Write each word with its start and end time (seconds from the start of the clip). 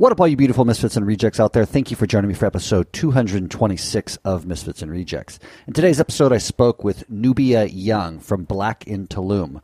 What 0.00 0.12
up, 0.12 0.20
all 0.20 0.28
you 0.28 0.36
beautiful 0.38 0.64
misfits 0.64 0.96
and 0.96 1.06
rejects 1.06 1.38
out 1.38 1.52
there? 1.52 1.66
Thank 1.66 1.90
you 1.90 1.96
for 1.98 2.06
joining 2.06 2.28
me 2.28 2.34
for 2.34 2.46
episode 2.46 2.90
226 2.94 4.16
of 4.24 4.46
Misfits 4.46 4.80
and 4.80 4.90
Rejects. 4.90 5.38
In 5.66 5.74
today's 5.74 6.00
episode, 6.00 6.32
I 6.32 6.38
spoke 6.38 6.82
with 6.82 7.10
Nubia 7.10 7.66
Young 7.66 8.18
from 8.18 8.44
Black 8.44 8.86
in 8.86 9.08
Tulum. 9.08 9.60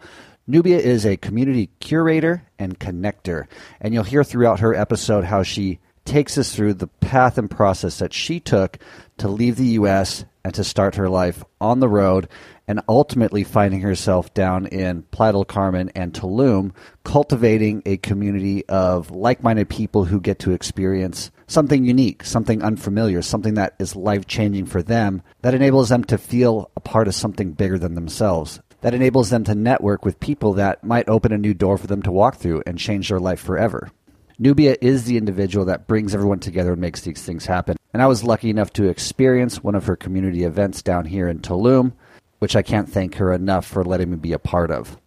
Nubia 0.46 0.76
is 0.76 1.06
a 1.06 1.16
community 1.16 1.70
curator 1.80 2.42
and 2.58 2.78
connector, 2.78 3.46
and 3.80 3.94
you'll 3.94 4.04
hear 4.04 4.22
throughout 4.22 4.60
her 4.60 4.74
episode 4.74 5.24
how 5.24 5.42
she 5.42 5.78
takes 6.04 6.36
us 6.36 6.54
through 6.54 6.74
the 6.74 6.88
path 6.88 7.38
and 7.38 7.50
process 7.50 7.98
that 8.00 8.12
she 8.12 8.38
took 8.38 8.78
to 9.16 9.28
leave 9.28 9.56
the 9.56 9.64
U.S. 9.64 10.26
and 10.44 10.52
to 10.52 10.64
start 10.64 10.96
her 10.96 11.08
life 11.08 11.44
on 11.62 11.80
the 11.80 11.88
road 11.88 12.28
and 12.68 12.80
ultimately 12.88 13.44
finding 13.44 13.80
herself 13.80 14.32
down 14.34 14.66
in 14.66 15.02
Playa 15.04 15.32
del 15.32 15.44
Carmen 15.44 15.90
and 15.94 16.12
Tulum, 16.12 16.72
cultivating 17.04 17.82
a 17.86 17.96
community 17.98 18.66
of 18.66 19.10
like 19.10 19.42
minded 19.42 19.68
people 19.68 20.04
who 20.04 20.20
get 20.20 20.38
to 20.40 20.52
experience 20.52 21.30
something 21.46 21.84
unique, 21.84 22.24
something 22.24 22.62
unfamiliar, 22.62 23.22
something 23.22 23.54
that 23.54 23.74
is 23.78 23.94
life 23.94 24.26
changing 24.26 24.66
for 24.66 24.82
them, 24.82 25.22
that 25.42 25.54
enables 25.54 25.88
them 25.88 26.02
to 26.04 26.18
feel 26.18 26.70
a 26.76 26.80
part 26.80 27.06
of 27.06 27.14
something 27.14 27.52
bigger 27.52 27.78
than 27.78 27.94
themselves. 27.94 28.60
That 28.80 28.94
enables 28.94 29.30
them 29.30 29.44
to 29.44 29.54
network 29.54 30.04
with 30.04 30.20
people 30.20 30.52
that 30.54 30.84
might 30.84 31.08
open 31.08 31.32
a 31.32 31.38
new 31.38 31.54
door 31.54 31.78
for 31.78 31.86
them 31.86 32.02
to 32.02 32.12
walk 32.12 32.36
through 32.36 32.62
and 32.66 32.78
change 32.78 33.08
their 33.08 33.20
life 33.20 33.40
forever. 33.40 33.90
Nubia 34.38 34.76
is 34.82 35.04
the 35.04 35.16
individual 35.16 35.64
that 35.64 35.86
brings 35.86 36.14
everyone 36.14 36.40
together 36.40 36.72
and 36.72 36.80
makes 36.80 37.00
these 37.00 37.22
things 37.22 37.46
happen. 37.46 37.76
And 37.94 38.02
I 38.02 38.06
was 38.06 38.22
lucky 38.22 38.50
enough 38.50 38.70
to 38.74 38.88
experience 38.88 39.62
one 39.62 39.74
of 39.74 39.86
her 39.86 39.96
community 39.96 40.44
events 40.44 40.82
down 40.82 41.06
here 41.06 41.26
in 41.26 41.38
Tulum 41.38 41.92
which 42.38 42.56
I 42.56 42.62
can't 42.62 42.88
thank 42.88 43.16
her 43.16 43.32
enough 43.32 43.66
for 43.66 43.84
letting 43.84 44.10
me 44.10 44.16
be 44.16 44.32
a 44.32 44.38
part 44.38 44.70
of. 44.70 44.98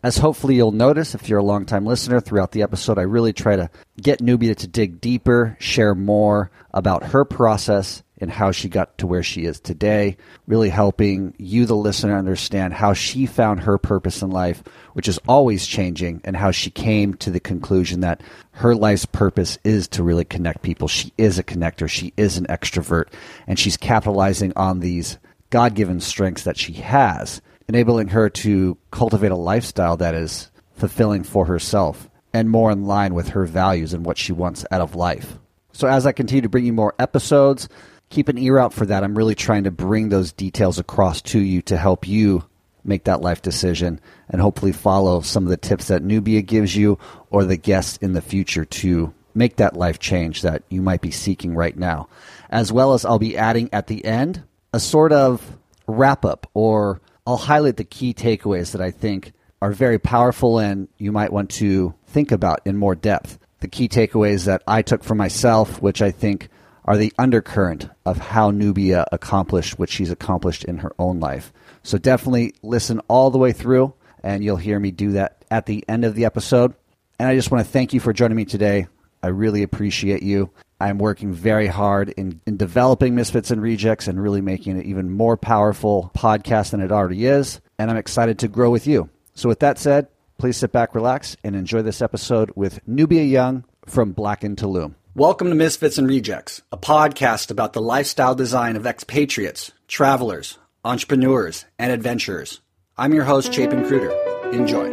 As 0.00 0.18
hopefully 0.18 0.54
you'll 0.54 0.70
notice 0.70 1.16
if 1.16 1.28
you're 1.28 1.40
a 1.40 1.44
longtime 1.44 1.84
listener 1.84 2.20
throughout 2.20 2.52
the 2.52 2.62
episode, 2.62 2.98
I 2.98 3.02
really 3.02 3.32
try 3.32 3.56
to 3.56 3.68
get 4.00 4.20
Nubia 4.20 4.54
to 4.54 4.68
dig 4.68 5.00
deeper, 5.00 5.56
share 5.58 5.96
more 5.96 6.52
about 6.72 7.02
her 7.06 7.24
process 7.24 8.04
and 8.20 8.30
how 8.30 8.52
she 8.52 8.68
got 8.68 8.96
to 8.98 9.06
where 9.08 9.24
she 9.24 9.44
is 9.44 9.58
today, 9.58 10.16
really 10.46 10.68
helping 10.68 11.34
you, 11.38 11.66
the 11.66 11.74
listener, 11.74 12.16
understand 12.16 12.74
how 12.74 12.92
she 12.92 13.26
found 13.26 13.60
her 13.60 13.76
purpose 13.76 14.22
in 14.22 14.30
life, 14.30 14.62
which 14.92 15.08
is 15.08 15.18
always 15.26 15.66
changing, 15.66 16.20
and 16.24 16.36
how 16.36 16.50
she 16.50 16.70
came 16.70 17.14
to 17.14 17.30
the 17.30 17.40
conclusion 17.40 18.00
that 18.00 18.22
her 18.52 18.74
life's 18.74 19.06
purpose 19.06 19.58
is 19.64 19.88
to 19.88 20.02
really 20.02 20.24
connect 20.24 20.62
people. 20.62 20.88
She 20.88 21.12
is 21.18 21.38
a 21.38 21.44
connector, 21.44 21.88
she 21.88 22.12
is 22.16 22.38
an 22.38 22.46
extrovert, 22.46 23.08
and 23.46 23.58
she's 23.58 23.76
capitalizing 23.76 24.52
on 24.56 24.80
these 24.80 25.18
God 25.50 25.74
given 25.74 26.00
strengths 26.00 26.44
that 26.44 26.56
she 26.56 26.74
has, 26.74 27.40
enabling 27.68 28.08
her 28.08 28.28
to 28.30 28.76
cultivate 28.90 29.30
a 29.30 29.36
lifestyle 29.36 29.96
that 29.96 30.14
is 30.14 30.50
fulfilling 30.72 31.24
for 31.24 31.46
herself 31.46 32.08
and 32.32 32.50
more 32.50 32.70
in 32.70 32.84
line 32.84 33.14
with 33.14 33.28
her 33.28 33.46
values 33.46 33.94
and 33.94 34.04
what 34.04 34.18
she 34.18 34.32
wants 34.32 34.64
out 34.70 34.80
of 34.80 34.94
life. 34.94 35.38
So, 35.72 35.88
as 35.88 36.06
I 36.06 36.12
continue 36.12 36.42
to 36.42 36.48
bring 36.48 36.64
you 36.64 36.72
more 36.72 36.94
episodes, 36.98 37.68
keep 38.10 38.28
an 38.28 38.38
ear 38.38 38.58
out 38.58 38.72
for 38.72 38.86
that. 38.86 39.04
I'm 39.04 39.16
really 39.16 39.34
trying 39.34 39.64
to 39.64 39.70
bring 39.70 40.08
those 40.08 40.32
details 40.32 40.78
across 40.78 41.22
to 41.22 41.38
you 41.38 41.62
to 41.62 41.76
help 41.76 42.06
you 42.06 42.44
make 42.84 43.04
that 43.04 43.20
life 43.20 43.42
decision 43.42 44.00
and 44.28 44.40
hopefully 44.40 44.72
follow 44.72 45.20
some 45.20 45.44
of 45.44 45.50
the 45.50 45.56
tips 45.56 45.88
that 45.88 46.02
Nubia 46.02 46.42
gives 46.42 46.74
you 46.74 46.98
or 47.30 47.44
the 47.44 47.56
guests 47.56 47.98
in 47.98 48.14
the 48.14 48.22
future 48.22 48.64
to 48.64 49.12
make 49.34 49.56
that 49.56 49.76
life 49.76 49.98
change 49.98 50.42
that 50.42 50.62
you 50.68 50.80
might 50.80 51.00
be 51.00 51.10
seeking 51.10 51.54
right 51.54 51.76
now. 51.76 52.08
As 52.50 52.72
well 52.72 52.94
as 52.94 53.04
I'll 53.04 53.18
be 53.18 53.36
adding 53.36 53.68
at 53.72 53.86
the 53.86 54.04
end 54.04 54.42
a 54.72 54.80
sort 54.80 55.12
of 55.12 55.58
wrap 55.86 56.24
up, 56.24 56.48
or 56.54 57.00
I'll 57.26 57.36
highlight 57.36 57.76
the 57.76 57.84
key 57.84 58.14
takeaways 58.14 58.72
that 58.72 58.80
I 58.80 58.90
think 58.90 59.32
are 59.60 59.72
very 59.72 59.98
powerful 59.98 60.58
and 60.58 60.88
you 60.98 61.12
might 61.12 61.32
want 61.32 61.50
to 61.50 61.94
think 62.06 62.30
about 62.30 62.60
in 62.64 62.76
more 62.76 62.94
depth. 62.94 63.38
The 63.60 63.68
key 63.68 63.88
takeaways 63.88 64.44
that 64.44 64.62
I 64.66 64.82
took 64.82 65.02
for 65.02 65.14
myself, 65.14 65.82
which 65.82 66.00
I 66.00 66.10
think 66.10 66.48
are 66.84 66.96
the 66.96 67.12
undercurrent 67.18 67.88
of 68.06 68.18
how 68.18 68.50
Nubia 68.50 69.06
accomplished 69.12 69.78
what 69.78 69.90
she's 69.90 70.10
accomplished 70.10 70.64
in 70.64 70.78
her 70.78 70.92
own 70.98 71.20
life. 71.20 71.52
So 71.82 71.98
definitely 71.98 72.54
listen 72.62 73.00
all 73.08 73.30
the 73.30 73.38
way 73.38 73.52
through, 73.52 73.94
and 74.22 74.42
you'll 74.44 74.56
hear 74.56 74.78
me 74.78 74.90
do 74.90 75.12
that 75.12 75.44
at 75.50 75.66
the 75.66 75.84
end 75.88 76.04
of 76.04 76.14
the 76.14 76.24
episode. 76.24 76.74
And 77.18 77.28
I 77.28 77.34
just 77.34 77.50
want 77.50 77.66
to 77.66 77.70
thank 77.70 77.92
you 77.92 78.00
for 78.00 78.12
joining 78.12 78.36
me 78.36 78.44
today. 78.44 78.86
I 79.22 79.28
really 79.28 79.62
appreciate 79.64 80.22
you. 80.22 80.50
I'm 80.80 80.98
working 80.98 81.32
very 81.32 81.66
hard 81.66 82.10
in, 82.10 82.40
in 82.46 82.56
developing 82.56 83.16
Misfits 83.16 83.50
and 83.50 83.60
Rejects 83.60 84.06
and 84.06 84.22
really 84.22 84.40
making 84.40 84.78
it 84.78 84.86
even 84.86 85.10
more 85.10 85.36
powerful 85.36 86.12
podcast 86.16 86.70
than 86.70 86.80
it 86.80 86.92
already 86.92 87.26
is. 87.26 87.60
And 87.80 87.90
I'm 87.90 87.96
excited 87.96 88.38
to 88.40 88.48
grow 88.48 88.70
with 88.70 88.86
you. 88.86 89.10
So, 89.34 89.48
with 89.48 89.58
that 89.58 89.78
said, 89.78 90.06
please 90.38 90.56
sit 90.56 90.70
back, 90.70 90.94
relax, 90.94 91.36
and 91.42 91.56
enjoy 91.56 91.82
this 91.82 92.00
episode 92.00 92.52
with 92.54 92.78
Nubia 92.86 93.24
Young 93.24 93.64
from 93.86 94.12
Black 94.12 94.44
in 94.44 94.54
Tulum. 94.54 94.94
Welcome 95.16 95.48
to 95.48 95.56
Misfits 95.56 95.98
and 95.98 96.06
Rejects, 96.06 96.62
a 96.70 96.76
podcast 96.76 97.50
about 97.50 97.72
the 97.72 97.82
lifestyle 97.82 98.36
design 98.36 98.76
of 98.76 98.86
expatriates, 98.86 99.72
travelers, 99.88 100.58
entrepreneurs, 100.84 101.64
and 101.76 101.90
adventurers. 101.90 102.60
I'm 102.96 103.12
your 103.14 103.24
host, 103.24 103.52
Chapin 103.52 103.84
Cruder. 103.84 104.12
Enjoy. 104.52 104.86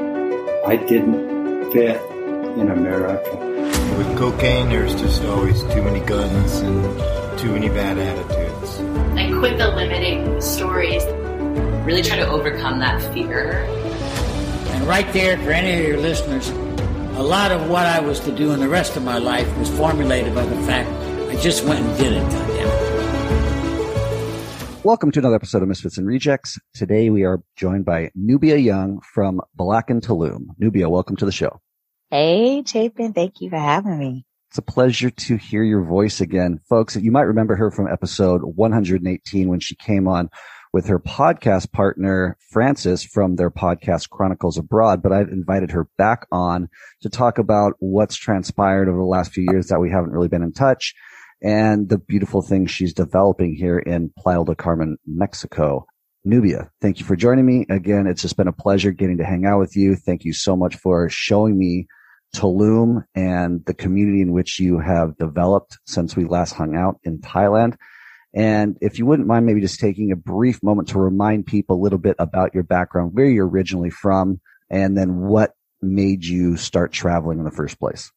I 0.66 0.78
didn't 0.78 1.72
fit 1.72 2.02
in 2.58 2.72
America. 2.72 3.75
With 3.98 4.18
cocaine, 4.18 4.68
there's 4.68 4.94
just 4.96 5.24
always 5.24 5.62
too 5.74 5.82
many 5.82 6.02
guns 6.02 6.56
and 6.60 7.40
too 7.40 7.54
many 7.54 7.70
bad 7.70 7.98
attitudes. 7.98 8.80
I 9.18 9.32
quit 9.40 9.58
the 9.58 9.70
limiting 9.70 10.42
stories. 10.42 11.06
Really 11.86 12.02
try 12.02 12.18
to 12.18 12.28
overcome 12.28 12.80
that 12.80 13.02
fear. 13.14 13.64
And 14.74 14.86
right 14.86 15.10
there, 15.14 15.38
for 15.38 15.52
any 15.52 15.82
of 15.82 15.88
your 15.88 15.98
listeners, 15.98 16.50
a 17.18 17.24
lot 17.24 17.54
of 17.54 17.70
what 17.70 17.86
I 17.86 18.02
was 18.02 18.20
to 18.22 18.36
do 18.36 18.52
in 18.52 18.60
the 18.60 18.68
rest 18.68 18.98
of 18.98 19.04
my 19.04 19.18
life 19.18 19.48
was 19.58 19.70
formulated 19.70 20.36
by 20.36 20.46
the 20.46 20.58
fact 20.64 20.90
I 21.30 21.38
just 21.38 21.64
went 21.64 21.80
and 21.80 21.98
did 21.98 22.14
it, 22.14 22.46
Welcome 24.84 25.12
to 25.14 25.20
another 25.20 25.36
episode 25.36 25.64
of 25.64 25.70
Misfits 25.70 25.98
and 25.98 26.06
Rejects. 26.06 26.60
Today 26.74 27.10
we 27.10 27.24
are 27.24 27.42
joined 27.56 27.86
by 27.86 28.12
Nubia 28.14 28.58
Young 28.58 29.00
from 29.02 29.40
Black 29.56 29.90
in 29.90 30.02
Tulum. 30.02 30.48
Nubia, 30.60 30.90
welcome 30.90 31.16
to 31.16 31.26
the 31.26 31.32
show. 31.32 31.62
Hey, 32.18 32.64
Chapin. 32.66 33.12
Thank 33.12 33.42
you 33.42 33.50
for 33.50 33.60
having 33.60 34.00
me. 34.00 34.26
It's 34.50 34.58
a 34.58 34.62
pleasure 34.62 35.10
to 35.10 35.36
hear 35.36 35.64
your 35.64 35.84
voice 35.84 36.22
again. 36.22 36.62
Folks, 36.70 36.96
you 36.96 37.12
might 37.12 37.24
remember 37.24 37.58
her 37.58 37.72
from 37.72 37.92
episode 37.92 38.40
118 38.42 39.50
when 39.50 39.60
she 39.60 39.76
came 39.76 40.08
on 40.08 40.30
with 40.72 40.88
her 40.88 40.98
podcast 40.98 41.74
partner, 41.74 42.38
Francis, 42.52 43.04
from 43.04 43.36
their 43.36 43.52
podcast 43.52 44.12
Chronicles 44.12 44.58
Abroad. 44.58 45.04
But 45.04 45.12
I've 45.12 45.28
invited 45.28 45.72
her 45.72 45.90
back 45.98 46.26
on 46.32 46.70
to 47.02 47.10
talk 47.10 47.38
about 47.38 47.74
what's 47.80 48.16
transpired 48.16 48.88
over 48.88 48.98
the 49.00 49.04
last 49.04 49.34
few 49.34 49.46
years 49.52 49.68
that 49.68 49.82
we 49.82 49.92
haven't 49.92 50.14
really 50.14 50.30
been 50.30 50.42
in 50.42 50.54
touch 50.54 50.94
and 51.44 51.90
the 51.90 51.98
beautiful 51.98 52.42
things 52.42 52.72
she's 52.72 52.94
developing 52.94 53.56
here 53.56 53.78
in 53.78 54.10
Playa 54.18 54.46
del 54.46 54.56
Carmen, 54.56 54.98
Mexico. 55.06 55.86
Nubia, 56.24 56.72
thank 56.80 57.02
you 57.02 57.06
for 57.06 57.18
joining 57.18 57.46
me. 57.46 57.66
Again, 57.70 58.08
it's 58.08 58.22
just 58.22 58.38
been 58.38 58.48
a 58.48 58.54
pleasure 58.54 58.94
getting 58.94 59.18
to 59.18 59.26
hang 59.26 59.46
out 59.46 59.60
with 59.60 59.76
you. 59.76 59.98
Thank 59.98 60.24
you 60.24 60.32
so 60.32 60.56
much 60.56 60.78
for 60.78 61.10
showing 61.10 61.60
me 61.60 61.88
Tulum 62.40 63.04
and 63.16 63.64
the 63.66 63.74
community 63.74 64.22
in 64.22 64.32
which 64.32 64.60
you 64.60 64.80
have 64.80 65.18
developed 65.18 65.78
since 65.86 66.16
we 66.16 66.26
last 66.26 66.54
hung 66.54 66.76
out 66.76 67.00
in 67.04 67.20
Thailand. 67.20 67.78
And 68.34 68.78
if 68.82 69.00
you 69.00 69.06
wouldn't 69.06 69.28
mind 69.28 69.46
maybe 69.46 69.62
just 69.62 69.80
taking 69.80 70.12
a 70.12 70.16
brief 70.16 70.62
moment 70.62 70.90
to 70.90 71.00
remind 71.00 71.46
people 71.46 71.78
a 71.78 71.84
little 71.84 72.00
bit 72.00 72.18
about 72.20 72.54
your 72.54 72.64
background, 72.64 73.12
where 73.14 73.30
you're 73.30 73.48
originally 73.48 73.90
from, 73.90 74.42
and 74.70 74.98
then 74.98 75.18
what 75.18 75.54
made 75.82 76.26
you 76.26 76.58
start 76.58 76.92
traveling 76.92 77.40
in 77.40 77.46
the 77.46 77.52
first 77.52 77.80
place. 77.80 78.12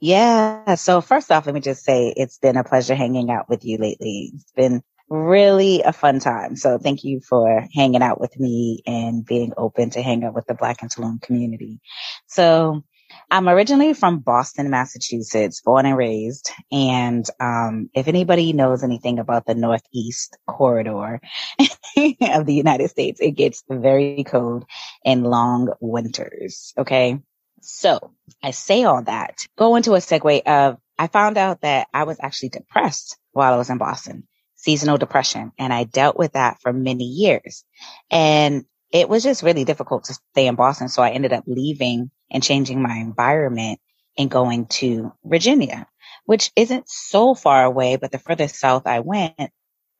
Yeah. 0.00 0.74
So 0.76 1.00
first 1.00 1.30
off, 1.30 1.46
let 1.46 1.54
me 1.54 1.60
just 1.60 1.84
say 1.84 2.12
it's 2.16 2.38
been 2.38 2.56
a 2.56 2.64
pleasure 2.64 2.94
hanging 2.94 3.30
out 3.30 3.48
with 3.48 3.64
you 3.64 3.78
lately. 3.78 4.32
It's 4.34 4.52
been 4.52 4.82
really 5.08 5.82
a 5.82 5.92
fun 5.92 6.20
time. 6.20 6.56
So 6.56 6.78
thank 6.78 7.04
you 7.04 7.20
for 7.20 7.66
hanging 7.74 8.02
out 8.02 8.20
with 8.20 8.38
me 8.38 8.82
and 8.86 9.24
being 9.24 9.52
open 9.56 9.90
to 9.90 10.02
hang 10.02 10.24
out 10.24 10.34
with 10.34 10.46
the 10.46 10.54
Black 10.54 10.82
in 10.82 10.88
Tulum 10.88 11.20
community. 11.20 11.80
So 12.26 12.82
I'm 13.30 13.48
originally 13.48 13.94
from 13.94 14.20
Boston, 14.20 14.70
Massachusetts, 14.70 15.60
born 15.60 15.86
and 15.86 15.96
raised. 15.96 16.50
And 16.70 17.24
um, 17.40 17.90
if 17.94 18.08
anybody 18.08 18.52
knows 18.52 18.82
anything 18.82 19.18
about 19.18 19.46
the 19.46 19.54
Northeast 19.54 20.36
corridor 20.46 21.20
of 21.58 22.46
the 22.46 22.54
United 22.54 22.90
States, 22.90 23.20
it 23.20 23.32
gets 23.32 23.62
very 23.68 24.24
cold 24.24 24.64
and 25.04 25.26
long 25.26 25.72
winters. 25.80 26.72
Okay. 26.78 27.20
So 27.60 28.12
I 28.42 28.50
say 28.50 28.84
all 28.84 29.02
that, 29.04 29.46
go 29.56 29.76
into 29.76 29.94
a 29.94 29.98
segue 29.98 30.42
of 30.46 30.78
I 30.98 31.08
found 31.08 31.38
out 31.38 31.62
that 31.62 31.88
I 31.92 32.04
was 32.04 32.18
actually 32.20 32.50
depressed 32.50 33.18
while 33.32 33.52
I 33.52 33.56
was 33.56 33.70
in 33.70 33.78
Boston, 33.78 34.28
seasonal 34.54 34.96
depression. 34.96 35.52
And 35.58 35.72
I 35.72 35.84
dealt 35.84 36.16
with 36.16 36.32
that 36.32 36.60
for 36.60 36.72
many 36.72 37.04
years. 37.04 37.64
And 38.10 38.64
it 38.92 39.08
was 39.08 39.24
just 39.24 39.42
really 39.42 39.64
difficult 39.64 40.04
to 40.04 40.14
stay 40.14 40.46
in 40.46 40.54
Boston. 40.54 40.88
So 40.88 41.02
I 41.02 41.10
ended 41.10 41.32
up 41.32 41.44
leaving 41.46 42.10
and 42.30 42.42
changing 42.42 42.82
my 42.82 42.96
environment 42.96 43.80
and 44.18 44.30
going 44.30 44.66
to 44.66 45.12
Virginia, 45.24 45.86
which 46.26 46.52
isn't 46.56 46.88
so 46.88 47.34
far 47.34 47.64
away, 47.64 47.96
but 47.96 48.12
the 48.12 48.18
further 48.18 48.48
south 48.48 48.86
I 48.86 49.00
went, 49.00 49.50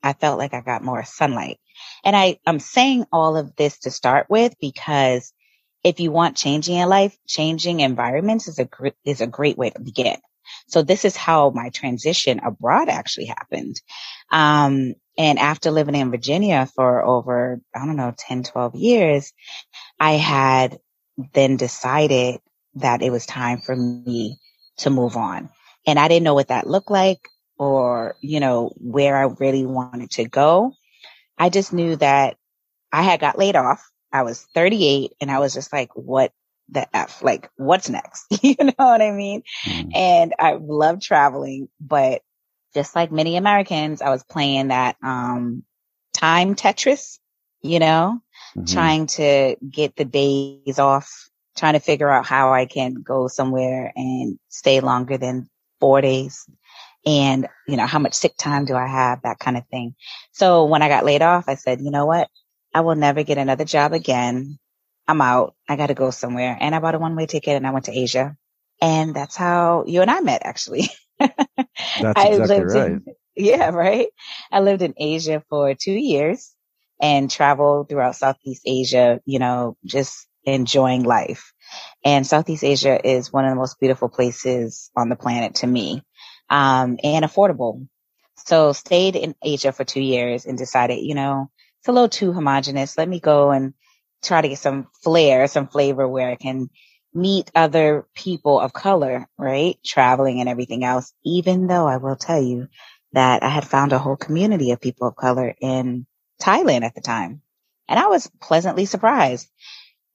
I 0.02 0.14
felt 0.14 0.38
like 0.38 0.54
I 0.54 0.62
got 0.62 0.84
more 0.84 1.04
sunlight. 1.04 1.58
And 2.04 2.16
I, 2.16 2.38
I'm 2.46 2.60
saying 2.60 3.06
all 3.12 3.36
of 3.36 3.56
this 3.56 3.80
to 3.80 3.92
start 3.92 4.28
with 4.30 4.54
because 4.60 5.32
if 5.84 6.00
you 6.00 6.10
want 6.10 6.36
changing 6.36 6.76
in 6.76 6.88
life, 6.88 7.16
changing 7.26 7.80
environments 7.80 8.48
is 8.48 8.58
a 8.58 8.64
gr- 8.66 8.88
is 9.04 9.20
a 9.20 9.26
great 9.26 9.58
way 9.58 9.70
to 9.70 9.80
begin. 9.80 10.16
So 10.68 10.82
this 10.82 11.04
is 11.04 11.16
how 11.16 11.50
my 11.50 11.70
transition 11.70 12.40
abroad 12.40 12.88
actually 12.88 13.26
happened. 13.26 13.80
Um, 14.30 14.94
and 15.18 15.38
after 15.38 15.70
living 15.70 15.94
in 15.94 16.10
Virginia 16.10 16.68
for 16.74 17.04
over, 17.04 17.60
I 17.74 17.86
don't 17.86 17.96
know, 17.96 18.14
10, 18.16 18.42
12 18.44 18.72
years, 18.76 19.32
I 20.00 20.12
had 20.12 20.78
then 21.32 21.56
decided 21.56 22.40
that 22.76 23.02
it 23.02 23.10
was 23.10 23.26
time 23.26 23.60
for 23.60 23.74
me 23.74 24.38
to 24.78 24.90
move 24.90 25.16
on. 25.16 25.50
And 25.86 25.98
I 25.98 26.08
didn't 26.08 26.24
know 26.24 26.34
what 26.34 26.48
that 26.48 26.66
looked 26.66 26.90
like 26.90 27.28
or, 27.58 28.16
you 28.20 28.40
know, 28.40 28.72
where 28.76 29.16
I 29.16 29.34
really 29.38 29.64
wanted 29.64 30.10
to 30.12 30.28
go. 30.28 30.72
I 31.38 31.50
just 31.50 31.72
knew 31.72 31.96
that 31.96 32.36
I 32.92 33.02
had 33.02 33.20
got 33.20 33.38
laid 33.38 33.56
off. 33.56 33.88
I 34.12 34.22
was 34.22 34.46
38 34.54 35.12
and 35.20 35.30
I 35.30 35.38
was 35.38 35.54
just 35.54 35.72
like, 35.72 35.90
what 35.94 36.32
the 36.68 36.86
F? 36.96 37.22
Like, 37.22 37.50
what's 37.56 37.88
next? 37.88 38.26
you 38.42 38.56
know 38.58 38.72
what 38.76 39.02
I 39.02 39.10
mean? 39.10 39.42
Mm. 39.66 39.90
And 39.94 40.34
I 40.38 40.54
love 40.60 41.00
traveling, 41.00 41.68
but 41.80 42.22
just 42.74 42.94
like 42.96 43.12
many 43.12 43.36
Americans, 43.36 44.02
I 44.02 44.10
was 44.10 44.24
playing 44.24 44.68
that, 44.68 44.96
um, 45.02 45.64
time 46.12 46.54
Tetris, 46.54 47.18
you 47.62 47.78
know, 47.78 48.20
mm-hmm. 48.56 48.72
trying 48.72 49.06
to 49.06 49.56
get 49.68 49.96
the 49.96 50.04
days 50.04 50.78
off, 50.78 51.30
trying 51.56 51.74
to 51.74 51.80
figure 51.80 52.10
out 52.10 52.26
how 52.26 52.52
I 52.52 52.66
can 52.66 52.94
go 52.94 53.28
somewhere 53.28 53.92
and 53.94 54.38
stay 54.48 54.80
longer 54.80 55.16
than 55.16 55.48
four 55.80 56.00
days. 56.00 56.48
And, 57.06 57.48
you 57.68 57.76
know, 57.76 57.86
how 57.86 57.98
much 57.98 58.14
sick 58.14 58.34
time 58.38 58.64
do 58.64 58.74
I 58.74 58.86
have? 58.86 59.22
That 59.22 59.38
kind 59.38 59.56
of 59.56 59.66
thing. 59.68 59.94
So 60.32 60.64
when 60.64 60.82
I 60.82 60.88
got 60.88 61.04
laid 61.04 61.22
off, 61.22 61.44
I 61.48 61.54
said, 61.54 61.80
you 61.80 61.90
know 61.90 62.06
what? 62.06 62.28
I 62.72 62.80
will 62.80 62.96
never 62.96 63.22
get 63.22 63.38
another 63.38 63.64
job 63.64 63.92
again. 63.92 64.58
I'm 65.06 65.20
out. 65.20 65.54
I 65.68 65.76
got 65.76 65.88
to 65.88 65.94
go 65.94 66.10
somewhere. 66.10 66.56
And 66.58 66.74
I 66.74 66.78
bought 66.78 66.94
a 66.94 66.98
one 66.98 67.14
way 67.14 67.26
ticket 67.26 67.56
and 67.56 67.66
I 67.66 67.70
went 67.70 67.84
to 67.86 67.96
Asia. 67.96 68.36
And 68.80 69.14
that's 69.14 69.36
how 69.36 69.84
you 69.86 70.00
and 70.00 70.10
I 70.10 70.20
met, 70.20 70.42
actually. 70.44 70.88
That's 71.18 72.18
I 72.18 72.28
exactly 72.28 72.80
right. 72.80 72.90
In, 72.90 73.04
yeah, 73.36 73.70
right. 73.70 74.08
I 74.50 74.60
lived 74.60 74.82
in 74.82 74.94
Asia 74.96 75.44
for 75.48 75.74
two 75.74 75.92
years 75.92 76.53
and 77.00 77.30
travel 77.30 77.84
throughout 77.84 78.16
Southeast 78.16 78.62
Asia, 78.66 79.20
you 79.26 79.38
know, 79.38 79.76
just 79.84 80.26
enjoying 80.44 81.04
life. 81.04 81.52
And 82.04 82.26
Southeast 82.26 82.64
Asia 82.64 83.00
is 83.06 83.32
one 83.32 83.44
of 83.44 83.50
the 83.50 83.56
most 83.56 83.80
beautiful 83.80 84.08
places 84.08 84.90
on 84.96 85.08
the 85.08 85.16
planet 85.16 85.56
to 85.56 85.66
me, 85.66 86.02
um, 86.50 86.98
and 87.02 87.24
affordable. 87.24 87.86
So 88.36 88.72
stayed 88.72 89.16
in 89.16 89.34
Asia 89.42 89.72
for 89.72 89.84
two 89.84 90.02
years 90.02 90.46
and 90.46 90.58
decided, 90.58 91.00
you 91.00 91.14
know, 91.14 91.50
it's 91.80 91.88
a 91.88 91.92
little 91.92 92.08
too 92.08 92.32
homogenous. 92.32 92.98
Let 92.98 93.08
me 93.08 93.20
go 93.20 93.50
and 93.50 93.74
try 94.22 94.42
to 94.42 94.48
get 94.48 94.58
some 94.58 94.88
flair, 95.02 95.46
some 95.46 95.68
flavor 95.68 96.08
where 96.08 96.30
I 96.30 96.36
can 96.36 96.70
meet 97.14 97.50
other 97.54 98.06
people 98.14 98.60
of 98.60 98.72
color, 98.72 99.28
right? 99.38 99.78
Traveling 99.84 100.40
and 100.40 100.48
everything 100.48 100.84
else, 100.84 101.12
even 101.24 101.66
though 101.66 101.86
I 101.86 101.98
will 101.98 102.16
tell 102.16 102.42
you 102.42 102.68
that 103.12 103.42
I 103.42 103.48
had 103.48 103.66
found 103.66 103.92
a 103.92 103.98
whole 103.98 104.16
community 104.16 104.72
of 104.72 104.80
people 104.80 105.08
of 105.08 105.16
color 105.16 105.54
in 105.60 106.06
Thailand 106.44 106.82
at 106.82 106.94
the 106.94 107.00
time. 107.00 107.40
And 107.88 107.98
I 107.98 108.06
was 108.06 108.30
pleasantly 108.40 108.86
surprised. 108.86 109.48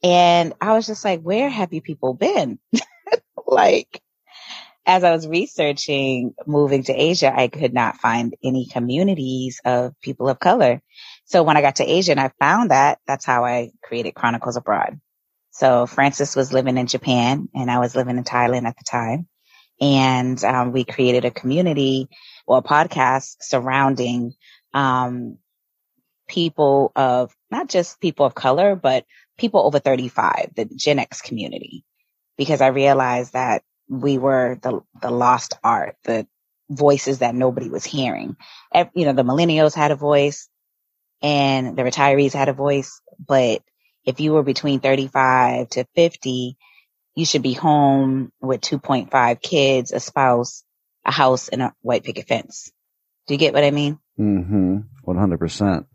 And 0.04 0.54
I 0.62 0.74
was 0.74 0.88
just 0.88 1.04
like, 1.04 1.22
where 1.22 1.50
have 1.50 1.74
you 1.74 1.82
people 1.82 2.14
been? 2.14 2.60
like, 3.48 4.02
as 4.86 5.04
I 5.04 5.12
was 5.12 5.28
researching 5.28 6.34
moving 6.48 6.84
to 6.84 6.94
Asia, 6.94 7.32
I 7.36 7.48
could 7.48 7.74
not 7.74 7.98
find 7.98 8.36
any 8.44 8.66
communities 8.66 9.62
of 9.66 9.94
people 10.02 10.30
of 10.30 10.40
color. 10.40 10.82
So 11.26 11.44
when 11.44 11.58
I 11.58 11.62
got 11.62 11.76
to 11.78 11.86
Asia 11.86 12.12
and 12.12 12.20
I 12.20 12.32
found 12.40 12.72
that, 12.72 13.00
that's 13.06 13.26
how 13.26 13.46
I 13.46 13.72
created 13.84 14.16
Chronicles 14.16 14.56
Abroad. 14.56 15.00
So 15.52 15.86
Francis 15.86 16.36
was 16.36 16.54
living 16.54 16.78
in 16.78 16.88
Japan 16.88 17.50
and 17.54 17.70
I 17.70 17.80
was 17.80 17.96
living 17.96 18.18
in 18.18 18.24
Thailand 18.24 18.66
at 18.66 18.78
the 18.78 18.84
time. 18.84 19.28
And 19.82 20.44
um, 20.44 20.72
we 20.72 20.86
created 20.86 21.26
a 21.26 21.32
community 21.32 22.08
or 22.48 22.58
a 22.58 22.64
podcast 22.64 23.36
surrounding 23.42 24.34
um, 24.74 25.38
people 26.30 26.92
of 26.96 27.36
not 27.52 27.68
just 27.68 28.00
people 28.00 28.26
of 28.26 28.36
color, 28.36 28.76
but 28.76 29.06
people 29.38 29.66
over 29.66 29.80
35, 29.80 30.52
the 30.56 30.66
Gen 30.66 31.00
X 31.00 31.22
community, 31.22 31.84
because 32.38 32.62
I 32.62 32.68
realized 32.68 33.34
that 33.34 33.64
we 33.90 34.18
were 34.18 34.58
the, 34.62 34.82
the 35.02 35.12
lost 35.12 35.58
art, 35.64 35.98
the 36.04 36.28
voices 36.70 37.20
that 37.20 37.36
nobody 37.36 37.70
was 37.70 37.84
hearing. 37.84 38.38
You 38.94 39.06
know, 39.06 39.14
the 39.14 39.24
millennials 39.24 39.74
had 39.74 39.92
a 39.92 39.96
voice 39.96 40.48
and 41.22 41.76
the 41.76 41.82
retirees 41.82 42.34
had 42.34 42.48
a 42.48 42.54
voice, 42.54 43.02
but 43.28 43.62
if 44.06 44.20
you 44.20 44.34
were 44.34 44.44
between 44.44 44.80
35 44.80 45.70
to 45.70 45.86
50, 45.96 46.58
you 47.16 47.26
should 47.26 47.42
be 47.42 47.54
home 47.54 48.32
with 48.40 48.62
2.5 48.62 49.42
kids, 49.42 49.92
a 49.92 50.00
spouse, 50.00 50.64
a 51.04 51.12
house, 51.12 51.50
and 51.50 51.62
a 51.62 51.74
white 51.82 52.04
picket 52.04 52.28
fence. 52.28 52.72
Do 53.28 53.34
you 53.34 53.40
get 53.40 53.54
what 53.54 53.64
I 53.64 53.72
mean? 53.72 54.00
Mm-hmm. 54.20 54.78
100%. 55.08 55.86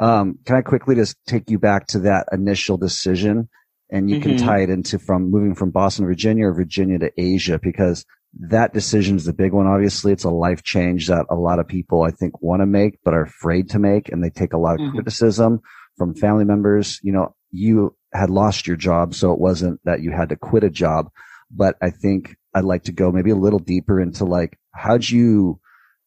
Um, 0.00 0.38
can 0.46 0.56
I 0.56 0.62
quickly 0.62 0.94
just 0.94 1.16
take 1.26 1.50
you 1.50 1.58
back 1.58 1.86
to 1.88 2.00
that 2.00 2.26
initial 2.32 2.78
decision 2.78 3.48
and 3.90 4.08
you 4.08 4.16
mm-hmm. 4.16 4.36
can 4.36 4.38
tie 4.38 4.60
it 4.60 4.70
into 4.70 4.98
from 4.98 5.30
moving 5.30 5.54
from 5.54 5.70
Boston, 5.70 6.06
Virginia 6.06 6.46
or 6.46 6.54
Virginia 6.54 6.98
to 6.98 7.12
Asia 7.18 7.60
because 7.62 8.06
that 8.38 8.72
decision 8.72 9.16
is 9.16 9.24
the 9.24 9.32
big 9.32 9.52
one. 9.52 9.66
Obviously, 9.66 10.12
it's 10.12 10.24
a 10.24 10.30
life 10.30 10.62
change 10.62 11.08
that 11.08 11.26
a 11.28 11.34
lot 11.34 11.58
of 11.58 11.68
people 11.68 12.02
I 12.02 12.12
think 12.12 12.40
want 12.40 12.62
to 12.62 12.66
make, 12.66 12.98
but 13.04 13.14
are 13.14 13.22
afraid 13.24 13.70
to 13.70 13.78
make. 13.78 14.10
And 14.10 14.22
they 14.22 14.30
take 14.30 14.52
a 14.52 14.58
lot 14.58 14.74
of 14.74 14.80
mm-hmm. 14.80 14.96
criticism 14.96 15.60
from 15.98 16.14
family 16.14 16.44
members. 16.44 17.00
You 17.02 17.12
know, 17.12 17.34
you 17.50 17.96
had 18.12 18.30
lost 18.30 18.66
your 18.66 18.76
job. 18.76 19.14
So 19.14 19.32
it 19.32 19.40
wasn't 19.40 19.80
that 19.84 20.00
you 20.00 20.12
had 20.12 20.28
to 20.30 20.36
quit 20.36 20.64
a 20.64 20.70
job. 20.70 21.10
But 21.50 21.76
I 21.82 21.90
think 21.90 22.36
I'd 22.54 22.64
like 22.64 22.84
to 22.84 22.92
go 22.92 23.10
maybe 23.10 23.30
a 23.30 23.36
little 23.36 23.58
deeper 23.58 24.00
into 24.00 24.24
like, 24.24 24.56
how'd 24.72 25.08
you 25.08 25.60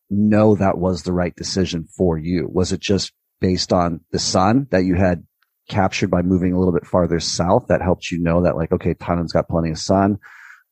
know 0.10 0.56
that 0.56 0.78
was 0.78 1.04
the 1.04 1.14
right 1.14 1.36
decision 1.36 1.88
for 1.98 2.18
you? 2.18 2.48
Was 2.50 2.72
it 2.72 2.80
just 2.80 3.12
based 3.44 3.74
on 3.74 4.00
the 4.14 4.20
sun 4.20 4.68
that 4.72 4.86
you 4.86 4.96
had 4.96 5.22
captured 5.68 6.10
by 6.10 6.22
moving 6.22 6.54
a 6.54 6.58
little 6.58 6.74
bit 6.74 6.88
farther 6.88 7.20
south 7.20 7.68
that 7.68 7.82
helped 7.82 8.10
you 8.10 8.18
know 8.18 8.44
that 8.44 8.56
like, 8.56 8.72
okay, 8.72 8.94
Thailand's 8.94 9.34
got 9.34 9.50
plenty 9.50 9.70
of 9.70 9.78
sun. 9.78 10.18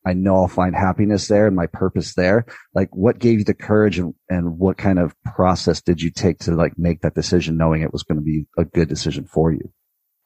I 0.06 0.14
know 0.14 0.36
I'll 0.36 0.48
find 0.48 0.74
happiness 0.74 1.28
there 1.28 1.46
and 1.46 1.54
my 1.54 1.66
purpose 1.66 2.14
there. 2.14 2.46
Like 2.74 2.88
what 2.96 3.18
gave 3.18 3.40
you 3.40 3.44
the 3.44 3.52
courage 3.52 3.98
and, 3.98 4.14
and 4.30 4.58
what 4.58 4.78
kind 4.78 4.98
of 4.98 5.14
process 5.22 5.82
did 5.82 6.00
you 6.00 6.10
take 6.10 6.38
to 6.40 6.52
like 6.52 6.78
make 6.78 7.02
that 7.02 7.14
decision 7.14 7.58
knowing 7.58 7.82
it 7.82 7.92
was 7.92 8.04
going 8.04 8.16
to 8.16 8.24
be 8.24 8.46
a 8.56 8.64
good 8.64 8.88
decision 8.88 9.26
for 9.26 9.52
you? 9.52 9.70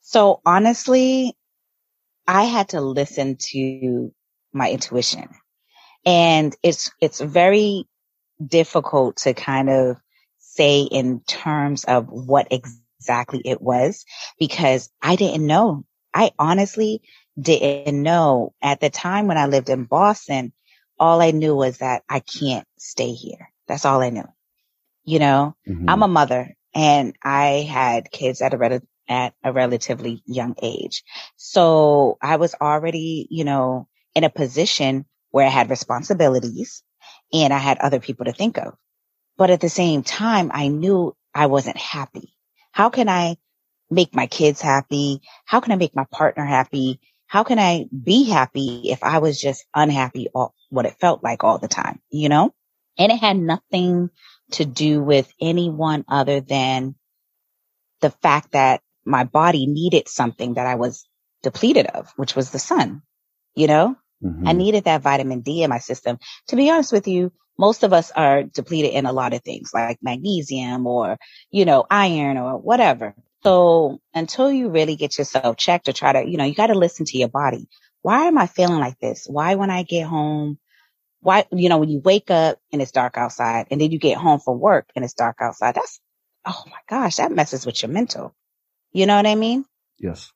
So 0.02 0.40
honestly, 0.46 1.34
I 2.28 2.44
had 2.44 2.68
to 2.68 2.80
listen 2.80 3.38
to 3.50 4.14
my 4.52 4.70
intuition 4.70 5.30
and 6.04 6.54
it's, 6.62 6.92
it's 7.00 7.20
very 7.20 7.88
difficult 8.40 9.16
to 9.16 9.34
kind 9.34 9.68
of 9.68 9.96
say 10.56 10.82
in 10.82 11.20
terms 11.20 11.84
of 11.84 12.08
what 12.08 12.48
exactly 12.50 13.42
it 13.44 13.60
was 13.60 14.04
because 14.38 14.90
I 15.00 15.16
didn't 15.16 15.46
know. 15.46 15.84
I 16.14 16.32
honestly 16.38 17.02
didn't 17.38 18.02
know 18.02 18.54
at 18.62 18.80
the 18.80 18.90
time 18.90 19.26
when 19.26 19.38
I 19.38 19.46
lived 19.46 19.68
in 19.68 19.84
Boston. 19.84 20.52
All 20.98 21.20
I 21.20 21.30
knew 21.30 21.54
was 21.54 21.78
that 21.78 22.02
I 22.08 22.20
can't 22.20 22.66
stay 22.78 23.12
here. 23.12 23.50
That's 23.68 23.84
all 23.84 24.00
I 24.00 24.10
knew. 24.10 24.28
You 25.04 25.18
know, 25.18 25.56
mm-hmm. 25.68 25.88
I'm 25.88 26.02
a 26.02 26.08
mother 26.08 26.56
and 26.74 27.14
I 27.22 27.66
had 27.68 28.10
kids 28.10 28.40
at 28.42 28.54
a 28.54 28.82
at 29.08 29.34
a 29.44 29.52
relatively 29.52 30.22
young 30.26 30.54
age. 30.62 31.04
So 31.36 32.18
I 32.20 32.36
was 32.36 32.54
already, 32.60 33.26
you 33.30 33.44
know, 33.44 33.88
in 34.14 34.24
a 34.24 34.30
position 34.30 35.04
where 35.30 35.46
I 35.46 35.50
had 35.50 35.70
responsibilities 35.70 36.82
and 37.32 37.52
I 37.52 37.58
had 37.58 37.78
other 37.78 38.00
people 38.00 38.24
to 38.24 38.32
think 38.32 38.58
of. 38.58 38.74
But 39.36 39.50
at 39.50 39.60
the 39.60 39.68
same 39.68 40.02
time, 40.02 40.50
I 40.52 40.68
knew 40.68 41.14
I 41.34 41.46
wasn't 41.46 41.76
happy. 41.76 42.34
How 42.72 42.90
can 42.90 43.08
I 43.08 43.36
make 43.90 44.14
my 44.14 44.26
kids 44.26 44.60
happy? 44.60 45.20
How 45.44 45.60
can 45.60 45.72
I 45.72 45.76
make 45.76 45.94
my 45.94 46.06
partner 46.10 46.44
happy? 46.44 47.00
How 47.26 47.44
can 47.44 47.58
I 47.58 47.86
be 47.90 48.24
happy 48.24 48.90
if 48.90 49.02
I 49.02 49.18
was 49.18 49.40
just 49.40 49.64
unhappy 49.74 50.28
all 50.34 50.54
what 50.70 50.86
it 50.86 50.98
felt 51.00 51.22
like 51.22 51.44
all 51.44 51.58
the 51.58 51.68
time, 51.68 52.00
you 52.10 52.28
know? 52.28 52.54
And 52.98 53.12
it 53.12 53.18
had 53.18 53.36
nothing 53.36 54.10
to 54.52 54.64
do 54.64 55.02
with 55.02 55.30
anyone 55.40 56.04
other 56.08 56.40
than 56.40 56.94
the 58.00 58.10
fact 58.10 58.52
that 58.52 58.80
my 59.04 59.24
body 59.24 59.66
needed 59.66 60.08
something 60.08 60.54
that 60.54 60.66
I 60.66 60.76
was 60.76 61.06
depleted 61.42 61.86
of, 61.86 62.12
which 62.16 62.34
was 62.34 62.50
the 62.50 62.58
sun. 62.58 63.02
You 63.54 63.66
know, 63.66 63.96
mm-hmm. 64.22 64.46
I 64.46 64.52
needed 64.52 64.84
that 64.84 65.02
vitamin 65.02 65.40
D 65.40 65.62
in 65.62 65.70
my 65.70 65.78
system. 65.78 66.18
To 66.48 66.56
be 66.56 66.70
honest 66.70 66.92
with 66.92 67.08
you, 67.08 67.32
most 67.58 67.82
of 67.82 67.92
us 67.92 68.10
are 68.10 68.42
depleted 68.42 68.92
in 68.92 69.06
a 69.06 69.12
lot 69.12 69.32
of 69.32 69.42
things 69.42 69.70
like 69.72 69.98
magnesium 70.02 70.86
or, 70.86 71.18
you 71.50 71.64
know, 71.64 71.86
iron 71.90 72.36
or 72.36 72.58
whatever. 72.58 73.14
So 73.42 74.00
until 74.14 74.50
you 74.50 74.70
really 74.70 74.96
get 74.96 75.18
yourself 75.18 75.56
checked 75.56 75.88
or 75.88 75.92
try 75.92 76.12
to, 76.12 76.28
you 76.28 76.36
know, 76.36 76.44
you 76.44 76.54
got 76.54 76.68
to 76.68 76.74
listen 76.74 77.06
to 77.06 77.18
your 77.18 77.28
body. 77.28 77.68
Why 78.02 78.26
am 78.26 78.38
I 78.38 78.46
feeling 78.46 78.78
like 78.78 78.98
this? 78.98 79.26
Why 79.28 79.54
when 79.54 79.70
I 79.70 79.82
get 79.82 80.06
home, 80.06 80.58
why, 81.20 81.44
you 81.52 81.68
know, 81.68 81.78
when 81.78 81.88
you 81.88 82.00
wake 82.00 82.30
up 82.30 82.58
and 82.72 82.80
it's 82.82 82.92
dark 82.92 83.16
outside 83.16 83.66
and 83.70 83.80
then 83.80 83.90
you 83.90 83.98
get 83.98 84.18
home 84.18 84.40
from 84.40 84.60
work 84.60 84.88
and 84.94 85.04
it's 85.04 85.14
dark 85.14 85.36
outside, 85.40 85.74
that's, 85.74 86.00
oh 86.44 86.62
my 86.66 86.78
gosh, 86.88 87.16
that 87.16 87.32
messes 87.32 87.66
with 87.66 87.82
your 87.82 87.90
mental. 87.90 88.34
You 88.92 89.06
know 89.06 89.16
what 89.16 89.26
I 89.26 89.34
mean? 89.34 89.64
Yes. 89.98 90.32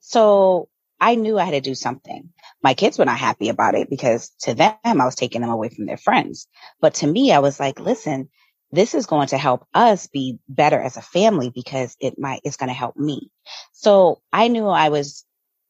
So 0.00 0.68
I 1.00 1.14
knew 1.14 1.38
I 1.38 1.44
had 1.44 1.52
to 1.52 1.60
do 1.60 1.74
something. 1.74 2.33
My 2.64 2.74
kids 2.74 2.98
were 2.98 3.04
not 3.04 3.18
happy 3.18 3.50
about 3.50 3.76
it 3.76 3.90
because 3.90 4.30
to 4.40 4.54
them, 4.54 4.74
I 4.84 5.04
was 5.04 5.16
taking 5.16 5.42
them 5.42 5.50
away 5.50 5.68
from 5.68 5.86
their 5.86 5.98
friends. 5.98 6.48
But 6.80 6.94
to 6.96 7.06
me, 7.06 7.30
I 7.30 7.40
was 7.40 7.60
like, 7.60 7.78
listen, 7.78 8.30
this 8.72 8.94
is 8.94 9.06
going 9.06 9.28
to 9.28 9.38
help 9.38 9.66
us 9.74 10.08
be 10.08 10.38
better 10.48 10.80
as 10.80 10.96
a 10.96 11.02
family 11.02 11.52
because 11.54 11.94
it 12.00 12.18
might, 12.18 12.40
it's 12.42 12.56
going 12.56 12.70
to 12.70 12.74
help 12.74 12.96
me. 12.96 13.30
So 13.74 14.22
I 14.32 14.48
knew 14.48 14.66
I 14.66 14.88
was, 14.88 15.26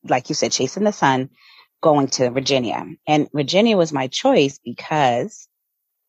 like 0.08 0.28
you 0.28 0.36
said, 0.36 0.52
chasing 0.52 0.84
the 0.84 0.92
sun, 0.92 1.30
going 1.82 2.08
to 2.08 2.30
Virginia. 2.30 2.86
And 3.08 3.28
Virginia 3.34 3.76
was 3.76 3.92
my 3.92 4.06
choice 4.06 4.60
because 4.64 5.48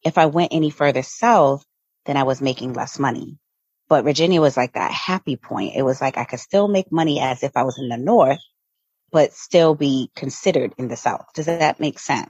if 0.03 0.19
I 0.19 0.27
went 0.27 0.53
any 0.53 0.69
further 0.69 1.03
south, 1.03 1.65
then 2.05 2.15
I 2.17 2.23
was 2.23 2.41
making 2.41 2.73
less 2.73 2.99
money. 2.99 3.39
But 3.89 4.05
Virginia 4.05 4.39
was 4.39 4.55
like 4.55 4.73
that 4.73 4.91
happy 4.91 5.35
point. 5.35 5.75
It 5.75 5.83
was 5.83 5.99
like 5.99 6.19
I 6.19 6.25
could 6.25 6.39
still 6.39 6.67
make 6.67 6.91
money 6.91 7.21
as 7.21 7.43
if 7.43 7.53
I 7.57 7.63
was 7.63 7.79
in 7.79 7.89
the 7.89 7.97
north, 7.97 8.39
but 9.11 9.33
still 9.33 9.75
be 9.75 10.09
considered 10.15 10.73
in 10.77 10.87
the 10.87 10.95
south. 10.97 11.25
Does 11.33 11.45
that 11.45 11.79
make 11.79 11.99
sense? 11.99 12.29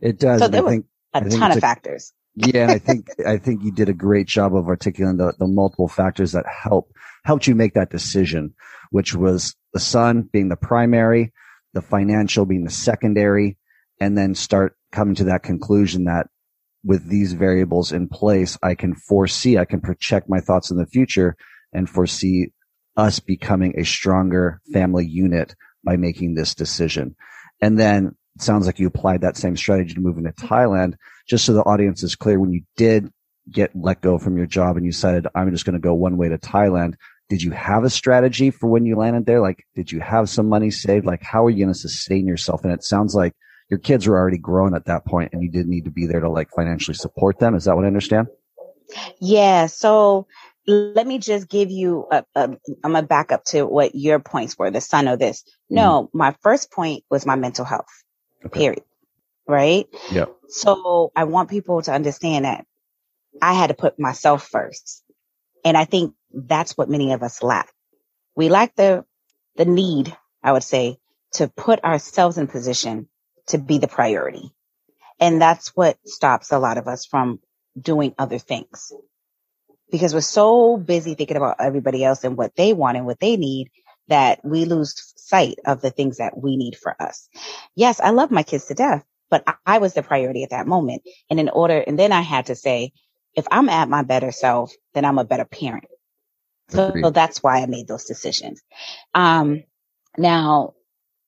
It 0.00 0.18
does. 0.18 0.40
So 0.40 0.48
there 0.48 0.60
I 0.60 0.64
was 0.64 0.72
think, 0.72 0.86
a 1.14 1.18
I 1.18 1.28
ton 1.28 1.50
of 1.52 1.58
a- 1.58 1.60
factors. 1.60 2.12
yeah, 2.34 2.62
and 2.62 2.70
I 2.72 2.78
think 2.78 3.08
I 3.26 3.38
think 3.38 3.62
you 3.62 3.72
did 3.72 3.88
a 3.88 3.94
great 3.94 4.26
job 4.26 4.54
of 4.54 4.68
articulating 4.68 5.18
the, 5.18 5.32
the 5.38 5.46
multiple 5.46 5.88
factors 5.88 6.32
that 6.32 6.44
help 6.46 6.92
helped 7.24 7.46
you 7.46 7.54
make 7.54 7.74
that 7.74 7.90
decision, 7.90 8.54
which 8.90 9.14
was 9.14 9.54
the 9.72 9.80
sun 9.80 10.28
being 10.32 10.48
the 10.48 10.56
primary, 10.56 11.32
the 11.72 11.82
financial 11.82 12.44
being 12.44 12.64
the 12.64 12.70
secondary, 12.70 13.56
and 14.00 14.16
then 14.18 14.34
start 14.34 14.76
coming 14.90 15.14
to 15.14 15.24
that 15.24 15.42
conclusion 15.42 16.04
that 16.04 16.26
with 16.84 17.08
these 17.08 17.32
variables 17.32 17.92
in 17.92 18.08
place, 18.08 18.58
I 18.62 18.74
can 18.74 18.94
foresee, 18.94 19.56
I 19.56 19.64
can 19.64 19.80
project 19.80 20.28
my 20.28 20.40
thoughts 20.40 20.70
in 20.70 20.76
the 20.76 20.86
future 20.86 21.36
and 21.72 21.88
foresee 21.88 22.48
us 22.96 23.20
becoming 23.20 23.78
a 23.78 23.84
stronger 23.84 24.60
family 24.72 25.06
unit 25.06 25.54
by 25.84 25.96
making 25.96 26.34
this 26.34 26.54
decision. 26.54 27.16
And 27.60 27.78
then 27.78 28.14
it 28.36 28.42
sounds 28.42 28.66
like 28.66 28.78
you 28.78 28.86
applied 28.86 29.20
that 29.22 29.36
same 29.36 29.56
strategy 29.56 29.94
to 29.94 30.00
moving 30.00 30.24
to 30.24 30.32
Thailand 30.32 30.94
just 31.26 31.44
so 31.44 31.52
the 31.52 31.62
audience 31.62 32.02
is 32.02 32.16
clear, 32.16 32.38
when 32.38 32.52
you 32.52 32.62
did 32.76 33.12
get 33.50 33.74
let 33.74 34.00
go 34.00 34.18
from 34.18 34.36
your 34.36 34.46
job 34.46 34.76
and 34.76 34.84
you 34.84 34.92
decided, 34.92 35.26
I'm 35.34 35.50
just 35.50 35.64
going 35.64 35.74
to 35.74 35.80
go 35.80 35.94
one 35.94 36.16
way 36.16 36.28
to 36.28 36.38
Thailand, 36.38 36.94
did 37.28 37.42
you 37.42 37.50
have 37.52 37.84
a 37.84 37.90
strategy 37.90 38.50
for 38.50 38.68
when 38.68 38.84
you 38.84 38.96
landed 38.96 39.26
there? 39.26 39.40
Like, 39.40 39.64
did 39.74 39.90
you 39.90 40.00
have 40.00 40.28
some 40.28 40.48
money 40.48 40.70
saved? 40.70 41.06
Like, 41.06 41.22
how 41.22 41.44
are 41.44 41.50
you 41.50 41.64
going 41.64 41.72
to 41.72 41.78
sustain 41.78 42.26
yourself? 42.26 42.64
And 42.64 42.72
it 42.72 42.84
sounds 42.84 43.14
like 43.14 43.34
your 43.70 43.78
kids 43.78 44.06
were 44.06 44.18
already 44.18 44.38
grown 44.38 44.74
at 44.74 44.84
that 44.86 45.06
point 45.06 45.32
and 45.32 45.42
you 45.42 45.50
didn't 45.50 45.70
need 45.70 45.84
to 45.84 45.90
be 45.90 46.06
there 46.06 46.20
to 46.20 46.28
like 46.28 46.50
financially 46.54 46.94
support 46.94 47.38
them. 47.38 47.54
Is 47.54 47.64
that 47.64 47.74
what 47.74 47.84
I 47.84 47.88
understand? 47.88 48.26
Yeah. 49.18 49.66
So 49.66 50.26
let 50.66 51.06
me 51.06 51.18
just 51.18 51.48
give 51.48 51.70
you 51.70 52.06
a, 52.10 52.24
a 52.36 52.42
I'm 52.84 52.92
gonna 52.92 53.02
back 53.02 53.32
up 53.32 53.44
to 53.46 53.64
what 53.64 53.94
your 53.94 54.20
points 54.20 54.58
were, 54.58 54.70
the 54.70 54.80
son 54.80 55.08
of 55.08 55.18
this. 55.18 55.42
Mm-hmm. 55.42 55.76
No, 55.76 56.10
my 56.14 56.36
first 56.42 56.72
point 56.72 57.04
was 57.10 57.26
my 57.26 57.36
mental 57.36 57.64
health, 57.64 57.88
Okay. 58.46 58.60
period. 58.60 58.84
Right. 59.48 59.86
Yeah. 60.12 60.26
So 60.48 61.12
I 61.16 61.24
want 61.24 61.50
people 61.50 61.82
to 61.82 61.92
understand 61.92 62.44
that 62.46 62.66
I 63.42 63.54
had 63.54 63.68
to 63.68 63.74
put 63.74 63.98
myself 63.98 64.48
first. 64.48 65.02
And 65.64 65.76
I 65.76 65.84
think 65.84 66.14
that's 66.32 66.76
what 66.76 66.90
many 66.90 67.12
of 67.12 67.22
us 67.22 67.42
lack. 67.42 67.72
We 68.36 68.48
lack 68.48 68.74
the, 68.76 69.04
the 69.56 69.64
need, 69.66 70.16
I 70.42 70.52
would 70.52 70.64
say, 70.64 70.98
to 71.34 71.48
put 71.48 71.84
ourselves 71.84 72.38
in 72.38 72.46
position 72.48 73.08
to 73.48 73.58
be 73.58 73.78
the 73.78 73.88
priority. 73.88 74.52
And 75.20 75.40
that's 75.40 75.70
what 75.76 75.98
stops 76.06 76.52
a 76.52 76.58
lot 76.58 76.78
of 76.78 76.88
us 76.88 77.06
from 77.06 77.40
doing 77.80 78.14
other 78.18 78.38
things 78.38 78.92
because 79.92 80.14
we're 80.14 80.22
so 80.22 80.76
busy 80.76 81.14
thinking 81.14 81.36
about 81.36 81.56
everybody 81.60 82.02
else 82.02 82.24
and 82.24 82.36
what 82.36 82.56
they 82.56 82.72
want 82.72 82.96
and 82.96 83.06
what 83.06 83.20
they 83.20 83.36
need 83.36 83.70
that 84.08 84.44
we 84.44 84.64
lose 84.64 85.12
sight 85.16 85.58
of 85.64 85.80
the 85.80 85.90
things 85.90 86.16
that 86.16 86.36
we 86.36 86.56
need 86.56 86.76
for 86.76 87.00
us. 87.00 87.28
Yes, 87.76 88.00
I 88.00 88.10
love 88.10 88.30
my 88.30 88.42
kids 88.42 88.66
to 88.66 88.74
death, 88.74 89.04
but 89.30 89.44
I, 89.64 89.78
was 89.78 89.94
the 89.94 90.02
priority 90.02 90.42
at 90.42 90.50
that 90.50 90.66
moment. 90.66 91.02
And 91.30 91.38
in 91.38 91.48
order, 91.50 91.78
and 91.78 91.98
then 91.98 92.10
I 92.10 92.22
had 92.22 92.46
to 92.46 92.56
say, 92.56 92.92
if 93.34 93.46
I'm 93.50 93.68
at 93.68 93.88
my 93.88 94.02
better 94.02 94.32
self, 94.32 94.72
then 94.94 95.04
I'm 95.04 95.18
a 95.18 95.24
better 95.24 95.44
parent. 95.44 95.84
So, 96.70 96.92
so 97.00 97.10
that's 97.10 97.42
why 97.42 97.62
I 97.62 97.66
made 97.66 97.86
those 97.86 98.06
decisions. 98.06 98.62
Um, 99.14 99.62
now 100.16 100.72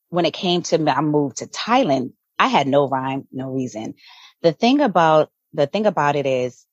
when 0.09 0.25
it 0.25 0.33
came 0.33 0.63
to 0.63 0.79
my 0.79 1.01
move 1.01 1.35
to 1.35 1.47
Thailand, 1.47 2.13
I 2.39 2.49
had 2.49 2.67
no 2.67 2.89
rhyme, 2.89 3.29
no 3.31 3.51
reason. 3.51 3.95
The 4.43 4.53
thing 4.53 4.81
about, 4.81 5.31
the 5.53 5.67
thing 5.67 5.87
about 5.87 6.17
it 6.17 6.27
is 6.27 6.67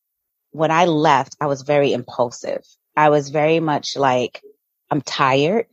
when 0.52 0.72
I 0.72 0.86
left, 0.86 1.36
I 1.42 1.48
was 1.48 1.62
very 1.64 1.94
impulsive. 1.94 2.64
I 2.96 3.10
was 3.10 3.30
very 3.30 3.60
much 3.60 3.96
like, 3.98 4.42
I'm 4.90 5.02
tired. 5.02 5.68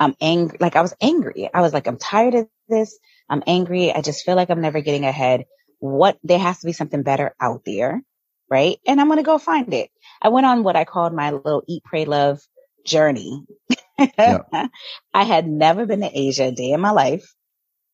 I'm 0.00 0.14
angry. 0.20 0.58
Like 0.60 0.76
I 0.76 0.82
was 0.82 0.94
angry. 1.00 1.48
I 1.52 1.60
was 1.60 1.72
like, 1.72 1.86
I'm 1.86 1.98
tired 1.98 2.34
of 2.34 2.48
this. 2.68 2.98
I'm 3.28 3.42
angry. 3.46 3.92
I 3.92 4.00
just 4.00 4.24
feel 4.24 4.34
like 4.34 4.50
I'm 4.50 4.60
never 4.60 4.80
getting 4.80 5.04
ahead. 5.04 5.44
What, 5.78 6.18
there 6.22 6.38
has 6.38 6.60
to 6.60 6.66
be 6.66 6.72
something 6.72 7.02
better 7.02 7.34
out 7.40 7.62
there. 7.64 8.02
Right. 8.50 8.78
And 8.86 9.00
I'm 9.00 9.06
going 9.06 9.18
to 9.18 9.22
go 9.22 9.38
find 9.38 9.72
it. 9.72 9.90
I 10.20 10.28
went 10.28 10.46
on 10.46 10.62
what 10.62 10.76
I 10.76 10.84
called 10.84 11.14
my 11.14 11.30
little 11.30 11.62
eat, 11.66 11.84
pray, 11.84 12.04
love 12.04 12.40
journey. 12.84 13.44
I 14.18 14.68
had 15.14 15.46
never 15.46 15.86
been 15.86 16.00
to 16.00 16.10
Asia 16.12 16.44
a 16.44 16.52
day 16.52 16.72
in 16.72 16.80
my 16.80 16.90
life. 16.90 17.32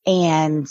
And 0.06 0.66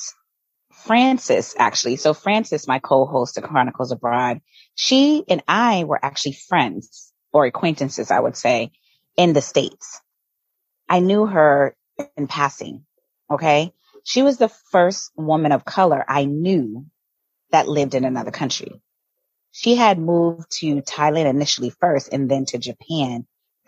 Frances, 0.86 1.56
actually, 1.58 1.96
so 1.98 2.14
Francis, 2.14 2.68
my 2.68 2.80
co-host 2.80 3.38
of 3.38 3.44
Chronicles 3.44 3.92
Abroad, 3.92 4.42
she 4.76 5.24
and 5.28 5.44
I 5.48 5.84
were 5.84 6.04
actually 6.04 6.34
friends 6.34 7.12
or 7.34 7.46
acquaintances, 7.46 8.12
I 8.12 8.20
would 8.20 8.38
say, 8.38 8.72
in 9.18 9.34
the 9.34 9.42
States. 9.42 10.02
I 10.90 11.00
knew 11.00 11.26
her 11.26 11.76
in 12.16 12.28
passing. 12.28 12.86
Okay. 13.30 13.74
She 14.04 14.22
was 14.22 14.38
the 14.38 14.48
first 14.50 15.12
woman 15.18 15.52
of 15.52 15.66
color 15.66 16.06
I 16.08 16.26
knew 16.26 16.86
that 17.52 17.68
lived 17.68 17.96
in 17.96 18.06
another 18.06 18.32
country. 18.32 18.82
She 19.52 19.76
had 19.76 20.00
moved 20.00 20.50
to 20.60 20.82
Thailand 20.82 21.26
initially 21.26 21.72
first 21.72 22.14
and 22.14 22.30
then 22.30 22.46
to 22.46 22.58
Japan 22.58 23.26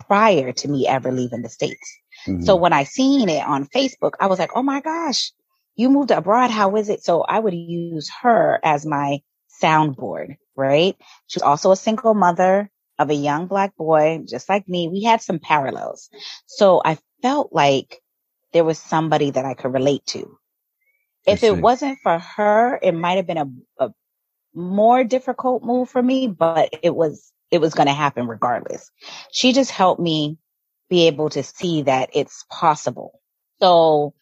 prior 0.08 0.52
to 0.52 0.68
me 0.68 0.86
ever 0.86 1.12
leaving 1.12 1.42
the 1.42 1.48
States. 1.48 1.98
Mhm. 2.26 2.44
So 2.44 2.56
when 2.56 2.72
I 2.72 2.84
seen 2.84 3.28
it 3.28 3.46
on 3.46 3.66
Facebook, 3.66 4.12
I 4.20 4.28
was 4.28 4.38
like, 4.38 4.52
Oh 4.54 4.62
my 4.62 4.80
gosh, 4.80 5.32
you 5.76 5.90
moved 5.90 6.10
abroad. 6.10 6.50
How 6.50 6.76
is 6.76 6.88
it? 6.88 7.04
So 7.04 7.22
I 7.22 7.38
would 7.38 7.54
use 7.54 8.10
her 8.22 8.60
as 8.62 8.84
my 8.84 9.20
soundboard, 9.62 10.36
right? 10.56 10.96
She 11.26 11.38
was 11.38 11.42
also 11.42 11.70
a 11.70 11.76
single 11.76 12.14
mother 12.14 12.70
of 12.98 13.10
a 13.10 13.14
young 13.14 13.46
black 13.46 13.76
boy, 13.76 14.22
just 14.28 14.48
like 14.48 14.68
me. 14.68 14.88
We 14.88 15.02
had 15.02 15.22
some 15.22 15.38
parallels. 15.38 16.10
So 16.46 16.82
I 16.84 16.98
felt 17.22 17.52
like 17.52 18.00
there 18.52 18.64
was 18.64 18.78
somebody 18.78 19.30
that 19.30 19.44
I 19.44 19.54
could 19.54 19.72
relate 19.72 20.04
to. 20.06 20.38
If 21.26 21.42
it 21.44 21.56
wasn't 21.56 21.98
for 22.02 22.18
her, 22.18 22.78
it 22.82 22.92
might 22.92 23.16
have 23.16 23.26
been 23.26 23.38
a, 23.38 23.50
a 23.78 23.90
more 24.54 25.04
difficult 25.04 25.62
move 25.62 25.88
for 25.88 26.02
me, 26.02 26.26
but 26.28 26.70
it 26.82 26.94
was, 26.94 27.32
it 27.50 27.60
was 27.60 27.74
going 27.74 27.86
to 27.86 27.94
happen 27.94 28.26
regardless. 28.26 28.90
She 29.30 29.52
just 29.52 29.70
helped 29.70 30.00
me 30.00 30.38
be 30.88 31.06
able 31.06 31.30
to 31.30 31.42
see 31.42 31.82
that 31.82 32.10
it's 32.14 32.44
possible. 32.50 33.20
So 33.60 34.14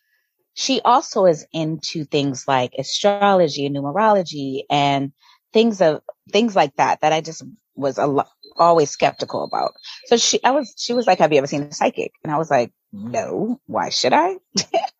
she 0.59 0.81
also 0.81 1.27
is 1.27 1.47
into 1.53 2.05
things 2.05 2.49
like 2.49 2.75
astrology 2.77 3.65
and 3.65 3.77
numerology 3.77 4.62
and 4.69 5.12
things 5.53 5.81
of 5.81 6.03
things 6.33 6.57
like 6.57 6.75
that 6.75 7.00
that 7.00 7.12
I 7.12 7.21
just 7.21 7.45
was 7.77 7.97
a 7.97 8.09
lo- 8.09 8.25
always 8.57 8.91
skeptical 8.91 9.45
about. 9.45 9.75
So 10.07 10.17
she, 10.17 10.43
I 10.43 10.50
was, 10.50 10.75
she 10.77 10.95
was 10.95 11.07
like, 11.07 11.21
have 11.21 11.31
you 11.33 11.38
ever 11.38 11.47
seen 11.47 11.62
a 11.62 11.73
psychic? 11.73 12.11
And 12.25 12.33
I 12.33 12.38
was 12.38 12.50
like, 12.50 12.73
no, 12.93 13.61
why 13.67 13.91
should 13.91 14.12
I? 14.12 14.35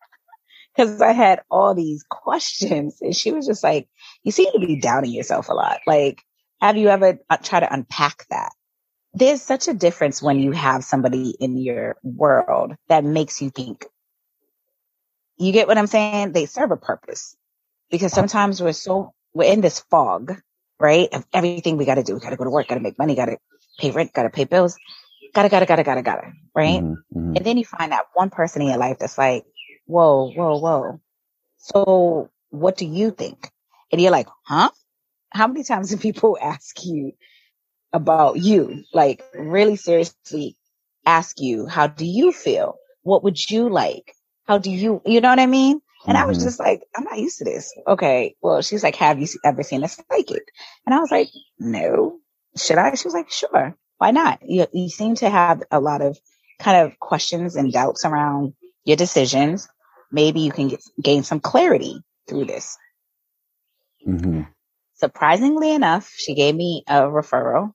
Cause 0.77 1.01
I 1.01 1.11
had 1.11 1.41
all 1.51 1.75
these 1.75 2.05
questions 2.09 2.99
and 3.01 3.13
she 3.13 3.33
was 3.33 3.45
just 3.45 3.61
like, 3.61 3.89
you 4.23 4.31
seem 4.31 4.53
to 4.53 4.65
be 4.65 4.79
doubting 4.79 5.11
yourself 5.11 5.49
a 5.49 5.53
lot. 5.53 5.81
Like, 5.85 6.23
have 6.61 6.77
you 6.77 6.87
ever 6.87 7.19
uh, 7.29 7.35
tried 7.35 7.61
to 7.61 7.73
unpack 7.73 8.25
that? 8.29 8.53
There's 9.13 9.41
such 9.41 9.67
a 9.67 9.73
difference 9.73 10.21
when 10.21 10.39
you 10.39 10.53
have 10.53 10.85
somebody 10.85 11.31
in 11.31 11.57
your 11.57 11.97
world 12.01 12.75
that 12.87 13.03
makes 13.03 13.41
you 13.41 13.49
think. 13.49 13.85
You 15.39 15.53
get 15.53 15.67
what 15.67 15.77
I'm 15.77 15.87
saying? 15.87 16.33
They 16.33 16.45
serve 16.45 16.71
a 16.71 16.77
purpose 16.77 17.37
because 17.91 18.13
sometimes 18.13 18.61
we're 18.61 18.73
so, 18.73 19.13
we're 19.33 19.51
in 19.51 19.61
this 19.61 19.79
fog, 19.79 20.35
right? 20.79 21.09
Of 21.13 21.25
everything 21.33 21.67
we 21.77 21.85
got 21.85 21.95
to 21.95 22.03
do. 22.03 22.15
We 22.15 22.21
got 22.21 22.31
to 22.31 22.37
go 22.37 22.45
to 22.45 22.51
work, 22.51 22.59
got 22.67 22.75
to 22.75 22.81
make 22.81 22.97
money, 22.99 23.15
got 23.15 23.25
to 23.27 23.37
pay 23.79 23.91
rent, 23.91 24.13
got 24.13 24.23
to 24.23 24.29
pay 24.29 24.45
bills, 24.45 24.77
gotta, 25.33 25.49
gotta, 25.49 25.65
gotta, 25.65 25.83
gotta, 25.83 26.03
gotta, 26.03 26.33
right? 26.55 26.83
Mhm, 26.83 27.05
mhm. 27.15 27.35
And 27.35 27.45
then 27.45 27.57
you 27.57 27.65
find 27.65 27.91
that 27.91 28.05
one 28.13 28.29
person 28.31 28.61
in 28.61 28.69
your 28.69 28.77
life 28.77 28.97
that's 28.99 29.17
like, 29.17 29.45
whoa, 29.87 30.31
whoa, 30.31 30.57
whoa. 30.59 31.01
So 31.57 32.29
what 32.49 32.77
do 32.77 32.85
you 32.85 33.11
think? 33.11 33.49
And 33.91 34.01
you're 34.01 34.11
like, 34.11 34.27
huh? 34.45 34.69
How 35.31 35.47
many 35.47 35.63
times 35.63 35.89
do 35.91 35.97
people 35.97 36.37
ask 36.41 36.85
you 36.85 37.13
about 37.93 38.37
you? 38.39 38.83
Like 38.93 39.23
really 39.33 39.77
seriously 39.77 40.57
ask 41.05 41.39
you, 41.39 41.67
how 41.67 41.87
do 41.87 42.05
you 42.05 42.31
feel? 42.33 42.77
What 43.03 43.23
would 43.23 43.49
you 43.49 43.69
like? 43.69 44.13
How 44.49 44.57
do 44.57 44.71
you, 44.71 45.01
you 45.05 45.21
know 45.21 45.29
what 45.29 45.39
I 45.39 45.45
mean? 45.45 45.81
And 46.07 46.17
I 46.17 46.25
was 46.25 46.39
Mhm. 46.39 46.43
just 46.43 46.59
like, 46.59 46.81
I'm 46.97 47.05
not 47.05 47.19
used 47.19 47.39
to 47.39 47.45
this. 47.45 47.73
Okay. 47.87 48.35
Well, 48.41 48.63
she's 48.63 48.83
like, 48.83 48.95
have 48.97 49.19
you 49.21 49.27
ever 49.45 49.63
seen 49.63 49.83
a 49.83 49.89
psychic? 49.89 50.43
And 50.87 50.95
I 50.95 50.99
was 50.99 51.11
like, 51.11 51.29
no. 51.59 52.19
Should 52.57 52.79
I? 52.79 52.95
She 52.95 53.07
was 53.07 53.13
like, 53.13 53.31
sure. 53.31 53.77
Why 53.99 54.11
not? 54.11 54.39
You, 54.43 54.67
you 54.73 54.89
seem 54.89 55.15
to 55.17 55.29
have 55.29 55.63
a 55.71 55.79
lot 55.79 56.01
of 56.01 56.19
kind 56.59 56.87
of 56.87 56.99
questions 56.99 57.57
and 57.57 57.71
doubts 57.73 58.05
around 58.05 58.55
your 58.85 58.97
decisions. 58.97 59.69
maybe 60.11 60.41
you 60.41 60.51
can 60.51 60.69
get, 60.69 60.81
gain 61.01 61.23
some 61.23 61.39
clarity 61.41 62.01
through 62.27 62.45
this. 62.45 62.77
Mm-hmm. 64.07 64.43
Surprisingly 64.95 65.73
enough, 65.73 66.11
she 66.17 66.35
gave 66.35 66.55
me 66.55 66.83
a 66.87 67.03
referral, 67.03 67.73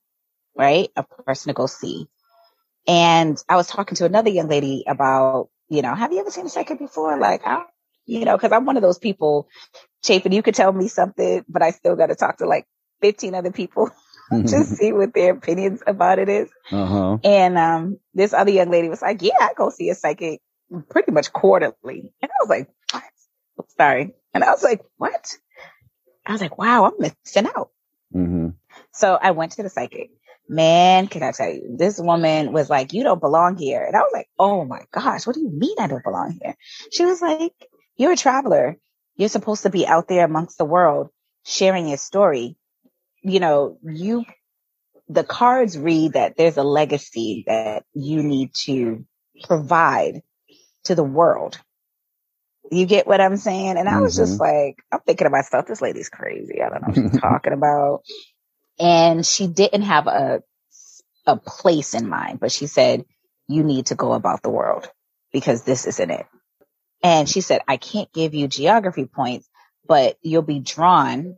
right? 0.57 0.91
A 0.97 1.05
person 1.05 1.51
to 1.51 1.55
go 1.55 1.67
see. 1.67 2.09
And 2.89 3.39
I 3.49 3.57
was 3.57 3.69
talking 3.69 3.97
to 3.97 4.07
another 4.07 4.31
young 4.31 4.49
lady 4.49 4.85
about, 4.89 5.51
you 5.69 5.83
know, 5.83 5.95
have 5.95 6.13
you 6.13 6.21
ever 6.21 6.31
seen 6.31 6.47
a 6.47 6.49
psychic 6.49 6.79
before? 6.79 7.19
Like, 7.19 7.47
I, 7.47 7.65
you 8.07 8.25
know, 8.25 8.37
cause 8.39 8.53
I'm 8.53 8.67
one 8.67 8.77
of 8.77 8.83
those 8.83 8.99
people, 8.99 9.49
Chapin, 10.05 10.33
you 10.33 10.43
could 10.43 10.55
tell 10.55 10.73
me 10.73 10.89
something, 10.89 11.45
but 11.49 11.63
I 11.63 11.71
still 11.71 11.97
got 11.97 12.07
to 12.07 12.15
talk 12.15 12.39
to 12.39 12.47
like 12.47 12.67
15 13.01 13.35
other 13.35 13.53
people 13.53 13.91
to 14.31 14.65
see 14.65 14.93
what 14.93 15.15
their 15.15 15.33
opinions 15.33 15.83
about 15.87 16.19
it 16.19 16.29
is. 16.29 16.51
Uh-huh. 16.71 17.19
And 17.23 17.59
um, 17.59 17.99
this 18.15 18.33
other 18.33 18.51
young 18.51 18.71
lady 18.71 18.89
was 18.89 19.03
like, 19.03 19.23
"Yeah, 19.23 19.39
I 19.41 19.51
go 19.57 19.71
see 19.71 19.91
a 19.91 19.95
psychic 19.95 20.41
pretty 20.89 21.13
much 21.13 21.33
quarterly." 21.33 22.13
And 22.23 22.31
I 22.31 22.35
was 22.41 22.49
like, 22.49 22.71
"What?" 22.93 23.69
Sorry. 23.77 24.15
And 24.33 24.43
I 24.43 24.51
was 24.51 24.63
like, 24.63 24.83
"What?" 24.97 25.37
I 26.27 26.33
was 26.33 26.41
like, 26.41 26.59
"Wow, 26.59 26.87
I'm 26.87 26.93
missing 26.99 27.47
out." 27.47 27.71
Mm-hmm. 28.15 28.51
So 28.93 29.19
I 29.21 29.33
went 29.33 29.53
to 29.53 29.63
the 29.63 29.69
psychic. 29.69 30.11
Man, 30.49 31.07
can 31.07 31.23
I 31.23 31.33
tell 31.33 31.49
you, 31.49 31.77
this 31.79 31.99
woman 31.99 32.53
was 32.53 32.69
like, 32.69 32.93
"You 32.93 33.03
don't 33.03 33.21
belong 33.21 33.57
here," 33.57 33.83
and 33.83 33.97
I 33.97 34.01
was 34.01 34.13
like, 34.13 34.29
"Oh 34.39 34.65
my 34.65 34.83
gosh, 34.93 35.27
what 35.27 35.35
do 35.35 35.41
you 35.41 35.51
mean 35.51 35.77
I 35.79 35.87
don't 35.87 36.05
belong 36.05 36.39
here?" 36.43 36.55
She 36.93 37.05
was 37.07 37.23
like, 37.23 37.53
"You're 37.97 38.13
a 38.13 38.17
traveler. 38.17 38.77
You're 39.17 39.31
supposed 39.31 39.63
to 39.63 39.71
be 39.71 39.87
out 39.87 40.09
there 40.09 40.25
amongst 40.25 40.59
the 40.59 40.65
world, 40.65 41.09
sharing 41.45 41.89
your 41.89 41.97
story. 41.97 42.57
You 43.23 43.41
know, 43.41 43.79
you 43.83 44.25
the 45.09 45.25
cards 45.25 45.79
read 45.79 46.15
that 46.15 46.37
there's 46.37 46.57
a 46.57 46.63
legacy 46.63 47.45
that 47.47 47.85
you 47.93 48.23
need 48.23 48.55
to 48.65 49.05
provide 49.45 50.23
to 50.85 50.95
the 50.95 51.05
world. 51.05 51.59
You 52.71 52.87
get 52.87 53.07
what 53.07 53.21
I'm 53.21 53.37
saying? 53.37 53.77
And 53.77 53.89
I 53.89 54.01
was 54.01 54.17
just 54.17 54.39
mm-hmm. 54.39 54.43
like, 54.43 54.77
I'm 54.91 55.01
thinking 55.01 55.27
to 55.27 55.31
myself, 55.31 55.67
this 55.67 55.83
lady's 55.83 56.09
crazy. 56.09 56.63
I 56.63 56.71
don't 56.71 56.83
know 56.83 56.89
what 56.89 57.13
she's 57.13 57.21
talking 57.21 57.53
about. 57.53 58.03
And 58.79 59.25
she 59.25 59.47
didn't 59.47 59.83
have 59.83 60.07
a, 60.07 60.43
a 61.27 61.37
place 61.37 61.95
in 61.95 62.09
mind, 62.09 62.41
but 62.41 62.53
she 62.53 62.67
said, 62.67 63.05
you 63.47 63.63
need 63.63 63.87
to 63.87 63.95
go 63.95 64.13
about 64.13 64.43
the 64.43 64.51
world 64.51 64.89
because 65.33 65.65
this 65.65 65.87
isn't 65.87 66.11
it. 66.11 66.27
And 67.03 67.29
she 67.29 67.41
said, 67.41 67.61
I 67.69 67.77
can't 67.77 68.13
give 68.13 68.35
you 68.35 68.49
geography 68.49 69.05
points, 69.05 69.49
but 69.87 70.17
you'll 70.23 70.43
be 70.43 70.61
drawn 70.61 71.37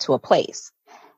to 0.00 0.12
a 0.12 0.18
place. 0.18 0.70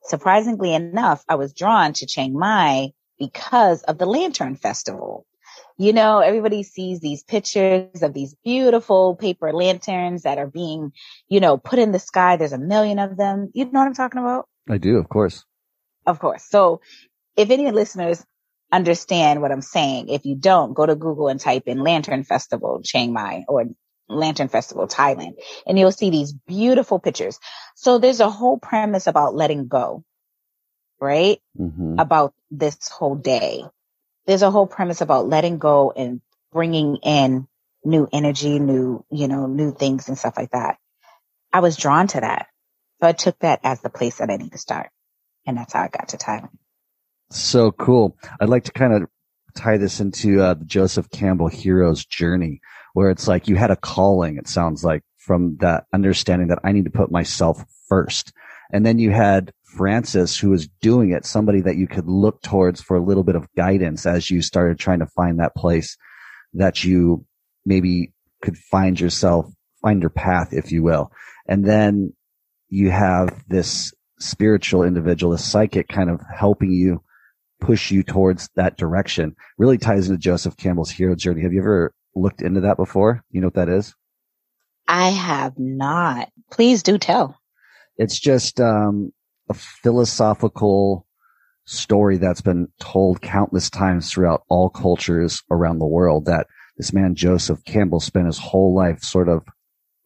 Surprisingly 0.04 0.74
enough, 0.74 1.22
I 1.28 1.36
was 1.36 1.52
drawn 1.52 1.92
to 1.94 2.06
Chiang 2.06 2.32
Mai 2.32 2.92
because 3.18 3.82
of 3.82 3.98
the 3.98 4.06
Lantern 4.06 4.56
Festival. 4.56 5.26
You 5.78 5.92
know, 5.92 6.20
everybody 6.20 6.62
sees 6.62 7.00
these 7.00 7.22
pictures 7.22 8.02
of 8.02 8.14
these 8.14 8.34
beautiful 8.44 9.14
paper 9.16 9.52
lanterns 9.52 10.22
that 10.22 10.38
are 10.38 10.46
being, 10.46 10.92
you 11.28 11.40
know, 11.40 11.56
put 11.56 11.78
in 11.78 11.92
the 11.92 11.98
sky. 11.98 12.36
There's 12.36 12.52
a 12.52 12.58
million 12.58 12.98
of 12.98 13.16
them. 13.16 13.50
You 13.54 13.66
know 13.66 13.80
what 13.80 13.86
I'm 13.86 13.94
talking 13.94 14.20
about? 14.20 14.48
I 14.68 14.78
do, 14.78 14.96
of 14.96 15.08
course. 15.08 15.44
Of 16.06 16.18
course. 16.18 16.44
So 16.44 16.80
if 17.36 17.50
any 17.50 17.70
listeners 17.70 18.24
understand 18.70 19.40
what 19.40 19.52
I'm 19.52 19.62
saying, 19.62 20.08
if 20.08 20.24
you 20.24 20.34
don't, 20.34 20.74
go 20.74 20.86
to 20.86 20.96
Google 20.96 21.28
and 21.28 21.38
type 21.38 21.64
in 21.66 21.78
Lantern 21.78 22.24
Festival 22.24 22.80
Chiang 22.82 23.12
Mai 23.12 23.44
or 23.48 23.66
Lantern 24.08 24.48
Festival 24.48 24.86
Thailand, 24.86 25.34
and 25.66 25.78
you'll 25.78 25.92
see 25.92 26.10
these 26.10 26.32
beautiful 26.32 26.98
pictures. 26.98 27.38
So 27.76 27.98
there's 27.98 28.20
a 28.20 28.30
whole 28.30 28.58
premise 28.58 29.06
about 29.06 29.34
letting 29.34 29.68
go, 29.68 30.04
right? 31.00 31.40
Mm-hmm. 31.58 31.98
About 31.98 32.34
this 32.50 32.88
whole 32.88 33.14
day. 33.14 33.64
There's 34.26 34.42
a 34.42 34.50
whole 34.50 34.66
premise 34.66 35.00
about 35.00 35.28
letting 35.28 35.58
go 35.58 35.92
and 35.94 36.20
bringing 36.52 36.96
in 36.96 37.46
new 37.84 38.08
energy, 38.12 38.58
new, 38.58 39.04
you 39.10 39.28
know, 39.28 39.46
new 39.46 39.72
things 39.72 40.08
and 40.08 40.18
stuff 40.18 40.34
like 40.36 40.50
that. 40.50 40.76
I 41.52 41.60
was 41.60 41.76
drawn 41.76 42.06
to 42.08 42.20
that. 42.20 42.46
So 43.00 43.08
I 43.08 43.12
took 43.12 43.38
that 43.40 43.60
as 43.64 43.80
the 43.80 43.90
place 43.90 44.18
that 44.18 44.30
I 44.30 44.36
need 44.36 44.52
to 44.52 44.58
start. 44.58 44.90
And 45.46 45.56
that's 45.56 45.72
how 45.72 45.82
I 45.82 45.88
got 45.88 46.08
to 46.08 46.16
Thailand. 46.16 46.50
So 47.30 47.72
cool. 47.72 48.16
I'd 48.40 48.48
like 48.48 48.64
to 48.64 48.72
kind 48.72 48.92
of 48.92 49.08
tie 49.54 49.76
this 49.76 50.00
into 50.00 50.40
uh, 50.40 50.54
the 50.54 50.64
Joseph 50.64 51.10
Campbell 51.10 51.48
hero's 51.48 52.04
journey, 52.04 52.60
where 52.94 53.10
it's 53.10 53.28
like 53.28 53.48
you 53.48 53.56
had 53.56 53.70
a 53.70 53.76
calling, 53.76 54.36
it 54.36 54.48
sounds 54.48 54.84
like, 54.84 55.02
from 55.18 55.56
that 55.60 55.84
understanding 55.92 56.48
that 56.48 56.58
I 56.64 56.72
need 56.72 56.84
to 56.84 56.90
put 56.90 57.10
myself 57.10 57.64
first. 57.88 58.32
And 58.72 58.84
then 58.84 58.98
you 58.98 59.10
had 59.10 59.52
Francis 59.62 60.38
who 60.38 60.50
was 60.50 60.66
doing 60.80 61.10
it, 61.10 61.24
somebody 61.24 61.60
that 61.60 61.76
you 61.76 61.86
could 61.86 62.08
look 62.08 62.42
towards 62.42 62.80
for 62.80 62.96
a 62.96 63.02
little 63.02 63.22
bit 63.22 63.36
of 63.36 63.46
guidance 63.56 64.04
as 64.04 64.30
you 64.30 64.42
started 64.42 64.78
trying 64.78 64.98
to 64.98 65.06
find 65.06 65.38
that 65.38 65.54
place 65.54 65.96
that 66.54 66.82
you 66.82 67.24
maybe 67.64 68.12
could 68.42 68.58
find 68.58 68.98
yourself, 68.98 69.46
find 69.80 70.02
your 70.02 70.10
path, 70.10 70.52
if 70.52 70.72
you 70.72 70.82
will. 70.82 71.12
And 71.46 71.64
then 71.64 72.14
you 72.68 72.90
have 72.90 73.44
this 73.48 73.94
spiritual 74.22 74.84
individual, 74.84 75.32
a 75.32 75.38
psychic 75.38 75.88
kind 75.88 76.10
of 76.10 76.20
helping 76.34 76.70
you 76.70 77.02
push 77.60 77.90
you 77.90 78.02
towards 78.02 78.48
that 78.56 78.76
direction. 78.76 79.36
Really 79.58 79.78
ties 79.78 80.08
into 80.08 80.18
Joseph 80.18 80.56
Campbell's 80.56 80.90
hero 80.90 81.14
journey. 81.14 81.42
Have 81.42 81.52
you 81.52 81.60
ever 81.60 81.94
looked 82.14 82.42
into 82.42 82.62
that 82.62 82.76
before? 82.76 83.22
You 83.30 83.40
know 83.40 83.48
what 83.48 83.54
that 83.54 83.68
is? 83.68 83.94
I 84.88 85.10
have 85.10 85.54
not. 85.58 86.28
Please 86.50 86.82
do 86.82 86.98
tell. 86.98 87.38
It's 87.96 88.18
just 88.18 88.60
um, 88.60 89.12
a 89.48 89.54
philosophical 89.54 91.06
story 91.64 92.18
that's 92.18 92.40
been 92.40 92.68
told 92.80 93.22
countless 93.22 93.70
times 93.70 94.10
throughout 94.10 94.42
all 94.48 94.68
cultures 94.68 95.42
around 95.50 95.78
the 95.78 95.86
world 95.86 96.26
that 96.26 96.46
this 96.76 96.92
man 96.92 97.14
Joseph 97.14 97.64
Campbell 97.64 98.00
spent 98.00 98.26
his 98.26 98.38
whole 98.38 98.74
life 98.74 99.02
sort 99.02 99.28
of 99.28 99.44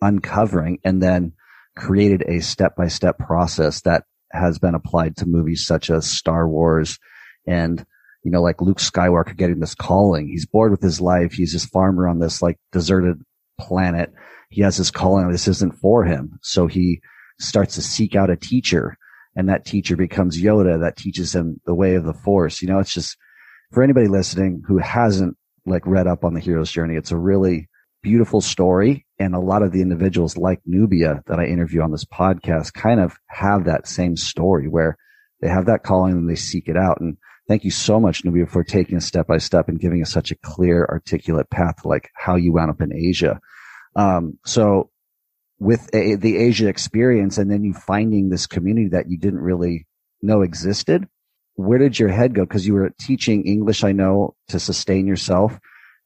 uncovering 0.02 0.79
and 0.85 1.02
then 1.02 1.33
created 1.76 2.24
a 2.26 2.40
step-by-step 2.40 3.18
process 3.18 3.82
that 3.82 4.04
has 4.32 4.58
been 4.58 4.74
applied 4.74 5.16
to 5.16 5.26
movies 5.26 5.66
such 5.66 5.90
as 5.90 6.10
Star 6.10 6.48
Wars 6.48 6.98
and 7.46 7.84
you 8.24 8.30
know 8.30 8.42
like 8.42 8.60
Luke 8.60 8.78
Skywalker 8.78 9.36
getting 9.36 9.60
this 9.60 9.74
calling. 9.74 10.26
He's 10.26 10.46
bored 10.46 10.70
with 10.70 10.82
his 10.82 11.00
life. 11.00 11.32
He's 11.32 11.52
this 11.52 11.66
farmer 11.66 12.08
on 12.08 12.18
this 12.18 12.42
like 12.42 12.58
deserted 12.72 13.22
planet. 13.60 14.12
He 14.50 14.62
has 14.62 14.78
this 14.78 14.90
calling 14.90 15.30
this 15.30 15.48
isn't 15.48 15.78
for 15.78 16.04
him. 16.04 16.38
So 16.42 16.66
he 16.66 17.00
starts 17.38 17.74
to 17.76 17.82
seek 17.82 18.16
out 18.16 18.30
a 18.30 18.36
teacher 18.36 18.96
and 19.36 19.48
that 19.48 19.66
teacher 19.66 19.96
becomes 19.96 20.40
Yoda 20.40 20.80
that 20.80 20.96
teaches 20.96 21.34
him 21.34 21.60
the 21.66 21.74
way 21.74 21.94
of 21.94 22.04
the 22.04 22.14
force. 22.14 22.62
You 22.62 22.68
know 22.68 22.80
it's 22.80 22.92
just 22.92 23.16
for 23.72 23.82
anybody 23.82 24.08
listening 24.08 24.62
who 24.66 24.78
hasn't 24.78 25.36
like 25.66 25.86
read 25.86 26.06
up 26.06 26.24
on 26.24 26.32
the 26.32 26.40
hero's 26.40 26.70
journey 26.70 26.94
it's 26.94 27.10
a 27.10 27.16
really 27.16 27.68
beautiful 28.06 28.40
story. 28.40 29.04
And 29.18 29.34
a 29.34 29.40
lot 29.40 29.64
of 29.64 29.72
the 29.72 29.82
individuals 29.82 30.36
like 30.36 30.60
Nubia 30.64 31.24
that 31.26 31.40
I 31.40 31.46
interview 31.46 31.82
on 31.82 31.90
this 31.90 32.04
podcast 32.04 32.72
kind 32.72 33.00
of 33.00 33.16
have 33.26 33.64
that 33.64 33.88
same 33.88 34.16
story 34.16 34.68
where 34.68 34.96
they 35.40 35.48
have 35.48 35.66
that 35.66 35.82
calling 35.82 36.12
and 36.12 36.30
they 36.30 36.36
seek 36.36 36.68
it 36.68 36.76
out. 36.76 37.00
And 37.00 37.16
thank 37.48 37.64
you 37.64 37.72
so 37.72 37.98
much, 37.98 38.24
Nubia, 38.24 38.46
for 38.46 38.62
taking 38.62 38.96
us 38.96 39.06
step 39.06 39.26
by 39.26 39.38
step 39.38 39.68
and 39.68 39.80
giving 39.80 40.02
us 40.02 40.12
such 40.12 40.30
a 40.30 40.36
clear, 40.36 40.86
articulate 40.88 41.50
path, 41.50 41.84
like 41.84 42.10
how 42.14 42.36
you 42.36 42.52
wound 42.52 42.70
up 42.70 42.80
in 42.80 42.94
Asia. 42.94 43.40
Um, 43.96 44.38
so 44.44 44.90
with 45.58 45.92
a, 45.92 46.14
the 46.14 46.36
Asia 46.36 46.68
experience 46.68 47.38
and 47.38 47.50
then 47.50 47.64
you 47.64 47.74
finding 47.74 48.28
this 48.28 48.46
community 48.46 48.90
that 48.90 49.10
you 49.10 49.18
didn't 49.18 49.40
really 49.40 49.84
know 50.22 50.42
existed, 50.42 51.08
where 51.56 51.78
did 51.78 51.98
your 51.98 52.10
head 52.10 52.34
go? 52.34 52.46
Cause 52.46 52.64
you 52.64 52.74
were 52.74 52.92
teaching 53.00 53.46
English, 53.46 53.82
I 53.82 53.90
know, 53.90 54.36
to 54.50 54.60
sustain 54.60 55.08
yourself. 55.08 55.58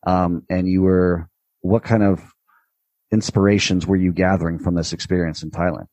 Um, 0.06 0.44
and 0.48 0.66
you 0.66 0.80
were 0.80 1.28
what 1.60 1.82
kind 1.82 2.02
of 2.02 2.22
inspirations 3.12 3.86
were 3.86 3.96
you 3.96 4.12
gathering 4.12 4.58
from 4.58 4.74
this 4.74 4.92
experience 4.92 5.42
in 5.42 5.50
Thailand? 5.50 5.86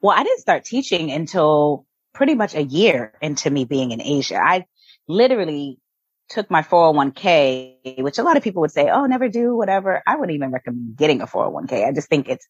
Well, 0.00 0.16
I 0.16 0.22
didn't 0.22 0.40
start 0.40 0.64
teaching 0.64 1.10
until 1.10 1.86
pretty 2.14 2.34
much 2.34 2.54
a 2.54 2.62
year 2.62 3.12
into 3.20 3.50
me 3.50 3.64
being 3.64 3.90
in 3.90 4.00
Asia. 4.00 4.36
I 4.36 4.66
literally 5.08 5.78
took 6.28 6.50
my 6.50 6.62
401k, 6.62 8.02
which 8.02 8.18
a 8.18 8.22
lot 8.22 8.36
of 8.36 8.42
people 8.42 8.62
would 8.62 8.70
say, 8.70 8.88
oh, 8.90 9.04
never 9.06 9.28
do, 9.28 9.56
whatever. 9.56 10.02
I 10.06 10.16
wouldn't 10.16 10.34
even 10.34 10.50
recommend 10.50 10.96
getting 10.96 11.20
a 11.20 11.26
401k. 11.26 11.86
I 11.86 11.92
just 11.92 12.08
think 12.08 12.28
it's 12.28 12.46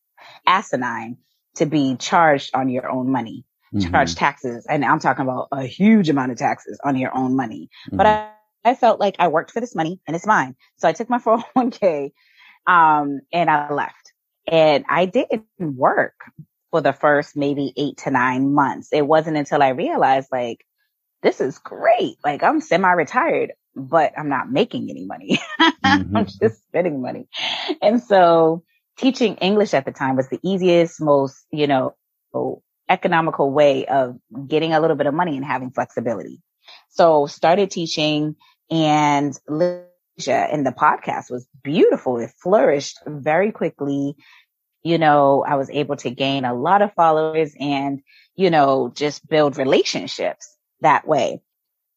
asinine 0.46 1.18
to 1.57 1.66
be 1.66 1.96
charged 1.96 2.55
on 2.55 2.68
your 2.68 2.90
own 2.90 3.11
money, 3.11 3.44
mm-hmm. 3.75 3.90
charge 3.90 4.14
taxes. 4.14 4.66
And 4.68 4.85
I'm 4.85 5.01
talking 5.01 5.22
about 5.22 5.48
a 5.53 5.64
huge 5.64 6.09
amount 6.09 6.33
of 6.33 6.38
taxes 6.38 6.79
on 6.85 6.96
your 6.96 7.16
own 7.16 7.37
money. 7.37 7.70
Mm-hmm. 7.87 7.96
But 7.96 8.07
I, 8.07 8.31
I 8.64 8.75
felt 8.75 9.01
like 9.01 9.16
I 9.18 9.29
worked 9.29 9.51
for 9.51 9.61
this 9.61 9.75
money 9.75 10.01
and 10.07 10.14
it's 10.16 10.27
mine. 10.27 10.57
So 10.77 10.88
I 10.88 10.92
took 10.92 11.11
my 11.11 11.18
401k, 11.57 12.12
um, 12.66 13.20
and 13.33 13.51
I 13.51 13.72
left 13.72 14.12
and 14.46 14.85
I 14.88 15.07
didn't 15.07 15.44
work 15.59 16.14
for 16.70 16.81
the 16.81 16.92
first 16.92 17.37
maybe 17.37 17.72
eight 17.77 17.98
to 17.98 18.11
nine 18.11 18.55
months. 18.55 18.88
It 18.92 19.07
wasn't 19.07 19.37
until 19.37 19.62
I 19.62 19.70
realized 19.70 20.29
like, 20.33 20.64
this 21.22 21.40
is 21.40 21.59
great. 21.59 22.16
Like 22.25 22.42
I'm 22.42 22.61
semi-retired, 22.61 23.53
but 23.77 24.12
I'm 24.18 24.29
not 24.29 24.51
making 24.51 24.90
any 24.90 25.07
money. 25.07 25.38
Mm-hmm. 25.85 26.16
I'm 26.16 26.27
just 26.27 26.62
spending 26.68 27.03
money. 27.03 27.29
And 27.83 28.03
so 28.03 28.62
teaching 28.96 29.35
English 29.37 29.75
at 29.75 29.85
the 29.85 29.90
time 29.90 30.16
was 30.16 30.29
the 30.29 30.38
easiest, 30.42 31.01
most, 31.01 31.44
you 31.51 31.66
know, 31.66 31.94
economical 32.88 33.51
way 33.51 33.85
of 33.87 34.16
getting 34.46 34.72
a 34.72 34.81
little 34.81 34.96
bit 34.96 35.07
of 35.07 35.14
money 35.14 35.37
and 35.37 35.44
having 35.44 35.70
flexibility. 35.70 36.40
So 36.90 37.27
started 37.27 37.70
teaching 37.70 38.37
and 38.72 39.38
and 39.48 40.66
the 40.66 40.74
podcast 40.76 41.30
was 41.30 41.46
beautiful. 41.62 42.18
It 42.18 42.30
flourished 42.42 42.98
very 43.06 43.52
quickly. 43.52 44.16
You 44.82 44.98
know, 44.98 45.44
I 45.46 45.56
was 45.56 45.70
able 45.70 45.96
to 45.96 46.11
gain 46.11 46.44
a 46.44 46.54
lot 46.54 46.82
of 46.82 46.94
followers 46.94 47.54
and, 47.61 48.02
you 48.35 48.50
know, 48.50 48.90
just 48.94 49.28
build 49.28 49.56
relationships 49.56 50.56
that 50.80 51.06
way. 51.06 51.40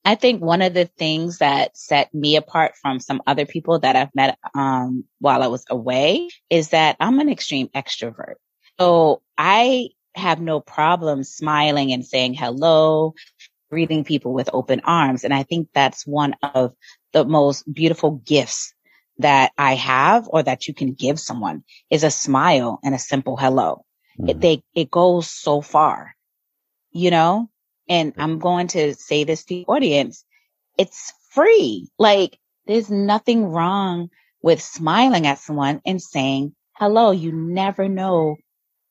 I 0.03 0.15
think 0.15 0.41
one 0.41 0.61
of 0.61 0.73
the 0.75 0.85
things 0.85 1.39
that 1.39 1.75
set 1.75 2.13
me 2.13 2.35
apart 2.35 2.73
from 2.79 2.99
some 2.99 3.23
other 3.25 3.45
people 3.45 3.79
that 3.79 3.95
I've 3.95 4.13
met 4.13 4.38
um, 4.53 5.05
while 5.19 5.41
I 5.41 5.47
was 5.47 5.65
away 5.69 6.29
is 6.49 6.69
that 6.69 6.97
I'm 6.99 7.19
an 7.19 7.29
extreme 7.29 7.69
extrovert. 7.69 8.35
So 8.79 9.23
I 9.38 9.89
have 10.13 10.39
no 10.39 10.59
problem 10.59 11.23
smiling 11.23 11.91
and 11.91 12.05
saying 12.05 12.35
hello, 12.35 13.15
greeting 13.69 14.04
people 14.04 14.34
with 14.34 14.49
open 14.54 14.82
arms. 14.84 15.23
And 15.23 15.34
I 15.34 15.43
think 15.43 15.69
that's 15.73 16.06
one 16.06 16.36
of 16.41 16.73
the 17.13 17.25
most 17.25 17.71
beautiful 17.71 18.12
gifts 18.12 18.73
that 19.19 19.51
I 19.58 19.75
have 19.75 20.28
or 20.30 20.43
that 20.43 20.67
you 20.67 20.73
can 20.73 20.93
give 20.93 21.19
someone 21.19 21.63
is 21.89 22.04
a 22.04 22.12
smile 22.12 22.80
and 22.84 22.93
a 22.93 22.99
simple 22.99 23.38
hello. 23.38 23.86
Mm-hmm. 24.19 24.30
It, 24.30 24.41
they, 24.41 24.63
it 24.73 24.91
goes 24.91 25.30
so 25.30 25.62
far, 25.62 26.15
you 26.91 27.12
know? 27.12 27.49
and 27.88 28.13
I'm 28.17 28.39
going 28.39 28.67
to 28.67 28.95
say 28.95 29.23
this 29.23 29.43
to 29.45 29.56
the 29.56 29.65
audience. 29.67 30.25
It's 30.78 31.13
free. 31.32 31.88
Like 31.97 32.38
there's 32.65 32.89
nothing 32.89 33.45
wrong 33.45 34.10
with 34.41 34.62
smiling 34.62 35.28
at 35.28 35.39
someone 35.39 35.82
and 35.86 36.01
saying 36.01 36.56
hello. 36.73 37.12
You 37.12 37.32
never 37.32 37.88
know 37.88 38.38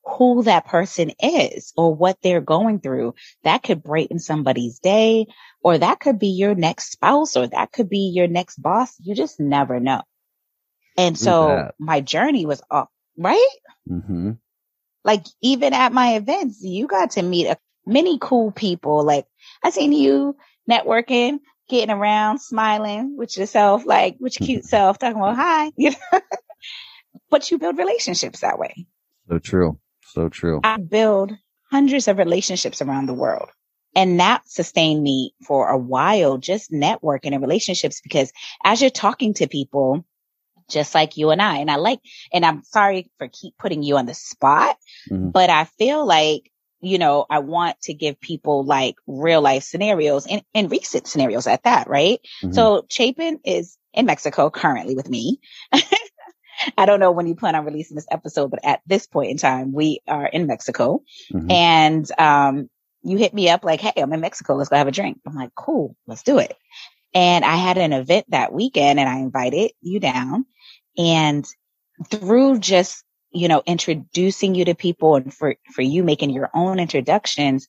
who 0.04 0.42
that 0.42 0.66
person 0.66 1.12
is 1.20 1.72
or 1.76 1.94
what 1.94 2.18
they're 2.22 2.40
going 2.40 2.80
through. 2.80 3.14
That 3.42 3.62
could 3.62 3.82
brighten 3.82 4.18
somebody's 4.18 4.78
day 4.78 5.26
or 5.62 5.78
that 5.78 6.00
could 6.00 6.18
be 6.18 6.28
your 6.28 6.54
next 6.54 6.92
spouse 6.92 7.36
or 7.36 7.46
that 7.46 7.72
could 7.72 7.88
be 7.88 8.12
your 8.14 8.28
next 8.28 8.60
boss. 8.60 8.94
You 9.00 9.14
just 9.14 9.40
never 9.40 9.80
know. 9.80 10.02
And 10.96 11.18
so 11.18 11.72
my 11.78 12.00
journey 12.00 12.46
was 12.46 12.62
up, 12.70 12.88
right? 13.18 13.48
Mm-hmm. 13.90 14.32
Like 15.02 15.24
even 15.42 15.72
at 15.72 15.92
my 15.92 16.14
events, 16.14 16.62
you 16.62 16.86
got 16.86 17.12
to 17.12 17.22
meet 17.22 17.46
a 17.46 17.58
many 17.86 18.18
cool 18.20 18.52
people. 18.52 19.04
Like 19.04 19.26
I 19.62 19.70
seen 19.70 19.92
you 19.92 20.36
networking, 20.70 21.40
getting 21.68 21.94
around, 21.94 22.38
smiling 22.40 23.16
with 23.16 23.36
yourself, 23.36 23.84
like 23.84 24.16
with 24.20 24.38
your 24.38 24.46
cute 24.46 24.64
self, 24.64 24.98
talking 24.98 25.18
about 25.18 25.36
hi, 25.36 25.72
you 25.76 25.90
know. 25.90 26.20
but 27.30 27.50
you 27.50 27.58
build 27.58 27.78
relationships 27.78 28.40
that 28.40 28.58
way. 28.58 28.86
So 29.28 29.38
true. 29.38 29.78
So 30.14 30.28
true. 30.28 30.60
I 30.62 30.76
build 30.76 31.32
hundreds 31.72 32.06
of 32.06 32.18
relationships 32.18 32.80
around 32.80 33.06
the 33.06 33.14
world. 33.14 33.50
And 33.96 34.20
that 34.20 34.48
sustained 34.48 35.02
me 35.02 35.34
for 35.44 35.68
a 35.68 35.78
while, 35.78 36.38
just 36.38 36.70
networking 36.70 37.32
and 37.32 37.40
relationships, 37.40 38.00
because 38.00 38.32
as 38.64 38.80
you're 38.80 38.90
talking 38.90 39.34
to 39.34 39.48
people, 39.48 40.04
just 40.70 40.94
like 40.94 41.16
you 41.16 41.30
and 41.30 41.42
I, 41.42 41.58
and 41.58 41.70
I 41.70 41.76
like, 41.76 41.98
and 42.32 42.46
I'm 42.46 42.62
sorry 42.62 43.10
for 43.18 43.28
keep 43.28 43.54
putting 43.58 43.82
you 43.82 43.96
on 43.96 44.06
the 44.06 44.14
spot, 44.14 44.76
mm-hmm. 45.10 45.30
but 45.30 45.50
I 45.50 45.64
feel 45.64 46.06
like 46.06 46.50
you 46.80 46.98
know, 46.98 47.24
I 47.30 47.38
want 47.38 47.80
to 47.82 47.94
give 47.94 48.20
people 48.20 48.62
like 48.62 48.96
real 49.06 49.40
life 49.40 49.62
scenarios 49.62 50.26
and, 50.26 50.42
and 50.54 50.70
recent 50.70 51.06
scenarios 51.06 51.46
at 51.46 51.62
that, 51.62 51.88
right? 51.88 52.20
Mm-hmm. 52.42 52.52
So 52.52 52.84
Chapin 52.90 53.40
is 53.42 53.78
in 53.94 54.04
Mexico 54.04 54.50
currently 54.50 54.94
with 54.94 55.08
me. 55.08 55.40
I 56.78 56.86
don't 56.86 57.00
know 57.00 57.12
when 57.12 57.26
you 57.26 57.34
plan 57.34 57.54
on 57.54 57.64
releasing 57.64 57.94
this 57.94 58.06
episode, 58.10 58.50
but 58.50 58.64
at 58.64 58.80
this 58.86 59.06
point 59.06 59.30
in 59.30 59.36
time, 59.36 59.72
we 59.72 60.00
are 60.08 60.26
in 60.26 60.46
Mexico 60.46 61.02
mm-hmm. 61.32 61.50
and, 61.50 62.10
um, 62.18 62.70
you 63.06 63.18
hit 63.18 63.34
me 63.34 63.50
up 63.50 63.64
like, 63.64 63.80
Hey, 63.80 63.92
I'm 64.00 64.12
in 64.14 64.20
Mexico. 64.20 64.54
Let's 64.54 64.70
go 64.70 64.76
have 64.76 64.88
a 64.88 64.92
drink. 64.92 65.20
I'm 65.26 65.34
like, 65.34 65.54
cool, 65.54 65.94
let's 66.06 66.22
do 66.22 66.38
it. 66.38 66.56
And 67.12 67.44
I 67.44 67.56
had 67.56 67.76
an 67.76 67.92
event 67.92 68.26
that 68.30 68.52
weekend 68.52 68.98
and 68.98 69.08
I 69.08 69.18
invited 69.18 69.72
you 69.82 70.00
down 70.00 70.46
and 70.96 71.46
through 72.10 72.60
just 72.60 73.04
you 73.34 73.48
know, 73.48 73.62
introducing 73.66 74.54
you 74.54 74.64
to 74.64 74.74
people 74.74 75.16
and 75.16 75.34
for, 75.34 75.56
for 75.72 75.82
you 75.82 76.04
making 76.04 76.30
your 76.30 76.48
own 76.54 76.78
introductions, 76.78 77.68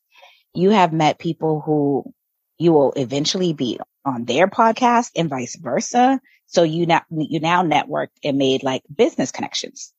you 0.54 0.70
have 0.70 0.94
met 0.94 1.18
people 1.18 1.60
who 1.60 2.14
you 2.58 2.74
will 2.74 2.94
eventually 2.94 3.54
be 3.54 3.80
on 4.06 4.26
their 4.26 4.48
podcast 4.48 5.12
and 5.16 5.30
vice 5.30 5.56
versa. 5.56 6.20
So 6.48 6.64
you 6.64 6.86
now, 6.86 7.02
you 7.10 7.40
now 7.40 7.64
networked 7.64 8.18
and 8.24 8.38
made 8.38 8.64
like 8.64 8.84
business 8.94 9.32
connections. 9.32 9.92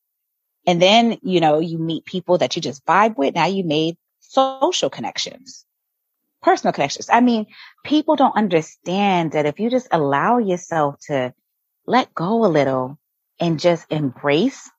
And 0.67 0.81
then, 0.81 1.19
you 1.23 1.41
know, 1.41 1.61
you 1.61 1.79
meet 1.79 2.05
people 2.05 2.39
that 2.39 2.57
you 2.57 2.63
just 2.63 2.85
vibe 2.87 3.17
with. 3.17 3.35
Now 3.35 3.47
you 3.47 3.65
made 3.65 3.97
social 4.21 4.91
connections, 4.91 5.65
personal 6.43 6.73
connections. 6.73 7.09
I 7.11 7.21
mean, 7.21 7.47
people 7.85 8.17
don't 8.17 8.37
understand 8.37 9.33
that 9.33 9.47
if 9.47 9.61
you 9.61 9.71
just 9.71 9.89
allow 9.93 10.39
yourself 10.39 10.97
to 11.07 11.33
let 11.87 12.15
go 12.15 12.45
a 12.45 12.49
little 12.49 12.99
and 13.39 13.61
just 13.61 13.87
embrace 13.91 14.71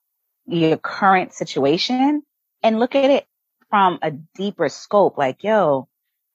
your 0.46 0.76
current 0.76 1.32
situation 1.32 2.22
and 2.62 2.78
look 2.78 2.94
at 2.94 3.10
it 3.10 3.26
from 3.70 3.98
a 4.02 4.10
deeper 4.10 4.68
scope. 4.68 5.16
Like, 5.16 5.44
yo, 5.44 5.88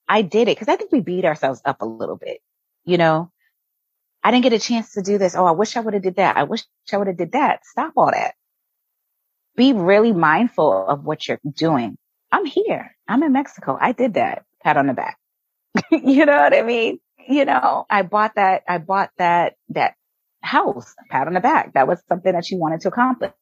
I 0.08 0.22
did 0.22 0.48
it. 0.48 0.58
Cause 0.58 0.68
I 0.68 0.76
think 0.76 0.92
we 0.92 1.00
beat 1.00 1.24
ourselves 1.24 1.60
up 1.64 1.82
a 1.82 1.86
little 1.86 2.16
bit. 2.16 2.40
You 2.84 2.98
know, 2.98 3.30
I 4.22 4.30
didn't 4.30 4.44
get 4.44 4.52
a 4.52 4.58
chance 4.58 4.92
to 4.94 5.02
do 5.02 5.18
this. 5.18 5.34
Oh, 5.34 5.44
I 5.44 5.52
wish 5.52 5.76
I 5.76 5.80
would 5.80 5.94
have 5.94 6.02
did 6.02 6.16
that. 6.16 6.36
I 6.36 6.44
wish 6.44 6.62
I 6.92 6.96
would 6.96 7.06
have 7.06 7.16
did 7.16 7.32
that. 7.32 7.64
Stop 7.66 7.92
all 7.96 8.10
that. 8.10 8.34
Be 9.56 9.72
really 9.72 10.12
mindful 10.12 10.86
of 10.86 11.04
what 11.04 11.28
you're 11.28 11.40
doing. 11.56 11.96
I'm 12.32 12.44
here. 12.44 12.96
I'm 13.06 13.22
in 13.22 13.32
Mexico. 13.32 13.78
I 13.80 13.92
did 13.92 14.14
that. 14.14 14.44
Pat 14.62 14.76
on 14.76 14.86
the 14.86 14.94
back. 14.94 15.18
you 15.90 16.26
know 16.26 16.36
what 16.36 16.54
I 16.54 16.62
mean? 16.62 16.98
You 17.28 17.44
know, 17.44 17.86
I 17.88 18.02
bought 18.02 18.34
that, 18.36 18.62
I 18.68 18.78
bought 18.78 19.10
that, 19.18 19.54
that 19.70 19.94
house, 20.42 20.94
pat 21.10 21.26
on 21.26 21.34
the 21.34 21.40
back. 21.40 21.74
That 21.74 21.86
was 21.86 22.00
something 22.08 22.32
that 22.32 22.50
you 22.50 22.58
wanted 22.58 22.80
to 22.82 22.88
accomplish. 22.88 23.32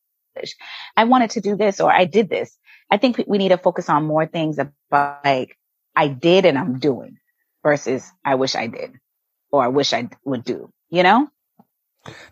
I 0.97 1.05
wanted 1.05 1.31
to 1.31 1.41
do 1.41 1.57
this 1.57 1.81
or 1.81 1.93
I 1.93 2.05
did 2.05 2.29
this. 2.29 2.57
I 2.91 2.97
think 2.97 3.23
we 3.27 3.39
need 3.39 3.51
to 3.51 3.59
focus 3.59 3.89
on 3.89 4.05
more 4.05 4.27
things 4.27 4.59
about 4.59 5.25
like 5.25 5.57
I 5.95 6.09
did 6.09 6.45
and 6.45 6.59
I'm 6.59 6.79
doing 6.79 7.19
versus 7.63 8.11
I 8.25 8.35
wish 8.35 8.55
I 8.55 8.67
did 8.67 8.93
or 9.51 9.63
I 9.63 9.69
wish 9.69 9.93
I 9.93 10.09
would 10.25 10.45
do, 10.45 10.71
you 10.91 11.03
know? 11.03 11.29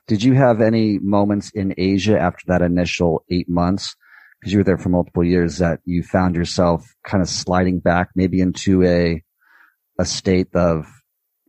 Did 0.08 0.22
you 0.22 0.34
have 0.34 0.60
any 0.60 0.98
moments 0.98 1.50
in 1.50 1.74
Asia 1.76 2.18
after 2.18 2.44
that 2.48 2.62
initial 2.62 3.24
eight 3.30 3.48
months? 3.48 3.94
Because 4.40 4.52
you 4.52 4.58
were 4.58 4.64
there 4.64 4.78
for 4.78 4.88
multiple 4.88 5.22
years 5.22 5.58
that 5.58 5.80
you 5.84 6.02
found 6.02 6.34
yourself 6.34 6.84
kind 7.04 7.22
of 7.22 7.28
sliding 7.28 7.78
back 7.78 8.08
maybe 8.16 8.40
into 8.40 8.82
a, 8.82 9.22
a 9.98 10.04
state 10.04 10.48
of, 10.54 10.86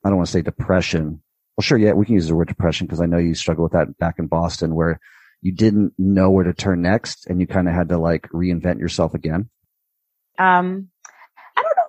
I 0.04 0.10
don't 0.10 0.18
want 0.18 0.28
to 0.28 0.34
say 0.34 0.42
depression. 0.42 1.24
Well, 1.58 1.64
sure. 1.64 1.78
Yeah. 1.78 1.94
We 1.94 2.06
can 2.06 2.16
use 2.16 2.28
the 2.28 2.36
word 2.36 2.50
depression 2.50 2.86
because 2.86 3.02
I 3.02 3.06
know 3.06 3.18
you 3.18 3.34
struggle 3.34 3.64
with 3.64 3.74
that 3.74 3.98
back 3.98 4.16
in 4.20 4.28
Boston 4.28 4.76
where 4.76 5.00
you 5.42 5.54
didn't 5.54 5.94
know 5.98 6.30
where 6.30 6.44
to 6.44 6.54
turn 6.54 6.82
next 6.82 7.26
and 7.28 7.40
you 7.40 7.48
kind 7.48 7.68
of 7.68 7.74
had 7.74 7.90
to 7.90 7.98
like 7.98 8.28
reinvent 8.30 8.80
yourself 8.80 9.16
again? 9.16 9.50
Um, 10.38 10.48
I 10.48 10.60
don't 10.60 10.76
know 10.76 10.91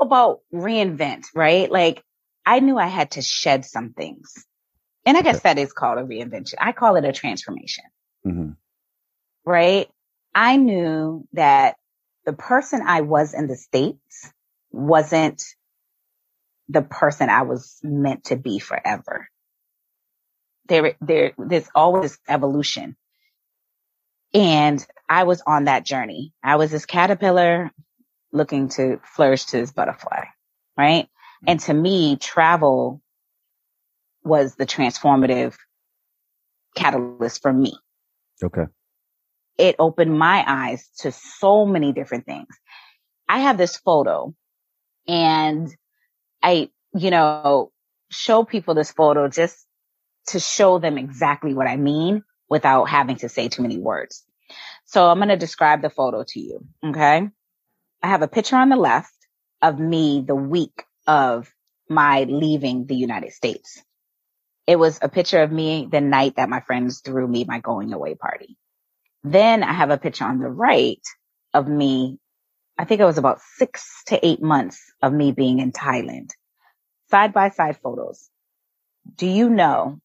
about 0.02 0.40
reinvent, 0.52 1.26
right? 1.34 1.70
Like 1.70 2.02
I 2.44 2.60
knew 2.60 2.78
I 2.78 2.86
had 2.86 3.12
to 3.12 3.22
shed 3.22 3.64
some 3.64 3.92
things. 3.92 4.46
And 5.04 5.16
I 5.16 5.22
guess 5.22 5.40
that 5.40 5.58
is 5.58 5.72
called 5.72 5.98
a 5.98 6.02
reinvention. 6.02 6.54
I 6.58 6.72
call 6.72 6.96
it 6.96 7.04
a 7.04 7.12
transformation. 7.12 7.84
Mm-hmm. 8.26 8.50
Right? 9.44 9.88
I 10.34 10.56
knew 10.56 11.26
that 11.32 11.76
the 12.24 12.32
person 12.32 12.82
I 12.86 13.00
was 13.00 13.34
in 13.34 13.48
the 13.48 13.56
States 13.56 14.30
wasn't 14.70 15.42
the 16.68 16.82
person 16.82 17.28
I 17.28 17.42
was 17.42 17.78
meant 17.82 18.24
to 18.24 18.36
be 18.36 18.58
forever. 18.58 19.28
There, 20.68 20.94
there, 21.00 21.32
there's 21.36 21.68
always 21.74 22.18
evolution. 22.28 22.96
And 24.32 24.84
I 25.08 25.24
was 25.24 25.42
on 25.46 25.64
that 25.64 25.84
journey. 25.84 26.32
I 26.42 26.56
was 26.56 26.70
this 26.70 26.86
caterpillar 26.86 27.70
looking 28.32 28.68
to 28.70 29.00
flourish 29.04 29.44
to 29.46 29.58
this 29.58 29.72
butterfly, 29.72 30.24
right? 30.76 31.08
And 31.46 31.60
to 31.60 31.74
me, 31.74 32.16
travel 32.16 33.02
was 34.24 34.54
the 34.54 34.66
transformative 34.66 35.56
catalyst 36.74 37.42
for 37.42 37.52
me. 37.52 37.76
Okay. 38.42 38.64
It 39.58 39.76
opened 39.78 40.18
my 40.18 40.44
eyes 40.46 40.88
to 40.98 41.12
so 41.12 41.66
many 41.66 41.92
different 41.92 42.24
things. 42.24 42.48
I 43.28 43.40
have 43.40 43.58
this 43.58 43.76
photo 43.76 44.34
and 45.06 45.68
I, 46.42 46.70
you 46.94 47.10
know, 47.10 47.72
show 48.10 48.44
people 48.44 48.74
this 48.74 48.92
photo 48.92 49.28
just 49.28 49.66
to 50.28 50.40
show 50.40 50.78
them 50.78 50.98
exactly 50.98 51.54
what 51.54 51.66
I 51.66 51.76
mean 51.76 52.22
without 52.48 52.84
having 52.84 53.16
to 53.16 53.28
say 53.28 53.48
too 53.48 53.62
many 53.62 53.78
words. 53.78 54.24
So 54.84 55.08
I'm 55.08 55.18
going 55.18 55.28
to 55.28 55.36
describe 55.36 55.82
the 55.82 55.90
photo 55.90 56.24
to 56.28 56.40
you. 56.40 56.64
Okay. 56.84 57.28
I 58.02 58.08
have 58.08 58.22
a 58.22 58.28
picture 58.28 58.56
on 58.56 58.68
the 58.68 58.76
left 58.76 59.14
of 59.62 59.78
me 59.78 60.24
the 60.26 60.34
week 60.34 60.84
of 61.06 61.52
my 61.88 62.24
leaving 62.24 62.86
the 62.86 62.96
United 62.96 63.32
States. 63.32 63.82
It 64.66 64.76
was 64.76 64.98
a 65.02 65.08
picture 65.08 65.42
of 65.42 65.52
me 65.52 65.88
the 65.90 66.00
night 66.00 66.36
that 66.36 66.48
my 66.48 66.60
friends 66.60 67.00
threw 67.00 67.28
me 67.28 67.44
my 67.44 67.60
going 67.60 67.92
away 67.92 68.14
party. 68.14 68.56
Then 69.24 69.62
I 69.62 69.72
have 69.72 69.90
a 69.90 69.98
picture 69.98 70.24
on 70.24 70.38
the 70.38 70.48
right 70.48 71.02
of 71.54 71.68
me. 71.68 72.18
I 72.78 72.84
think 72.84 73.00
it 73.00 73.04
was 73.06 73.18
about 73.18 73.40
six 73.56 74.02
to 74.06 74.26
eight 74.26 74.42
months 74.42 74.80
of 75.02 75.12
me 75.12 75.32
being 75.32 75.60
in 75.60 75.72
Thailand. 75.72 76.30
Side 77.10 77.32
by 77.32 77.50
side 77.50 77.78
photos. 77.82 78.30
Do 79.16 79.26
you 79.26 79.50
know 79.50 80.00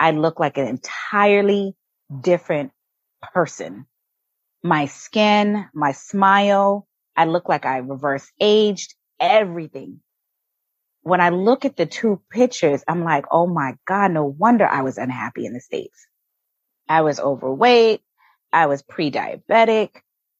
I 0.00 0.12
look 0.12 0.40
like 0.40 0.58
an 0.58 0.66
entirely 0.66 1.74
different 2.20 2.72
person. 3.34 3.86
My 4.62 4.86
skin, 4.86 5.66
my 5.74 5.92
smile, 5.92 6.87
I 7.18 7.24
look 7.24 7.48
like 7.48 7.66
I 7.66 7.78
reverse 7.78 8.30
aged, 8.40 8.94
everything. 9.18 9.98
When 11.02 11.20
I 11.20 11.30
look 11.30 11.64
at 11.64 11.76
the 11.76 11.84
two 11.84 12.22
pictures, 12.30 12.84
I'm 12.86 13.02
like, 13.02 13.24
oh 13.32 13.48
my 13.48 13.74
God, 13.88 14.12
no 14.12 14.24
wonder 14.24 14.64
I 14.64 14.82
was 14.82 14.98
unhappy 14.98 15.44
in 15.44 15.52
the 15.52 15.60
States. 15.60 16.06
I 16.88 17.00
was 17.00 17.18
overweight. 17.18 18.02
I 18.52 18.66
was 18.66 18.82
pre-diabetic. 18.82 19.90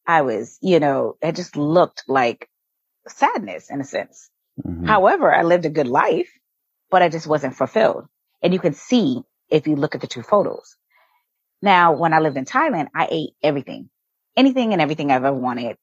I 0.06 0.22
was, 0.22 0.56
you 0.62 0.78
know, 0.78 1.16
it 1.20 1.34
just 1.34 1.56
looked 1.56 2.04
like 2.06 2.48
sadness 3.08 3.70
in 3.70 3.80
a 3.80 3.84
sense. 3.84 4.30
Mm-hmm. 4.64 4.86
However, 4.86 5.34
I 5.34 5.42
lived 5.42 5.66
a 5.66 5.70
good 5.70 5.88
life, 5.88 6.30
but 6.92 7.02
I 7.02 7.08
just 7.08 7.26
wasn't 7.26 7.56
fulfilled. 7.56 8.04
And 8.40 8.54
you 8.54 8.60
can 8.60 8.74
see 8.74 9.20
if 9.50 9.66
you 9.66 9.74
look 9.74 9.96
at 9.96 10.00
the 10.00 10.06
two 10.06 10.22
photos. 10.22 10.76
Now, 11.60 11.96
when 11.96 12.12
I 12.12 12.20
lived 12.20 12.36
in 12.36 12.44
Thailand, 12.44 12.86
I 12.94 13.08
ate 13.10 13.30
everything, 13.42 13.90
anything 14.36 14.72
and 14.74 14.80
everything 14.80 15.10
I 15.10 15.16
ever 15.16 15.32
wanted. 15.32 15.76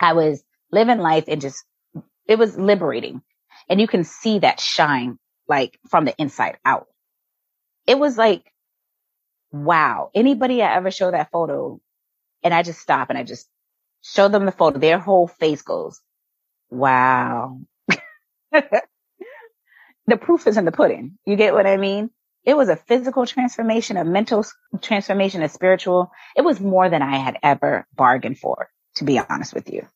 I 0.00 0.12
was 0.12 0.42
living 0.72 0.98
life 0.98 1.24
and 1.28 1.40
just, 1.40 1.64
it 2.26 2.38
was 2.38 2.56
liberating. 2.58 3.22
And 3.68 3.80
you 3.80 3.88
can 3.88 4.04
see 4.04 4.40
that 4.40 4.60
shine 4.60 5.18
like 5.48 5.78
from 5.88 6.04
the 6.04 6.14
inside 6.18 6.58
out. 6.64 6.86
It 7.86 7.98
was 7.98 8.18
like, 8.18 8.42
wow. 9.52 10.10
Anybody 10.14 10.62
I 10.62 10.74
ever 10.76 10.90
show 10.90 11.10
that 11.10 11.30
photo 11.30 11.80
and 12.42 12.52
I 12.54 12.62
just 12.62 12.80
stop 12.80 13.10
and 13.10 13.18
I 13.18 13.22
just 13.22 13.48
show 14.02 14.28
them 14.28 14.44
the 14.46 14.52
photo, 14.52 14.78
their 14.78 14.98
whole 14.98 15.28
face 15.28 15.62
goes, 15.62 16.00
wow. 16.70 17.60
the 18.52 20.16
proof 20.20 20.46
is 20.46 20.56
in 20.56 20.64
the 20.64 20.72
pudding. 20.72 21.18
You 21.26 21.36
get 21.36 21.54
what 21.54 21.66
I 21.66 21.76
mean? 21.76 22.10
It 22.44 22.56
was 22.56 22.68
a 22.68 22.76
physical 22.76 23.26
transformation, 23.26 23.96
a 23.96 24.04
mental 24.04 24.44
transformation, 24.80 25.42
a 25.42 25.48
spiritual. 25.48 26.10
It 26.36 26.42
was 26.42 26.60
more 26.60 26.88
than 26.88 27.02
I 27.02 27.16
had 27.16 27.38
ever 27.42 27.86
bargained 27.94 28.38
for, 28.38 28.68
to 28.96 29.04
be 29.04 29.18
honest 29.18 29.54
with 29.54 29.70
you. 29.72 29.86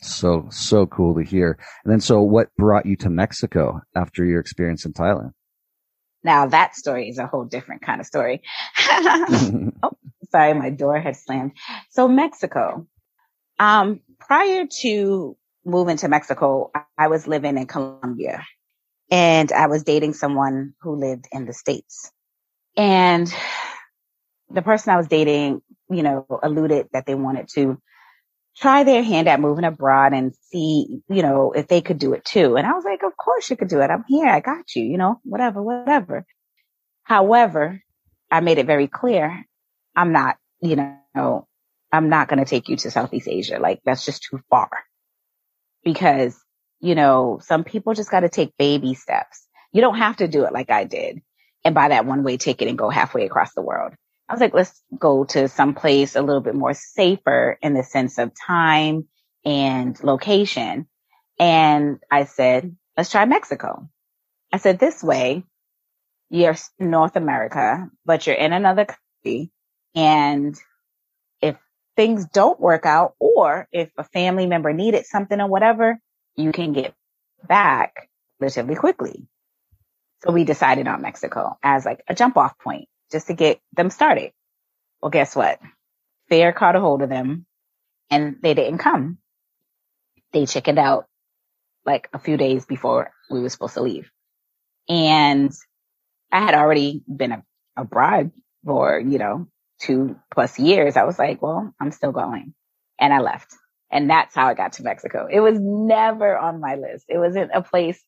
So, 0.00 0.48
so 0.50 0.86
cool 0.86 1.14
to 1.14 1.22
hear. 1.22 1.58
And 1.84 1.92
then, 1.92 2.00
so 2.00 2.20
what 2.22 2.54
brought 2.56 2.86
you 2.86 2.96
to 2.96 3.10
Mexico 3.10 3.80
after 3.94 4.24
your 4.24 4.40
experience 4.40 4.84
in 4.84 4.92
Thailand? 4.92 5.32
Now 6.24 6.46
that 6.46 6.76
story 6.76 7.08
is 7.08 7.18
a 7.18 7.26
whole 7.26 7.44
different 7.44 7.82
kind 7.82 8.00
of 8.00 8.06
story. 8.06 8.42
oh, 8.90 9.92
sorry, 10.30 10.54
my 10.54 10.70
door 10.70 11.00
had 11.00 11.16
slammed. 11.16 11.52
So 11.90 12.08
Mexico. 12.08 12.86
Um, 13.58 14.00
prior 14.18 14.66
to 14.80 15.36
moving 15.64 15.96
to 15.98 16.08
Mexico, 16.08 16.70
I 16.98 17.08
was 17.08 17.26
living 17.26 17.56
in 17.56 17.66
Colombia 17.66 18.44
and 19.10 19.52
I 19.52 19.66
was 19.66 19.84
dating 19.84 20.14
someone 20.14 20.74
who 20.80 20.96
lived 20.96 21.28
in 21.32 21.44
the 21.44 21.52
States. 21.52 22.10
And 22.76 23.32
the 24.52 24.62
person 24.62 24.92
I 24.92 24.96
was 24.96 25.08
dating, 25.08 25.62
you 25.90 26.02
know, 26.02 26.26
alluded 26.42 26.88
that 26.92 27.06
they 27.06 27.14
wanted 27.14 27.48
to 27.54 27.78
try 28.56 28.84
their 28.84 29.02
hand 29.02 29.28
at 29.28 29.40
moving 29.40 29.64
abroad 29.64 30.12
and 30.12 30.34
see, 30.50 31.00
you 31.08 31.22
know, 31.22 31.52
if 31.52 31.68
they 31.68 31.80
could 31.80 31.98
do 31.98 32.12
it 32.12 32.24
too. 32.24 32.56
And 32.56 32.66
I 32.66 32.72
was 32.72 32.84
like, 32.84 33.02
of 33.02 33.16
course 33.16 33.48
you 33.48 33.56
could 33.56 33.68
do 33.68 33.80
it. 33.80 33.90
I'm 33.90 34.04
here. 34.06 34.28
I 34.28 34.40
got 34.40 34.74
you, 34.74 34.84
you 34.84 34.98
know, 34.98 35.20
whatever, 35.24 35.62
whatever. 35.62 36.26
However, 37.04 37.80
I 38.30 38.40
made 38.40 38.58
it 38.58 38.66
very 38.66 38.88
clear. 38.88 39.44
I'm 39.96 40.12
not, 40.12 40.36
you 40.60 40.76
know, 40.76 41.46
I'm 41.90 42.08
not 42.08 42.28
going 42.28 42.38
to 42.38 42.48
take 42.48 42.68
you 42.68 42.76
to 42.76 42.90
Southeast 42.90 43.28
Asia. 43.28 43.58
Like 43.58 43.80
that's 43.84 44.04
just 44.04 44.22
too 44.24 44.40
far 44.50 44.70
because, 45.84 46.38
you 46.80 46.94
know, 46.94 47.40
some 47.42 47.64
people 47.64 47.94
just 47.94 48.10
got 48.10 48.20
to 48.20 48.28
take 48.28 48.56
baby 48.58 48.94
steps. 48.94 49.46
You 49.72 49.80
don't 49.80 49.98
have 49.98 50.16
to 50.18 50.28
do 50.28 50.44
it 50.44 50.52
like 50.52 50.70
I 50.70 50.84
did 50.84 51.22
and 51.64 51.74
buy 51.74 51.88
that 51.88 52.06
one 52.06 52.22
way 52.22 52.36
ticket 52.36 52.68
and 52.68 52.78
go 52.78 52.90
halfway 52.90 53.24
across 53.24 53.54
the 53.54 53.62
world. 53.62 53.94
I 54.32 54.34
was 54.34 54.40
like, 54.40 54.54
let's 54.54 54.82
go 54.98 55.24
to 55.24 55.46
some 55.46 55.74
place 55.74 56.16
a 56.16 56.22
little 56.22 56.40
bit 56.40 56.54
more 56.54 56.72
safer 56.72 57.58
in 57.60 57.74
the 57.74 57.82
sense 57.82 58.16
of 58.16 58.32
time 58.34 59.06
and 59.44 60.02
location. 60.02 60.86
And 61.38 61.98
I 62.10 62.24
said, 62.24 62.74
let's 62.96 63.10
try 63.10 63.26
Mexico. 63.26 63.90
I 64.50 64.56
said, 64.56 64.78
this 64.78 65.02
way, 65.02 65.44
you're 66.30 66.56
North 66.78 67.16
America, 67.16 67.90
but 68.06 68.26
you're 68.26 68.34
in 68.34 68.54
another 68.54 68.86
country. 68.86 69.50
And 69.94 70.56
if 71.42 71.58
things 71.94 72.24
don't 72.24 72.58
work 72.58 72.86
out 72.86 73.12
or 73.20 73.68
if 73.70 73.90
a 73.98 74.04
family 74.04 74.46
member 74.46 74.72
needed 74.72 75.04
something 75.04 75.38
or 75.38 75.46
whatever, 75.46 75.98
you 76.36 76.52
can 76.52 76.72
get 76.72 76.94
back 77.46 78.08
relatively 78.40 78.76
quickly. 78.76 79.26
So 80.24 80.32
we 80.32 80.44
decided 80.44 80.88
on 80.88 81.02
Mexico 81.02 81.58
as 81.62 81.84
like 81.84 82.02
a 82.08 82.14
jump 82.14 82.38
off 82.38 82.58
point 82.58 82.88
just 83.12 83.28
to 83.28 83.34
get 83.34 83.60
them 83.74 83.90
started. 83.90 84.32
Well, 85.00 85.10
guess 85.10 85.36
what? 85.36 85.60
Fair 86.28 86.52
caught 86.52 86.76
a 86.76 86.80
hold 86.80 87.02
of 87.02 87.10
them 87.10 87.46
and 88.10 88.36
they 88.42 88.54
didn't 88.54 88.78
come. 88.78 89.18
They 90.32 90.46
chickened 90.46 90.78
out 90.78 91.06
like 91.84 92.08
a 92.12 92.18
few 92.18 92.36
days 92.36 92.64
before 92.66 93.12
we 93.30 93.40
were 93.40 93.48
supposed 93.48 93.74
to 93.74 93.82
leave. 93.82 94.10
And 94.88 95.52
I 96.30 96.40
had 96.40 96.54
already 96.54 97.02
been 97.08 97.32
a, 97.32 97.44
a 97.76 97.84
bride 97.84 98.30
for, 98.64 98.98
you 98.98 99.18
know, 99.18 99.48
two 99.80 100.16
plus 100.32 100.58
years. 100.58 100.96
I 100.96 101.04
was 101.04 101.18
like, 101.18 101.42
well, 101.42 101.74
I'm 101.80 101.90
still 101.92 102.12
going. 102.12 102.54
And 102.98 103.12
I 103.12 103.20
left. 103.20 103.54
And 103.90 104.08
that's 104.08 104.34
how 104.34 104.46
I 104.46 104.54
got 104.54 104.74
to 104.74 104.84
Mexico. 104.84 105.28
It 105.30 105.40
was 105.40 105.58
never 105.60 106.36
on 106.36 106.60
my 106.60 106.76
list. 106.76 107.06
It 107.08 107.18
wasn't 107.18 107.50
a 107.52 107.62
place 107.62 108.02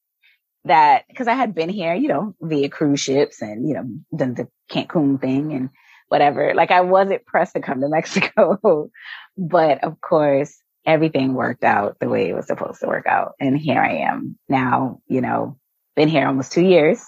that 0.64 1.04
because 1.08 1.28
I 1.28 1.34
had 1.34 1.54
been 1.54 1.68
here, 1.68 1.94
you 1.94 2.08
know, 2.08 2.34
via 2.40 2.68
cruise 2.68 3.00
ships 3.00 3.42
and, 3.42 3.68
you 3.68 3.74
know, 3.74 3.84
done 4.16 4.34
the 4.34 4.48
Cancun 4.70 5.20
thing 5.20 5.52
and 5.52 5.70
whatever. 6.08 6.54
Like 6.54 6.70
I 6.70 6.80
wasn't 6.82 7.26
pressed 7.26 7.54
to 7.54 7.60
come 7.60 7.80
to 7.80 7.88
Mexico, 7.90 8.90
but 9.36 9.84
of 9.84 10.00
course 10.00 10.56
everything 10.86 11.34
worked 11.34 11.64
out 11.64 11.98
the 11.98 12.08
way 12.08 12.28
it 12.28 12.34
was 12.34 12.46
supposed 12.46 12.80
to 12.80 12.86
work 12.86 13.06
out. 13.06 13.32
And 13.40 13.58
here 13.58 13.80
I 13.80 14.08
am 14.10 14.38
now, 14.48 15.00
you 15.06 15.20
know, 15.20 15.58
been 15.96 16.08
here 16.08 16.26
almost 16.26 16.52
two 16.52 16.64
years. 16.64 17.02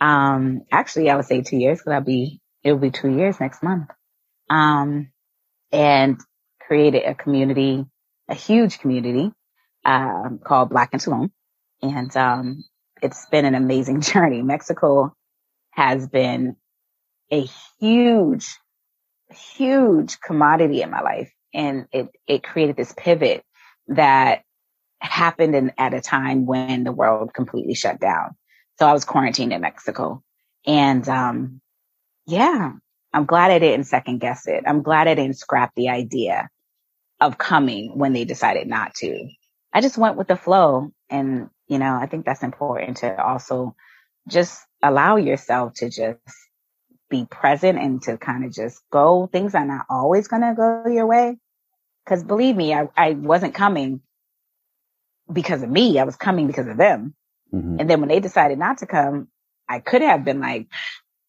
Um, 0.00 0.62
actually 0.70 1.10
I 1.10 1.16
would 1.16 1.24
say 1.24 1.42
two 1.42 1.56
years 1.56 1.78
because 1.78 1.92
I'll 1.92 2.00
be, 2.00 2.40
it'll 2.64 2.78
be 2.78 2.90
two 2.90 3.10
years 3.10 3.38
next 3.38 3.62
month. 3.62 3.88
Um, 4.50 5.10
and 5.70 6.20
created 6.66 7.04
a 7.04 7.14
community, 7.14 7.84
a 8.28 8.34
huge 8.34 8.78
community, 8.80 9.32
um, 9.84 10.40
called 10.44 10.70
Black 10.70 10.92
in 10.92 11.00
Tulum. 11.00 11.30
And, 11.80 12.16
um, 12.16 12.64
it's 13.02 13.26
been 13.26 13.44
an 13.44 13.54
amazing 13.54 14.00
journey. 14.00 14.42
Mexico 14.42 15.14
has 15.72 16.06
been 16.06 16.56
a 17.30 17.46
huge, 17.80 18.46
huge 19.30 20.20
commodity 20.20 20.82
in 20.82 20.90
my 20.90 21.00
life. 21.00 21.32
And 21.54 21.86
it, 21.92 22.08
it 22.26 22.42
created 22.42 22.76
this 22.76 22.94
pivot 22.96 23.42
that 23.88 24.42
happened 25.00 25.54
in, 25.54 25.72
at 25.76 25.92
a 25.92 26.00
time 26.00 26.46
when 26.46 26.84
the 26.84 26.92
world 26.92 27.34
completely 27.34 27.74
shut 27.74 28.00
down. 28.00 28.36
So 28.78 28.86
I 28.86 28.92
was 28.92 29.04
quarantined 29.04 29.52
in 29.52 29.60
Mexico 29.60 30.22
and, 30.66 31.06
um, 31.08 31.60
yeah, 32.26 32.72
I'm 33.12 33.26
glad 33.26 33.50
I 33.50 33.58
didn't 33.58 33.86
second 33.86 34.20
guess 34.20 34.46
it. 34.46 34.64
I'm 34.66 34.82
glad 34.82 35.08
I 35.08 35.14
didn't 35.14 35.36
scrap 35.36 35.72
the 35.74 35.88
idea 35.90 36.48
of 37.20 37.38
coming 37.38 37.98
when 37.98 38.12
they 38.12 38.24
decided 38.24 38.66
not 38.66 38.94
to. 38.96 39.28
I 39.72 39.80
just 39.80 39.98
went 39.98 40.16
with 40.16 40.28
the 40.28 40.36
flow 40.36 40.92
and 41.12 41.50
you 41.68 41.78
know, 41.78 41.94
I 41.94 42.06
think 42.06 42.24
that's 42.26 42.42
important 42.42 42.98
to 42.98 43.22
also 43.22 43.76
just 44.28 44.60
allow 44.82 45.16
yourself 45.16 45.74
to 45.74 45.88
just 45.88 46.18
be 47.08 47.26
present 47.30 47.78
and 47.78 48.02
to 48.02 48.16
kind 48.16 48.44
of 48.44 48.52
just 48.52 48.82
go. 48.90 49.28
Things 49.30 49.54
are 49.54 49.64
not 49.64 49.86
always 49.88 50.28
going 50.28 50.42
to 50.42 50.54
go 50.54 50.90
your 50.90 51.06
way. 51.06 51.38
Cause 52.06 52.24
believe 52.24 52.56
me, 52.56 52.74
I, 52.74 52.88
I 52.96 53.12
wasn't 53.12 53.54
coming 53.54 54.00
because 55.32 55.62
of 55.62 55.70
me. 55.70 55.98
I 55.98 56.04
was 56.04 56.16
coming 56.16 56.46
because 56.46 56.66
of 56.66 56.76
them. 56.76 57.14
Mm-hmm. 57.52 57.76
And 57.80 57.88
then 57.88 58.00
when 58.00 58.08
they 58.08 58.20
decided 58.20 58.58
not 58.58 58.78
to 58.78 58.86
come, 58.86 59.28
I 59.68 59.78
could 59.78 60.02
have 60.02 60.24
been 60.24 60.40
like, 60.40 60.66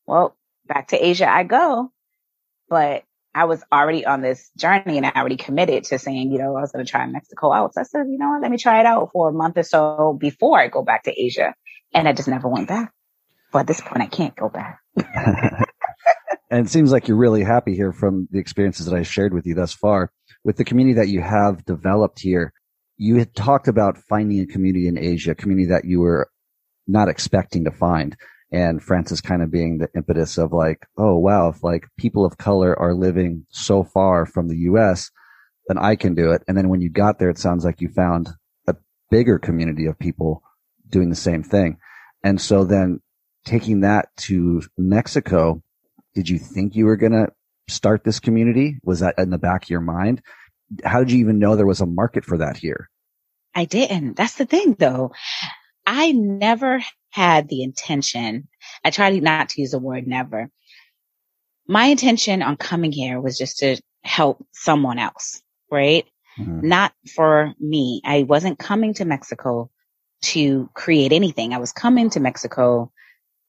well, 0.05 0.35
back 0.65 0.89
to 0.89 1.05
Asia 1.05 1.29
I 1.29 1.43
go. 1.43 1.91
But 2.69 3.03
I 3.35 3.45
was 3.45 3.63
already 3.71 4.05
on 4.05 4.21
this 4.21 4.51
journey 4.57 4.97
and 4.97 5.05
I 5.05 5.11
already 5.15 5.37
committed 5.37 5.85
to 5.85 5.97
saying, 5.97 6.31
you 6.31 6.37
know, 6.37 6.55
I 6.55 6.61
was 6.61 6.71
going 6.71 6.85
to 6.85 6.89
try 6.89 7.05
Mexico 7.07 7.51
out. 7.51 7.73
So 7.73 7.81
I 7.81 7.83
said, 7.83 8.05
you 8.09 8.17
know 8.17 8.29
what, 8.29 8.41
let 8.41 8.51
me 8.51 8.57
try 8.57 8.79
it 8.79 8.85
out 8.85 9.09
for 9.11 9.29
a 9.29 9.33
month 9.33 9.57
or 9.57 9.63
so 9.63 10.15
before 10.19 10.59
I 10.59 10.67
go 10.67 10.83
back 10.83 11.03
to 11.03 11.19
Asia. 11.19 11.55
And 11.93 12.07
I 12.07 12.13
just 12.13 12.27
never 12.27 12.47
went 12.47 12.67
back. 12.67 12.91
But 13.51 13.59
at 13.59 13.67
this 13.67 13.81
point, 13.81 14.01
I 14.01 14.07
can't 14.07 14.35
go 14.35 14.49
back. 14.49 14.79
and 16.49 16.65
it 16.65 16.69
seems 16.69 16.91
like 16.91 17.07
you're 17.07 17.17
really 17.17 17.43
happy 17.43 17.75
here 17.75 17.91
from 17.91 18.27
the 18.31 18.39
experiences 18.39 18.87
that 18.87 18.95
I 18.95 19.03
shared 19.03 19.33
with 19.33 19.45
you 19.45 19.55
thus 19.55 19.73
far. 19.73 20.11
With 20.43 20.57
the 20.57 20.65
community 20.65 20.95
that 20.95 21.07
you 21.07 21.21
have 21.21 21.65
developed 21.65 22.19
here, 22.19 22.53
you 22.97 23.15
had 23.17 23.35
talked 23.35 23.67
about 23.67 23.97
finding 23.97 24.39
a 24.39 24.45
community 24.47 24.87
in 24.87 24.97
Asia, 24.97 25.31
a 25.31 25.35
community 25.35 25.69
that 25.69 25.85
you 25.85 26.01
were 26.01 26.29
not 26.87 27.09
expecting 27.09 27.63
to 27.65 27.71
find 27.71 28.17
and 28.53 28.83
Frances 28.83 29.19
kind 29.19 29.41
of 29.41 29.51
being 29.51 29.79
the 29.79 29.89
impetus 29.95 30.37
of 30.37 30.53
like, 30.53 30.85
oh 30.95 31.17
wow, 31.17 31.49
if 31.49 31.63
like 31.63 31.87
people 31.97 32.23
of 32.23 32.37
color 32.37 32.79
are 32.79 32.93
living 32.93 33.47
so 33.49 33.83
far 33.83 34.27
from 34.27 34.47
the 34.47 34.57
US, 34.69 35.09
then 35.67 35.79
I 35.79 35.95
can 35.95 36.13
do 36.13 36.31
it. 36.31 36.43
And 36.47 36.55
then 36.55 36.69
when 36.69 36.79
you 36.79 36.89
got 36.89 37.17
there, 37.17 37.31
it 37.31 37.39
sounds 37.39 37.65
like 37.65 37.81
you 37.81 37.89
found 37.89 38.29
a 38.67 38.75
bigger 39.09 39.39
community 39.39 39.87
of 39.87 39.97
people 39.97 40.43
doing 40.87 41.09
the 41.09 41.15
same 41.15 41.41
thing. 41.41 41.77
And 42.23 42.39
so 42.39 42.63
then 42.63 43.01
taking 43.43 43.81
that 43.81 44.09
to 44.17 44.61
Mexico, 44.77 45.63
did 46.13 46.29
you 46.29 46.37
think 46.37 46.75
you 46.75 46.85
were 46.85 46.95
going 46.95 47.11
to 47.13 47.29
start 47.67 48.03
this 48.03 48.19
community? 48.19 48.77
Was 48.83 48.99
that 48.99 49.15
in 49.17 49.31
the 49.31 49.39
back 49.39 49.63
of 49.63 49.69
your 49.71 49.81
mind? 49.81 50.21
How 50.85 50.99
did 50.99 51.11
you 51.11 51.19
even 51.19 51.39
know 51.39 51.55
there 51.55 51.65
was 51.65 51.81
a 51.81 51.87
market 51.87 52.23
for 52.23 52.37
that 52.37 52.57
here? 52.57 52.89
I 53.55 53.65
didn't. 53.65 54.15
That's 54.15 54.35
the 54.35 54.45
thing 54.45 54.75
though. 54.77 55.11
I 55.85 56.11
never 56.11 56.83
had 57.13 57.47
the 57.47 57.61
intention. 57.61 58.47
I 58.83 58.89
try 58.89 59.11
not 59.19 59.49
to 59.49 59.61
use 59.61 59.69
the 59.69 59.77
word 59.77 60.07
never. 60.07 60.49
My 61.67 61.85
intention 61.85 62.41
on 62.41 62.57
coming 62.57 62.91
here 62.91 63.21
was 63.21 63.37
just 63.37 63.59
to 63.59 63.79
help 64.03 64.43
someone 64.51 64.97
else, 64.97 65.43
right? 65.69 66.07
Mm-hmm. 66.39 66.67
Not 66.67 66.91
for 67.15 67.53
me. 67.59 68.01
I 68.03 68.23
wasn't 68.23 68.57
coming 68.57 68.95
to 68.95 69.05
Mexico 69.05 69.69
to 70.23 70.67
create 70.73 71.13
anything. 71.13 71.53
I 71.53 71.59
was 71.59 71.71
coming 71.71 72.09
to 72.09 72.19
Mexico 72.19 72.91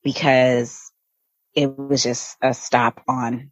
because 0.03 0.93
it 1.55 1.79
was 1.79 2.03
just 2.03 2.37
a 2.43 2.53
stop 2.53 3.01
on, 3.09 3.51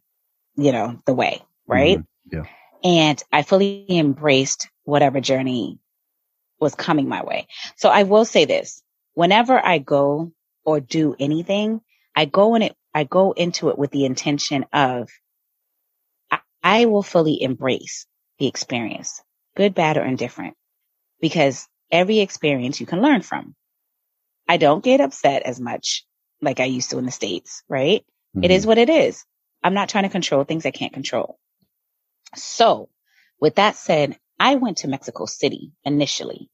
you 0.55 0.71
know, 0.71 1.01
the 1.07 1.15
way, 1.15 1.41
right? 1.65 1.97
Mm-hmm. 1.97 2.37
Yeah. 2.37 2.43
And 2.83 3.23
I 3.31 3.41
fully 3.41 3.87
embraced 3.89 4.69
whatever 4.83 5.21
journey 5.21 5.79
was 6.59 6.75
coming 6.75 7.09
my 7.09 7.23
way. 7.23 7.47
So 7.77 7.89
I 7.89 8.03
will 8.03 8.25
say 8.25 8.45
this, 8.45 8.82
whenever 9.13 9.63
I 9.63 9.79
go 9.79 10.31
or 10.65 10.79
do 10.79 11.15
anything, 11.19 11.81
I 12.15 12.25
go 12.25 12.55
in 12.55 12.61
it, 12.61 12.75
I 12.93 13.03
go 13.03 13.31
into 13.31 13.69
it 13.69 13.77
with 13.77 13.91
the 13.91 14.05
intention 14.05 14.65
of 14.73 15.09
I, 16.31 16.39
I 16.63 16.85
will 16.85 17.03
fully 17.03 17.41
embrace 17.41 18.05
the 18.39 18.47
experience, 18.47 19.21
good, 19.55 19.73
bad, 19.73 19.97
or 19.97 20.03
indifferent, 20.03 20.55
because 21.21 21.67
every 21.91 22.19
experience 22.19 22.79
you 22.79 22.85
can 22.85 23.01
learn 23.01 23.21
from. 23.21 23.55
I 24.47 24.57
don't 24.57 24.83
get 24.83 25.01
upset 25.01 25.43
as 25.43 25.59
much 25.59 26.05
like 26.41 26.59
I 26.59 26.65
used 26.65 26.89
to 26.89 26.97
in 26.97 27.05
the 27.05 27.11
States, 27.11 27.63
right? 27.69 28.01
Mm-hmm. 28.35 28.43
It 28.43 28.51
is 28.51 28.63
mm-hmm. 28.63 28.69
what 28.69 28.77
it 28.77 28.89
is. 28.89 29.23
I'm 29.63 29.73
not 29.73 29.89
trying 29.89 30.03
to 30.03 30.09
control 30.09 30.43
things 30.43 30.65
I 30.65 30.71
can't 30.71 30.93
control. 30.93 31.37
So 32.35 32.89
with 33.39 33.55
that 33.55 33.75
said, 33.75 34.17
I 34.39 34.55
went 34.55 34.77
to 34.79 34.87
Mexico 34.87 35.25
City 35.25 35.71
initially 35.85 36.49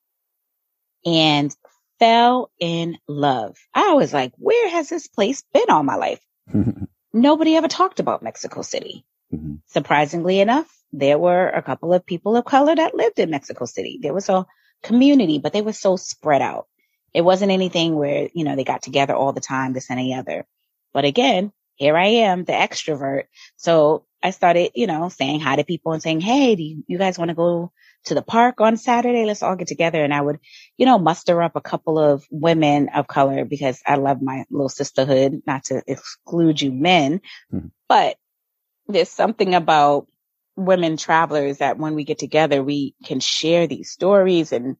and 1.05 1.55
fell 1.99 2.51
in 2.59 2.97
love. 3.07 3.57
I 3.73 3.93
was 3.93 4.13
like, 4.13 4.33
where 4.37 4.69
has 4.69 4.89
this 4.89 5.07
place 5.07 5.43
been 5.53 5.69
all 5.69 5.83
my 5.83 5.95
life? 5.95 6.21
Nobody 7.13 7.55
ever 7.55 7.67
talked 7.67 7.99
about 7.99 8.23
Mexico 8.23 8.61
City. 8.61 9.05
Mm-hmm. 9.33 9.55
Surprisingly 9.67 10.39
enough, 10.39 10.67
there 10.91 11.17
were 11.17 11.49
a 11.49 11.61
couple 11.61 11.93
of 11.93 12.05
people 12.05 12.35
of 12.35 12.45
color 12.45 12.75
that 12.75 12.95
lived 12.95 13.19
in 13.19 13.29
Mexico 13.29 13.65
City. 13.65 13.99
There 14.01 14.13
was 14.13 14.29
a 14.29 14.45
community, 14.83 15.39
but 15.39 15.53
they 15.53 15.61
were 15.61 15.73
so 15.73 15.97
spread 15.97 16.41
out. 16.41 16.67
It 17.13 17.21
wasn't 17.21 17.51
anything 17.51 17.95
where, 17.95 18.29
you 18.33 18.43
know, 18.43 18.55
they 18.55 18.63
got 18.63 18.81
together 18.81 19.15
all 19.15 19.33
the 19.33 19.41
time, 19.41 19.73
this 19.73 19.89
and 19.89 19.99
the 19.99 20.15
other. 20.15 20.45
But 20.93 21.05
again, 21.05 21.51
here 21.75 21.97
I 21.97 22.07
am, 22.07 22.43
the 22.43 22.53
extrovert. 22.53 23.25
So 23.55 24.05
I 24.21 24.31
started, 24.31 24.71
you 24.75 24.87
know, 24.87 25.09
saying 25.09 25.39
hi 25.39 25.55
to 25.55 25.63
people 25.63 25.93
and 25.93 26.01
saying, 26.01 26.21
Hey, 26.21 26.55
do 26.55 26.63
you, 26.63 26.83
you 26.87 26.97
guys 26.97 27.17
want 27.17 27.29
to 27.29 27.35
go 27.35 27.71
to 28.05 28.15
the 28.15 28.21
park 28.21 28.61
on 28.61 28.77
Saturday? 28.77 29.25
Let's 29.25 29.43
all 29.43 29.55
get 29.55 29.67
together. 29.67 30.03
And 30.03 30.13
I 30.13 30.21
would, 30.21 30.39
you 30.77 30.85
know, 30.85 30.99
muster 30.99 31.41
up 31.41 31.55
a 31.55 31.61
couple 31.61 31.99
of 31.99 32.25
women 32.31 32.89
of 32.89 33.07
color 33.07 33.45
because 33.45 33.81
I 33.85 33.95
love 33.95 34.21
my 34.21 34.45
little 34.49 34.69
sisterhood, 34.69 35.41
not 35.45 35.65
to 35.65 35.81
exclude 35.87 36.61
you 36.61 36.71
men, 36.71 37.21
mm-hmm. 37.53 37.67
but 37.87 38.17
there's 38.87 39.09
something 39.09 39.53
about 39.53 40.07
women 40.55 40.97
travelers 40.97 41.59
that 41.59 41.77
when 41.77 41.95
we 41.95 42.03
get 42.03 42.19
together, 42.19 42.63
we 42.63 42.95
can 43.05 43.19
share 43.19 43.67
these 43.67 43.91
stories 43.91 44.51
and 44.51 44.75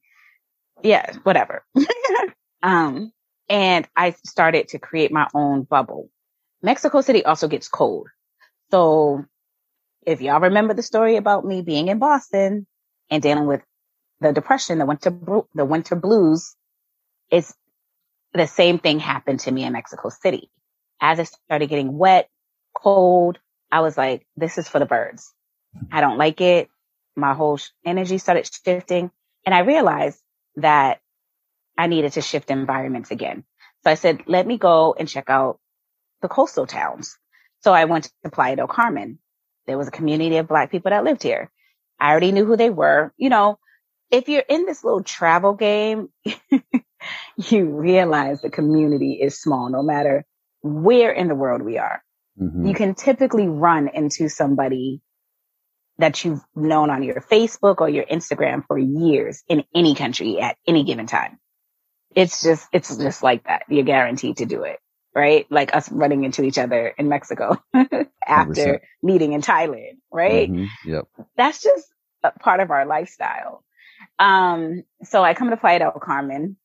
yeah, 0.82 1.14
whatever. 1.24 1.66
um, 2.64 3.12
and 3.48 3.88
I 3.96 4.16
started 4.26 4.70
to 4.70 4.80
create 4.80 5.12
my 5.12 5.28
own 5.34 5.64
bubble. 5.64 6.10
Mexico 6.62 7.02
City 7.02 7.24
also 7.24 7.48
gets 7.48 7.68
cold. 7.68 8.08
So 8.72 9.26
if 10.06 10.22
y'all 10.22 10.40
remember 10.40 10.74
the 10.74 10.84
story 10.84 11.16
about 11.16 11.46
me 11.46 11.62
being 11.62 11.88
in 11.88 12.00
Boston 12.00 12.68
and 13.10 13.22
dealing 13.22 13.46
with 13.46 13.62
the 14.22 14.32
depression, 14.34 14.80
the 14.80 14.86
winter, 14.86 15.12
the 15.54 15.66
winter 15.66 15.96
blues, 15.96 16.56
it's 17.30 17.54
the 18.34 18.48
same 18.48 18.80
thing 18.80 19.00
happened 19.00 19.40
to 19.42 19.52
me 19.52 19.64
in 19.64 19.74
Mexico 19.74 20.10
City. 20.10 20.50
As 21.02 21.20
it 21.20 21.28
started 21.28 21.70
getting 21.70 21.98
wet, 21.98 22.30
cold, 22.76 23.40
I 23.72 23.82
was 23.82 23.98
like, 23.98 24.26
this 24.36 24.58
is 24.58 24.68
for 24.68 24.80
the 24.80 24.86
birds. 24.86 25.34
I 25.92 26.02
don't 26.02 26.18
like 26.18 26.42
it. 26.42 26.70
My 27.16 27.34
whole 27.34 27.60
energy 27.86 28.18
started 28.18 28.50
shifting 28.66 29.12
and 29.46 29.56
I 29.56 29.60
realized 29.60 30.20
that 30.58 31.00
I 31.78 31.88
needed 31.88 32.14
to 32.14 32.22
shift 32.22 32.50
environments 32.50 33.12
again. 33.12 33.46
So 33.84 33.92
I 33.92 33.96
said, 33.96 34.24
let 34.28 34.46
me 34.46 34.58
go 34.58 34.96
and 34.98 35.08
check 35.08 35.30
out 35.30 35.60
the 36.22 36.28
coastal 36.28 36.66
towns. 36.66 37.18
So 37.62 37.74
I 37.74 37.86
went 37.86 38.12
to 38.24 38.30
Playa 38.30 38.58
del 38.58 38.68
Carmen. 38.68 39.20
There 39.68 39.78
was 39.78 39.88
a 39.88 39.92
community 39.92 40.38
of 40.38 40.48
black 40.48 40.72
people 40.72 40.90
that 40.90 41.04
lived 41.04 41.24
here. 41.24 41.52
I 42.00 42.12
already 42.12 42.32
knew 42.32 42.46
who 42.46 42.58
they 42.58 42.70
were. 42.70 43.14
You 43.18 43.30
know, 43.30 43.60
if 44.12 44.30
you're 44.30 44.44
in 44.48 44.66
this 44.66 44.84
little 44.84 45.04
travel 45.04 45.54
game, 45.54 46.10
you 47.38 47.66
realize 47.66 48.42
the 48.42 48.50
community 48.50 49.20
is 49.22 49.42
small, 49.42 49.70
no 49.70 49.84
matter 49.84 50.26
where 50.62 51.12
in 51.12 51.28
the 51.28 51.36
world 51.36 51.62
we 51.62 51.78
are. 51.78 52.04
Mm-hmm. 52.40 52.68
You 52.68 52.74
can 52.74 52.96
typically 52.96 53.48
run 53.48 53.90
into 53.94 54.30
somebody 54.30 55.02
that 55.98 56.24
you've 56.24 56.42
known 56.56 56.90
on 56.90 57.04
your 57.04 57.22
Facebook 57.22 57.82
or 57.82 57.90
your 57.90 58.06
Instagram 58.06 58.66
for 58.66 58.78
years 58.78 59.44
in 59.48 59.66
any 59.76 59.96
country 59.96 60.40
at 60.40 60.58
any 60.66 60.84
given 60.84 61.08
time. 61.08 61.38
It's 62.16 62.42
just, 62.42 62.68
it's 62.72 62.96
just 62.96 63.22
like 63.22 63.44
that. 63.46 63.64
You're 63.68 63.84
guaranteed 63.84 64.38
to 64.38 64.46
do 64.46 64.64
it, 64.64 64.80
right? 65.16 65.46
Like 65.50 65.76
us 65.76 65.92
running 65.92 66.24
into 66.24 66.44
each 66.44 66.58
other 66.58 66.88
in 66.98 67.10
Mexico 67.10 67.62
after 67.74 67.86
100%. 68.28 68.80
meeting 69.04 69.34
in 69.34 69.42
Thailand, 69.42 69.98
right? 70.12 70.52
Mm-hmm. 70.52 70.90
Yep. 70.90 71.08
That's 71.36 71.62
just 71.62 71.88
a 72.24 72.32
part 72.32 72.60
of 72.60 72.72
our 72.72 72.86
lifestyle. 72.86 73.64
Um, 74.18 74.84
so 75.04 75.24
I 75.24 75.34
come 75.34 75.50
to 75.50 75.58
Playa 75.58 75.80
del 75.80 75.92
Carmen. 75.92 76.58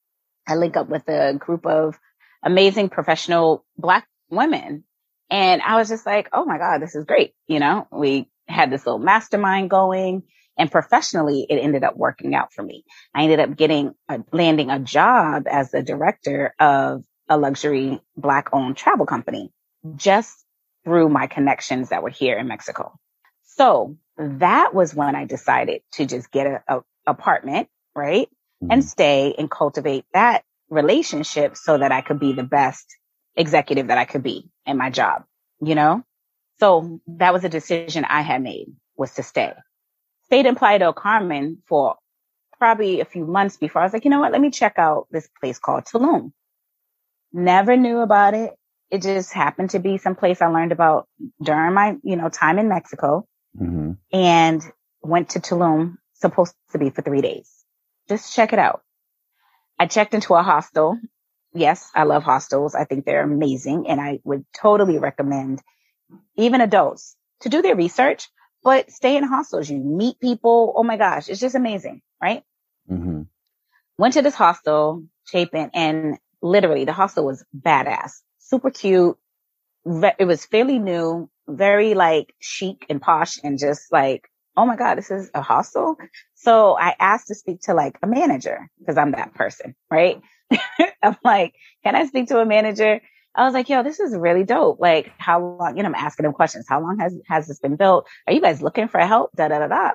I 0.47 0.57
link 0.57 0.77
up 0.77 0.89
with 0.89 1.09
a 1.09 1.35
group 1.35 1.67
of 1.67 1.99
amazing 2.43 2.91
professional 2.91 3.65
black 3.77 4.07
women. 4.31 4.85
And 5.31 5.63
I 5.63 5.77
was 5.77 5.89
just 5.89 6.05
like, 6.07 6.29
oh 6.33 6.45
my 6.45 6.59
God, 6.59 6.81
this 6.81 6.95
is 6.95 7.05
great. 7.05 7.33
You 7.47 7.61
know, 7.61 7.87
we 7.91 8.31
had 8.47 8.71
this 8.71 8.85
little 8.85 8.99
mastermind 8.99 9.71
going 9.71 10.25
and 10.59 10.71
professionally 10.71 11.47
it 11.49 11.57
ended 11.57 11.83
up 11.83 11.97
working 11.97 12.35
out 12.35 12.53
for 12.53 12.63
me. 12.63 12.85
I 13.15 13.25
ended 13.25 13.41
up 13.41 13.57
getting 13.57 13.95
a, 14.09 14.21
landing 14.33 14.71
a 14.71 14.79
job 14.79 15.45
as 15.51 15.71
the 15.71 15.83
director 15.83 16.55
of 16.61 17.03
a 17.29 17.37
luxury 17.39 18.01
black 18.17 18.51
owned 18.53 18.77
travel 18.77 19.07
company 19.07 19.51
just 19.97 20.45
through 20.85 21.09
my 21.09 21.27
connections 21.27 21.89
that 21.89 22.03
were 22.03 22.11
here 22.11 22.39
in 22.39 22.47
Mexico. 22.47 22.95
So 23.45 23.97
that 24.17 24.75
was 24.75 24.95
when 24.95 25.15
I 25.15 25.25
decided 25.25 25.83
to 25.93 26.07
just 26.07 26.31
get 26.31 26.47
a, 26.47 26.63
a 26.69 26.81
apartment, 27.07 27.69
right? 27.95 28.29
Mm-hmm. 28.63 28.73
And 28.73 28.85
stay 28.85 29.35
and 29.37 29.51
cultivate 29.51 30.05
that 30.13 30.45
relationship 30.71 31.57
so 31.57 31.79
that 31.79 31.93
I 31.93 32.01
could 32.01 32.21
be 32.21 32.33
the 32.33 32.43
best 32.43 32.87
executive 33.37 33.89
that 33.89 33.99
I 33.99 34.05
could 34.05 34.23
be 34.23 34.51
in 34.67 34.77
my 34.77 34.91
job, 34.91 35.25
you 35.61 35.75
know? 35.75 36.05
So 36.61 37.01
that 37.07 37.33
was 37.33 37.45
a 37.45 37.49
decision 37.49 38.05
I 38.05 38.23
had 38.23 38.43
made 38.43 38.69
was 38.97 39.15
to 39.15 39.23
stay. 39.23 39.53
Stayed 40.27 40.47
in 40.47 40.55
Playa 40.55 40.79
del 40.79 40.93
Carmen 40.93 41.59
for 41.67 41.97
probably 42.59 43.01
a 43.01 43.05
few 43.05 43.27
months 43.27 43.57
before 43.57 43.83
I 43.83 43.85
was 43.85 43.93
like, 43.93 44.05
you 44.05 44.11
know 44.11 44.21
what? 44.21 44.33
Let 44.33 44.41
me 44.41 44.51
check 44.51 44.75
out 44.79 45.09
this 45.11 45.29
place 45.41 45.59
called 45.59 45.85
Tulum. 45.85 46.33
Never 47.35 47.77
knew 47.77 47.99
about 47.99 48.35
it. 48.35 48.55
It 48.93 49.03
just 49.03 49.33
happened 49.33 49.71
to 49.71 49.81
be 49.81 49.99
some 49.99 50.15
place 50.15 50.41
I 50.41 50.47
learned 50.47 50.71
about 50.71 51.09
during 51.43 51.75
my, 51.75 51.97
you 52.05 52.15
know, 52.15 52.29
time 52.29 52.61
in 52.61 52.69
Mexico 52.69 53.27
mm-hmm. 53.61 53.93
and 54.13 54.63
went 55.03 55.31
to 55.31 55.41
Tulum, 55.41 55.97
supposed 56.13 56.55
to 56.71 56.79
be 56.79 56.91
for 56.91 57.03
three 57.03 57.23
days. 57.23 57.51
Just 58.09 58.37
check 58.37 58.53
it 58.53 58.61
out. 58.61 58.83
I 59.81 59.87
checked 59.87 60.15
into 60.15 60.35
a 60.35 60.45
hostel. 60.45 60.97
Yes, 61.53 61.91
I 61.93 62.05
love 62.05 62.23
hostels. 62.23 62.77
I 62.77 62.85
think 62.85 63.05
they're 63.05 63.25
amazing 63.25 63.89
and 63.89 64.01
I 64.01 64.21
would 64.23 64.47
totally 64.57 64.99
recommend 64.99 65.61
even 66.37 66.61
adults 66.61 67.17
to 67.41 67.49
do 67.49 67.63
their 67.63 67.75
research, 67.75 68.29
but 68.63 68.93
stay 68.93 69.17
in 69.17 69.25
hostels. 69.25 69.69
You 69.69 69.79
meet 69.79 70.21
people. 70.21 70.73
Oh 70.77 70.85
my 70.85 70.97
gosh. 70.97 71.29
It's 71.29 71.41
just 71.41 71.57
amazing. 71.57 72.01
Right. 72.23 72.45
Mm-hmm. 72.89 73.23
Went 73.99 74.15
to 74.15 74.23
this 74.23 74.37
hostel, 74.37 75.05
Chapin, 75.27 75.73
and 75.75 76.19
literally 76.45 76.85
the 76.85 76.93
hostel 76.93 77.25
was 77.25 77.45
badass, 77.59 78.21
super 78.39 78.71
cute. 78.71 79.17
It 79.87 80.27
was 80.27 80.45
fairly 80.45 80.79
new, 80.79 81.29
very 81.49 81.95
like 81.95 82.35
chic 82.39 82.87
and 82.89 83.01
posh 83.01 83.39
and 83.43 83.59
just 83.59 83.91
like, 83.91 84.29
oh 84.57 84.67
my 84.67 84.77
God, 84.77 84.97
this 84.97 85.11
is 85.11 85.31
a 85.35 85.43
hostel. 85.43 85.97
So 86.35 86.77
I 86.79 86.95
asked 87.01 87.29
to 87.29 87.35
speak 87.35 87.63
to 87.63 87.75
like 87.75 87.99
a 88.03 88.07
manager 88.07 88.69
because 88.79 88.99
I'm 88.99 89.13
that 89.13 89.35
person, 89.35 89.75
right? 89.91 90.21
I'm 91.03 91.17
like, 91.25 91.55
can 91.83 91.97
I 91.97 92.07
speak 92.07 92.29
to 92.29 92.39
a 92.39 92.47
manager? 92.47 93.01
I 93.35 93.45
was 93.45 93.55
like, 93.55 93.69
yo, 93.69 93.83
this 93.83 93.99
is 93.99 94.15
really 94.15 94.45
dope. 94.45 94.79
Like, 94.79 95.13
how 95.19 95.41
long, 95.41 95.77
you 95.77 95.83
know, 95.83 95.89
I'm 95.89 95.95
asking 95.95 96.27
him 96.27 96.33
questions. 96.35 96.67
How 96.69 96.81
long 96.81 96.99
has, 97.01 97.19
has 97.27 97.49
this 97.49 97.59
been 97.59 97.75
built? 97.75 98.07
Are 98.29 98.33
you 98.33 98.41
guys 98.41 98.63
looking 98.63 98.87
for 98.87 99.01
help? 99.01 99.33
Da, 99.35 99.49
da, 99.49 99.59
da, 99.59 99.67
da. 99.67 99.91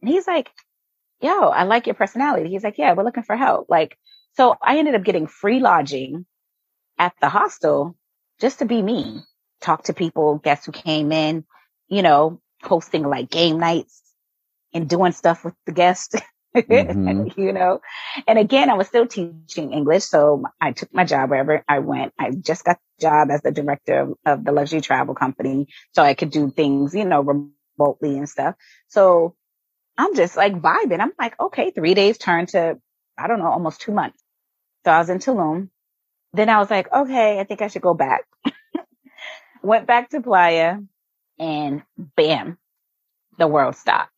And 0.00 0.10
he's 0.10 0.26
like, 0.26 0.50
yo, 1.20 1.50
I 1.50 1.62
like 1.64 1.86
your 1.86 1.94
personality. 1.94 2.50
He's 2.50 2.64
like, 2.64 2.78
yeah, 2.78 2.94
we're 2.94 3.04
looking 3.04 3.22
for 3.22 3.36
help. 3.36 3.66
Like, 3.68 3.96
so 4.36 4.56
I 4.62 4.78
ended 4.78 4.94
up 4.94 5.04
getting 5.04 5.26
free 5.26 5.60
lodging 5.60 6.26
at 6.98 7.14
the 7.20 7.28
hostel 7.28 7.96
just 8.40 8.60
to 8.60 8.64
be 8.64 8.82
me, 8.82 9.22
talk 9.60 9.84
to 9.84 9.92
people, 9.92 10.38
guests 10.38 10.66
who 10.66 10.72
came 10.72 11.12
in, 11.12 11.44
you 11.88 12.02
know, 12.02 12.40
hosting 12.62 13.04
like 13.04 13.30
game 13.30 13.58
nights 13.58 14.02
and 14.72 14.88
doing 14.88 15.12
stuff 15.12 15.44
with 15.44 15.54
the 15.66 15.72
guests. 15.72 16.14
Mm-hmm. 16.54 17.28
you 17.40 17.52
know, 17.52 17.80
and 18.26 18.38
again, 18.38 18.70
I 18.70 18.74
was 18.74 18.88
still 18.88 19.06
teaching 19.06 19.72
English. 19.72 20.04
So 20.04 20.44
I 20.60 20.72
took 20.72 20.92
my 20.92 21.04
job 21.04 21.30
wherever 21.30 21.64
I 21.68 21.78
went. 21.78 22.12
I 22.18 22.30
just 22.30 22.64
got 22.64 22.78
the 22.98 23.02
job 23.02 23.30
as 23.30 23.42
the 23.42 23.52
director 23.52 24.00
of, 24.00 24.14
of 24.26 24.44
the 24.44 24.52
luxury 24.52 24.80
travel 24.80 25.14
company. 25.14 25.68
So 25.92 26.02
I 26.02 26.14
could 26.14 26.30
do 26.30 26.50
things, 26.50 26.94
you 26.94 27.04
know, 27.04 27.20
remotely 27.20 28.18
and 28.18 28.28
stuff. 28.28 28.56
So 28.88 29.36
I'm 29.96 30.14
just 30.16 30.36
like 30.36 30.54
vibing. 30.54 31.00
I'm 31.00 31.12
like, 31.18 31.38
okay, 31.38 31.70
three 31.70 31.94
days 31.94 32.18
turned 32.18 32.48
to, 32.48 32.78
I 33.20 33.26
don't 33.26 33.38
know, 33.38 33.50
almost 33.50 33.80
two 33.80 33.92
months. 33.92 34.22
So 34.84 34.90
I 34.90 34.98
was 34.98 35.10
in 35.10 35.18
Tulum. 35.18 35.68
Then 36.32 36.48
I 36.48 36.58
was 36.58 36.70
like, 36.70 36.90
okay, 36.92 37.38
I 37.38 37.44
think 37.44 37.60
I 37.60 37.68
should 37.68 37.82
go 37.82 37.94
back. 37.94 38.24
Went 39.62 39.86
back 39.86 40.10
to 40.10 40.22
Playa 40.22 40.78
and 41.38 41.82
bam, 41.98 42.56
the 43.38 43.46
world 43.46 43.76
stopped. 43.76 44.12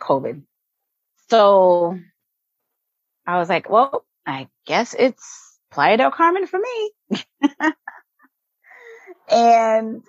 COVID. 0.00 0.42
So 1.30 1.98
I 3.26 3.38
was 3.38 3.48
like, 3.48 3.70
well, 3.70 4.04
I 4.26 4.48
guess 4.66 4.94
it's 4.98 5.58
Playa 5.70 5.96
del 5.96 6.10
Carmen 6.10 6.46
for 6.46 6.58
me. 6.58 6.90
and 9.30 10.02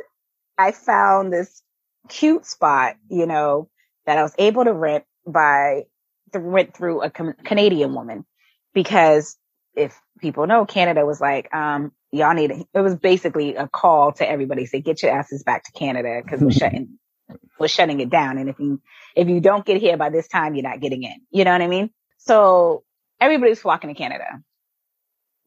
I 0.57 0.71
found 0.71 1.31
this 1.31 1.61
cute 2.09 2.45
spot, 2.45 2.95
you 3.09 3.25
know, 3.25 3.69
that 4.05 4.17
I 4.17 4.23
was 4.23 4.33
able 4.37 4.65
to 4.65 4.73
rent 4.73 5.05
by 5.25 5.83
rent 6.33 6.73
through 6.73 7.03
a 7.03 7.09
Canadian 7.11 7.93
woman 7.93 8.25
because 8.73 9.37
if 9.75 9.99
people 10.19 10.47
know 10.47 10.65
Canada 10.65 11.05
was 11.05 11.19
like, 11.19 11.53
um, 11.53 11.91
y'all 12.11 12.33
need, 12.33 12.51
it 12.51 12.79
was 12.79 12.95
basically 12.95 13.55
a 13.55 13.67
call 13.67 14.11
to 14.13 14.29
everybody 14.29 14.65
say, 14.65 14.81
get 14.81 15.01
your 15.01 15.11
asses 15.11 15.43
back 15.43 15.63
to 15.65 15.71
Canada 15.71 16.21
because 16.23 16.41
we're 16.41 16.51
shutting, 16.51 16.99
we're 17.59 17.67
shutting 17.67 17.99
it 17.99 18.09
down. 18.09 18.37
And 18.37 18.49
if 18.49 18.59
you, 18.59 18.81
if 19.15 19.27
you 19.27 19.39
don't 19.41 19.65
get 19.65 19.77
here 19.81 19.97
by 19.97 20.09
this 20.09 20.27
time, 20.27 20.55
you're 20.55 20.63
not 20.63 20.79
getting 20.79 21.03
in. 21.03 21.21
You 21.31 21.43
know 21.43 21.51
what 21.51 21.61
I 21.61 21.67
mean? 21.67 21.89
So 22.19 22.83
everybody's 23.19 23.59
flocking 23.59 23.89
to 23.89 23.95
Canada. 23.95 24.25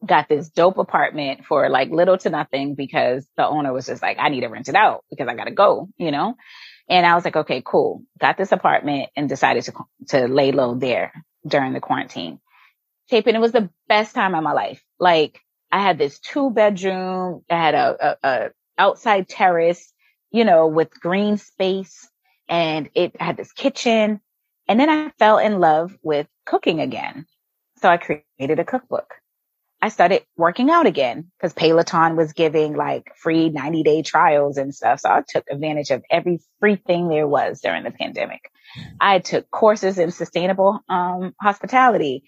Got 0.05 0.29
this 0.29 0.49
dope 0.49 0.77
apartment 0.77 1.45
for 1.45 1.69
like 1.69 1.89
little 1.89 2.17
to 2.19 2.29
nothing 2.29 2.75
because 2.75 3.27
the 3.35 3.47
owner 3.47 3.73
was 3.73 3.87
just 3.87 4.01
like, 4.01 4.17
I 4.19 4.29
need 4.29 4.41
to 4.41 4.47
rent 4.47 4.69
it 4.69 4.75
out 4.75 5.03
because 5.09 5.27
I 5.27 5.35
gotta 5.35 5.51
go, 5.51 5.89
you 5.97 6.11
know? 6.11 6.35
And 6.89 7.05
I 7.05 7.15
was 7.15 7.25
like, 7.25 7.35
okay, 7.35 7.61
cool. 7.65 8.03
Got 8.19 8.37
this 8.37 8.51
apartment 8.51 9.09
and 9.15 9.27
decided 9.27 9.63
to, 9.63 9.73
to 10.09 10.27
lay 10.27 10.51
low 10.51 10.75
there 10.75 11.13
during 11.45 11.73
the 11.73 11.79
quarantine. 11.79 12.39
Chapin, 13.09 13.35
it 13.35 13.41
was 13.41 13.51
the 13.53 13.69
best 13.87 14.13
time 14.13 14.35
of 14.35 14.43
my 14.43 14.53
life. 14.53 14.83
Like 14.99 15.39
I 15.71 15.81
had 15.81 15.97
this 15.97 16.19
two 16.19 16.49
bedroom, 16.49 17.43
I 17.49 17.55
had 17.55 17.75
a, 17.75 17.97
a, 17.99 18.17
a 18.23 18.49
outside 18.77 19.27
terrace, 19.27 19.93
you 20.31 20.45
know, 20.45 20.67
with 20.67 20.99
green 20.99 21.37
space 21.37 22.09
and 22.49 22.89
it 22.93 23.19
had 23.19 23.37
this 23.37 23.51
kitchen. 23.53 24.21
And 24.67 24.79
then 24.79 24.89
I 24.89 25.11
fell 25.17 25.37
in 25.37 25.59
love 25.59 25.97
with 26.01 26.27
cooking 26.45 26.81
again. 26.81 27.25
So 27.81 27.89
I 27.89 27.97
created 27.97 28.59
a 28.59 28.65
cookbook. 28.65 29.13
I 29.81 29.89
started 29.89 30.23
working 30.35 30.71
out 30.71 30.87
again 30.87 31.31
because 31.37 31.53
Peloton 31.53 32.15
was 32.15 32.33
giving 32.33 32.75
like 32.75 33.11
free 33.15 33.49
90 33.49 33.83
day 33.83 34.01
trials 34.01 34.57
and 34.57 34.73
stuff. 34.73 35.01
So 35.01 35.09
I 35.09 35.23
took 35.27 35.45
advantage 35.51 35.91
of 35.91 36.03
every 36.09 36.39
free 36.59 36.77
thing 36.77 37.07
there 37.07 37.27
was 37.27 37.61
during 37.61 37.83
the 37.83 37.91
pandemic. 37.91 38.49
I 38.99 39.19
took 39.19 39.49
courses 39.51 39.99
in 39.99 40.11
sustainable 40.11 40.79
um, 40.89 41.35
hospitality 41.39 42.23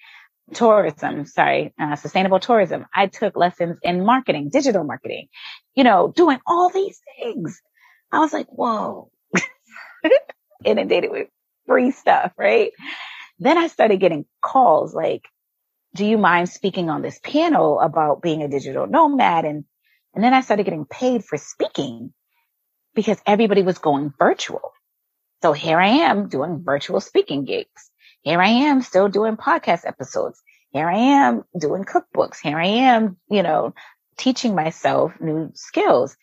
tourism, 0.54 1.26
sorry, 1.26 1.74
uh, 1.80 1.95
sustainable 1.95 2.39
tourism. 2.39 2.86
I 2.93 3.08
took 3.08 3.36
lessons 3.36 3.78
in 3.84 4.06
marketing, 4.06 4.50
digital 4.52 4.84
marketing, 4.84 5.28
you 5.76 5.84
know, 5.84 6.14
doing 6.16 6.39
all 6.45 6.70
these 6.70 7.00
things. 7.20 7.62
I 8.12 8.20
was 8.20 8.34
like, 8.34 8.47
whoa, 8.47 9.12
inundated 10.66 11.12
with 11.12 11.28
free 11.68 11.91
stuff, 11.91 12.34
right? 12.38 12.72
Then 13.39 13.58
I 13.58 13.68
started 13.68 14.00
getting 14.00 14.26
calls 14.41 14.93
like, 14.93 15.28
do 15.95 16.06
you 16.06 16.18
mind 16.18 16.50
speaking 16.50 16.89
on 16.89 17.02
this 17.02 17.20
panel 17.24 17.80
about 17.80 18.22
being 18.22 18.43
a 18.43 18.47
digital 18.47 18.88
nomad? 18.88 19.45
And, 19.45 19.66
and 20.14 20.24
then 20.24 20.34
I 20.34 20.41
started 20.41 20.64
getting 20.64 20.86
paid 20.86 21.26
for 21.26 21.38
speaking 21.38 22.14
because 22.95 23.20
everybody 23.26 23.64
was 23.64 23.78
going 23.78 24.14
virtual. 24.20 24.74
So 25.41 25.54
here 25.54 25.80
I 25.80 25.88
am 25.88 26.28
doing 26.30 26.64
virtual 26.64 27.00
speaking 27.02 27.45
gigs. 27.45 27.91
Here 28.22 28.41
I 28.41 28.49
am 28.49 28.82
still 28.82 29.07
doing 29.07 29.38
podcast 29.38 29.86
episodes. 29.86 30.41
Here 30.72 30.89
I 30.89 30.97
am 30.97 31.43
doing 31.57 31.86
cookbooks. 31.86 32.39
Here 32.41 32.59
I 32.59 32.65
am, 32.65 33.17
you 33.30 33.43
know, 33.43 33.74
teaching 34.17 34.55
myself 34.55 35.13
new 35.22 35.51
skills. 35.53 36.17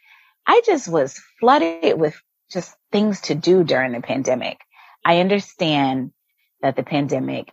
I 0.46 0.60
just 0.64 0.88
was 0.88 1.18
flooded 1.40 1.98
with 1.98 2.20
just 2.50 2.76
things 2.92 3.22
to 3.22 3.34
do 3.34 3.64
during 3.64 3.92
the 3.92 4.02
pandemic. 4.02 4.58
I 5.04 5.20
understand 5.20 6.12
that 6.60 6.76
the 6.76 6.82
pandemic 6.82 7.50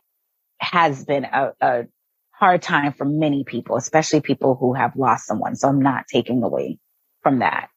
has 0.60 1.06
been 1.06 1.24
a, 1.24 1.54
a 1.62 1.84
hard 2.32 2.62
time 2.62 2.91
for 2.94 3.06
many 3.06 3.46
people, 3.46 3.78
especially 3.78 4.22
people 4.22 4.56
who 4.56 4.74
have 4.74 4.98
lost 4.98 5.26
someone. 5.26 5.56
So 5.56 5.70
I'm 5.70 5.82
not 5.82 6.06
taking 6.08 6.44
away 6.44 6.80
from 7.22 7.39
that, 7.39 7.70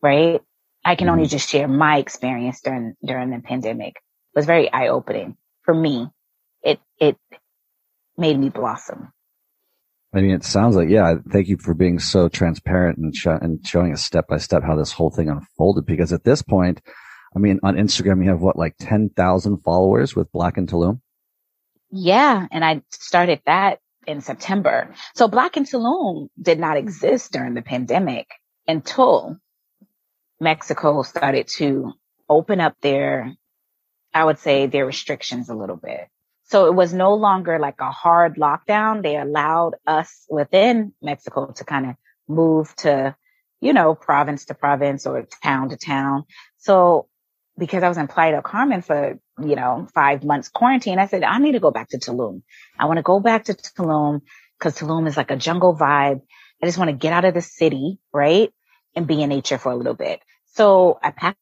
right? 0.00 0.40
I 0.84 0.94
can 0.94 1.08
only 1.08 1.24
mm-hmm. 1.24 1.30
just 1.30 1.50
share 1.50 1.66
my 1.66 1.98
experience 1.98 2.60
during, 2.60 2.94
during 3.04 3.30
the 3.30 3.40
pandemic. 3.40 3.96
It 3.96 4.38
was 4.38 4.46
very 4.46 4.72
eye 4.72 4.88
opening 4.88 5.36
for 5.64 5.74
me. 5.74 6.08
It, 6.62 6.80
it 6.98 7.16
made 8.16 8.38
me 8.38 8.48
blossom. 8.48 9.12
I 10.14 10.20
mean, 10.20 10.30
it 10.30 10.44
sounds 10.44 10.76
like, 10.76 10.88
yeah, 10.88 11.14
thank 11.30 11.48
you 11.48 11.56
for 11.58 11.74
being 11.74 11.98
so 11.98 12.28
transparent 12.28 12.98
and, 12.98 13.14
sh- 13.14 13.26
and 13.26 13.66
showing 13.66 13.92
us 13.92 14.04
step 14.04 14.28
by 14.28 14.38
step 14.38 14.62
how 14.62 14.76
this 14.76 14.92
whole 14.92 15.10
thing 15.10 15.28
unfolded. 15.28 15.86
Because 15.86 16.12
at 16.12 16.22
this 16.22 16.40
point, 16.40 16.80
I 17.34 17.40
mean, 17.40 17.58
on 17.64 17.74
Instagram, 17.74 18.22
you 18.22 18.30
have 18.30 18.40
what, 18.40 18.56
like 18.56 18.76
10,000 18.78 19.58
followers 19.64 20.14
with 20.14 20.30
Black 20.30 20.56
in 20.56 20.68
Tulum? 20.68 21.00
Yeah. 21.90 22.46
And 22.52 22.64
I 22.64 22.82
started 22.90 23.40
that 23.46 23.80
in 24.06 24.20
September. 24.20 24.94
So 25.14 25.26
Black 25.26 25.56
in 25.56 25.64
Tulum 25.64 26.28
did 26.40 26.60
not 26.60 26.76
exist 26.76 27.32
during 27.32 27.54
the 27.54 27.62
pandemic 27.62 28.28
until 28.68 29.38
Mexico 30.40 31.02
started 31.02 31.48
to 31.56 31.92
open 32.28 32.60
up 32.60 32.76
their, 32.82 33.34
I 34.14 34.24
would 34.24 34.40
say 34.40 34.68
their 34.68 34.86
restrictions 34.86 35.50
a 35.50 35.56
little 35.56 35.76
bit. 35.76 36.08
So 36.44 36.66
it 36.66 36.74
was 36.74 36.94
no 36.94 37.14
longer 37.14 37.58
like 37.60 37.80
a 37.80 37.92
hard 37.92 38.36
lockdown. 38.36 39.02
They 39.02 39.16
allowed 39.18 39.76
us 39.86 40.26
within 40.30 40.94
Mexico 41.02 41.52
to 41.56 41.64
kind 41.64 41.86
of 41.90 41.96
move 42.28 42.74
to, 42.78 43.16
you 43.62 43.74
know, 43.74 43.96
province 43.96 44.46
to 44.46 44.54
province 44.54 45.06
or 45.06 45.26
town 45.42 45.70
to 45.70 45.78
town. 45.78 46.24
So 46.58 47.08
because 47.58 47.84
I 47.84 47.88
was 47.88 47.98
in 47.98 48.08
Playa 48.08 48.32
del 48.32 48.42
Carmen 48.42 48.82
for, 48.82 49.18
you 49.42 49.56
know, 49.56 49.88
five 49.94 50.24
months 50.24 50.50
quarantine, 50.50 51.00
I 51.00 51.06
said, 51.08 51.24
I 51.24 51.38
need 51.38 51.52
to 51.54 51.60
go 51.60 51.72
back 51.72 51.90
to 51.90 51.98
Tulum. 51.98 52.42
I 52.78 52.86
want 52.86 52.98
to 52.98 53.04
go 53.04 53.20
back 53.20 53.46
to 53.46 53.54
Tulum 53.54 54.22
because 54.58 54.78
Tulum 54.78 55.08
is 55.08 55.16
like 55.16 55.32
a 55.32 55.36
jungle 55.36 55.76
vibe. 55.76 56.22
I 56.62 56.66
just 56.66 56.78
want 56.78 56.90
to 56.90 56.96
get 56.96 57.12
out 57.14 57.26
of 57.26 57.34
the 57.34 57.42
city, 57.42 57.98
right? 58.12 58.52
And 58.96 59.06
be 59.08 59.22
in 59.22 59.30
nature 59.30 59.58
for 59.58 59.72
a 59.72 59.76
little 59.76 59.94
bit. 59.94 60.20
So 60.54 60.98
I 61.02 61.12
packed 61.12 61.38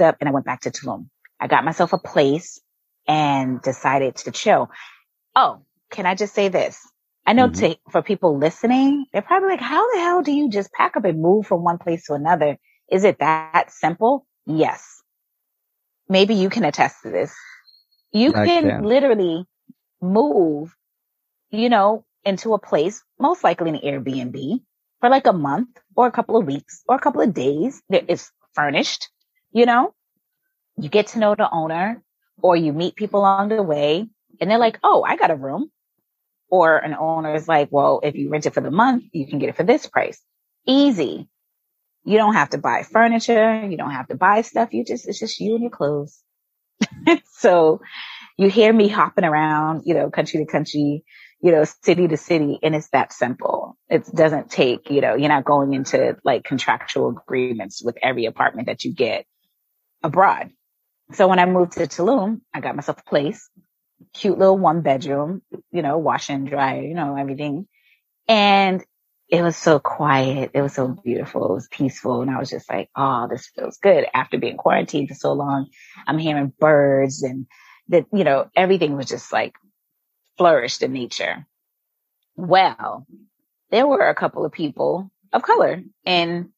up 0.00 0.18
and 0.20 0.28
I 0.28 0.32
went 0.32 0.46
back 0.46 0.62
to 0.62 0.70
Tulum. 0.70 1.08
I 1.40 1.46
got 1.46 1.64
myself 1.64 1.92
a 1.92 1.98
place 1.98 2.60
and 3.06 3.60
decided 3.62 4.16
to 4.16 4.30
chill. 4.30 4.70
Oh, 5.34 5.62
can 5.90 6.06
I 6.06 6.14
just 6.14 6.34
say 6.34 6.48
this? 6.48 6.78
I 7.26 7.32
know 7.32 7.48
mm-hmm. 7.48 7.72
to, 7.72 7.78
for 7.90 8.02
people 8.02 8.38
listening, 8.38 9.06
they're 9.12 9.22
probably 9.22 9.50
like, 9.50 9.60
how 9.60 9.92
the 9.92 10.00
hell 10.00 10.22
do 10.22 10.32
you 10.32 10.48
just 10.48 10.72
pack 10.72 10.96
up 10.96 11.04
and 11.04 11.20
move 11.20 11.46
from 11.46 11.64
one 11.64 11.78
place 11.78 12.06
to 12.06 12.14
another? 12.14 12.56
Is 12.90 13.04
it 13.04 13.18
that 13.18 13.70
simple? 13.72 14.26
Yes 14.46 14.96
maybe 16.08 16.34
you 16.34 16.48
can 16.48 16.64
attest 16.64 17.02
to 17.02 17.10
this. 17.10 17.34
You 18.12 18.32
can, 18.32 18.46
can, 18.46 18.82
literally 18.82 19.44
move, 20.00 20.74
you 21.50 21.68
know, 21.68 22.04
into 22.24 22.54
a 22.54 22.58
place, 22.58 23.02
most 23.18 23.44
likely 23.44 23.70
an 23.70 23.78
Airbnb 23.78 24.60
for 25.00 25.10
like 25.10 25.26
a 25.26 25.32
month 25.32 25.68
or 25.94 26.06
a 26.06 26.12
couple 26.12 26.36
of 26.36 26.46
weeks 26.46 26.82
or 26.88 26.96
a 26.96 27.00
couple 27.00 27.20
of 27.20 27.34
days 27.34 27.82
that 27.90 28.10
is 28.10 28.30
furnished, 28.54 29.10
you 29.52 29.66
know, 29.66 29.94
you 30.78 30.88
get 30.88 31.08
to 31.08 31.18
know 31.18 31.34
the 31.34 31.48
owner 31.50 32.02
or 32.42 32.56
you 32.56 32.72
meet 32.72 32.96
people 32.96 33.20
along 33.20 33.48
the 33.48 33.62
way 33.62 34.08
and 34.40 34.50
they're 34.50 34.58
like, 34.58 34.78
Oh, 34.82 35.02
I 35.02 35.16
got 35.16 35.30
a 35.30 35.36
room. 35.36 35.70
Or 36.48 36.76
an 36.78 36.94
owner 36.94 37.34
is 37.34 37.48
like, 37.48 37.68
well, 37.72 38.00
if 38.04 38.14
you 38.14 38.30
rent 38.30 38.46
it 38.46 38.54
for 38.54 38.60
the 38.60 38.70
month, 38.70 39.04
you 39.12 39.26
can 39.26 39.40
get 39.40 39.48
it 39.48 39.56
for 39.56 39.64
this 39.64 39.86
price. 39.88 40.20
Easy. 40.64 41.28
You 42.04 42.18
don't 42.18 42.34
have 42.34 42.50
to 42.50 42.58
buy 42.58 42.84
furniture. 42.84 43.66
You 43.66 43.76
don't 43.76 43.90
have 43.90 44.06
to 44.08 44.14
buy 44.14 44.42
stuff. 44.42 44.72
You 44.72 44.84
just, 44.84 45.08
it's 45.08 45.18
just 45.18 45.40
you 45.40 45.54
and 45.54 45.62
your 45.62 45.72
clothes. 45.72 46.22
so 47.32 47.80
you 48.36 48.48
hear 48.48 48.72
me 48.72 48.88
hopping 48.88 49.24
around, 49.24 49.82
you 49.86 49.94
know, 49.94 50.10
country 50.10 50.44
to 50.44 50.50
country, 50.50 51.04
you 51.40 51.52
know, 51.52 51.64
city 51.64 52.06
to 52.08 52.16
city, 52.16 52.58
and 52.62 52.74
it's 52.74 52.88
that 52.90 53.12
simple. 53.12 53.76
It 53.88 54.06
doesn't 54.14 54.50
take, 54.50 54.90
you 54.90 55.00
know, 55.00 55.14
you're 55.14 55.28
not 55.28 55.44
going 55.44 55.74
into 55.74 56.16
like 56.24 56.44
contractual 56.44 57.10
agreements 57.10 57.82
with 57.84 57.96
every 58.02 58.26
apartment 58.26 58.66
that 58.66 58.84
you 58.84 58.94
get 58.94 59.26
abroad. 60.02 60.50
So 61.12 61.28
when 61.28 61.38
I 61.38 61.46
moved 61.46 61.72
to 61.72 61.86
Tulum, 61.86 62.40
I 62.52 62.60
got 62.60 62.76
myself 62.76 62.98
a 62.98 63.08
place, 63.08 63.48
cute 64.12 64.38
little 64.38 64.58
one 64.58 64.82
bedroom, 64.82 65.42
you 65.70 65.82
know, 65.82 65.98
wash 65.98 66.30
and 66.30 66.48
dry, 66.48 66.80
you 66.80 66.94
know, 66.94 67.16
everything. 67.16 67.68
And 68.28 68.84
it 69.28 69.42
was 69.42 69.56
so 69.56 69.78
quiet. 69.78 70.50
It 70.54 70.62
was 70.62 70.74
so 70.74 70.88
beautiful. 70.88 71.46
It 71.46 71.54
was 71.54 71.68
peaceful. 71.68 72.22
And 72.22 72.30
I 72.30 72.38
was 72.38 72.50
just 72.50 72.68
like, 72.68 72.90
oh, 72.96 73.28
this 73.28 73.48
feels 73.54 73.78
good. 73.78 74.06
After 74.14 74.38
being 74.38 74.56
quarantined 74.56 75.08
for 75.08 75.14
so 75.14 75.32
long, 75.32 75.68
I'm 76.06 76.18
hearing 76.18 76.52
birds 76.58 77.22
and 77.22 77.46
that, 77.88 78.06
you 78.12 78.24
know, 78.24 78.50
everything 78.54 78.96
was 78.96 79.06
just 79.06 79.32
like 79.32 79.54
flourished 80.38 80.82
in 80.82 80.92
nature. 80.92 81.46
Well, 82.36 83.06
there 83.70 83.86
were 83.86 84.08
a 84.08 84.14
couple 84.14 84.44
of 84.44 84.52
people 84.52 85.10
of 85.32 85.42
color 85.42 85.82
in 86.04 86.50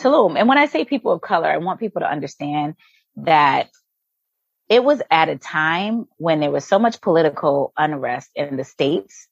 Tulum. 0.00 0.38
And 0.38 0.48
when 0.48 0.58
I 0.58 0.66
say 0.66 0.84
people 0.84 1.12
of 1.12 1.20
color, 1.20 1.48
I 1.48 1.58
want 1.58 1.80
people 1.80 2.00
to 2.00 2.10
understand 2.10 2.74
that 3.16 3.68
it 4.68 4.84
was 4.84 5.02
at 5.10 5.30
a 5.30 5.38
time 5.38 6.08
when 6.18 6.40
there 6.40 6.50
was 6.52 6.66
so 6.66 6.78
much 6.78 7.00
political 7.02 7.72
unrest 7.78 8.30
in 8.36 8.56
the 8.56 8.64
States, 8.64 9.28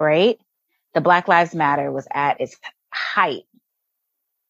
right? 0.00 0.38
The 0.94 1.02
Black 1.02 1.28
Lives 1.28 1.54
Matter 1.54 1.92
was 1.92 2.08
at 2.12 2.40
its 2.40 2.56
height. 2.92 3.44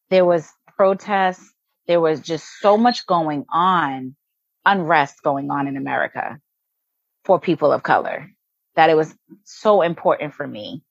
There 0.09 0.25
was 0.25 0.49
protests. 0.77 1.53
There 1.87 2.01
was 2.01 2.21
just 2.21 2.45
so 2.61 2.77
much 2.77 3.07
going 3.07 3.45
on, 3.51 4.15
unrest 4.65 5.23
going 5.23 5.51
on 5.51 5.67
in 5.67 5.77
America 5.77 6.39
for 7.25 7.39
people 7.39 7.71
of 7.73 7.83
color 7.83 8.31
that 8.75 8.89
it 8.91 8.97
was 8.97 9.15
so 9.45 9.81
important 9.83 10.33
for 10.35 10.47
me 10.47 10.83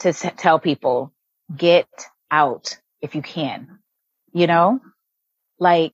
to 0.00 0.10
s- 0.10 0.26
tell 0.38 0.58
people, 0.60 1.12
get 1.56 1.88
out 2.30 2.78
if 3.02 3.14
you 3.14 3.22
can, 3.22 3.78
you 4.32 4.46
know, 4.46 4.80
like 5.58 5.92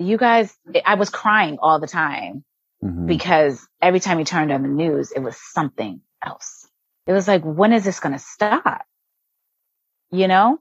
you 0.00 0.16
guys, 0.16 0.56
I 0.84 0.94
was 0.94 1.10
crying 1.10 1.58
all 1.60 1.78
the 1.78 1.86
time 1.86 2.44
Mhm. 2.82 3.06
because 3.06 3.68
every 3.82 4.00
time 4.00 4.18
you 4.18 4.24
turned 4.24 4.50
on 4.50 4.62
the 4.62 4.68
news, 4.68 5.12
it 5.12 5.20
was 5.20 5.36
something 5.52 6.00
else. 6.24 6.66
It 7.06 7.12
was 7.12 7.28
like, 7.28 7.42
when 7.42 7.72
is 7.72 7.84
this 7.84 8.00
going 8.00 8.14
to 8.14 8.18
stop? 8.18 8.84
You 10.10 10.26
know? 10.26 10.58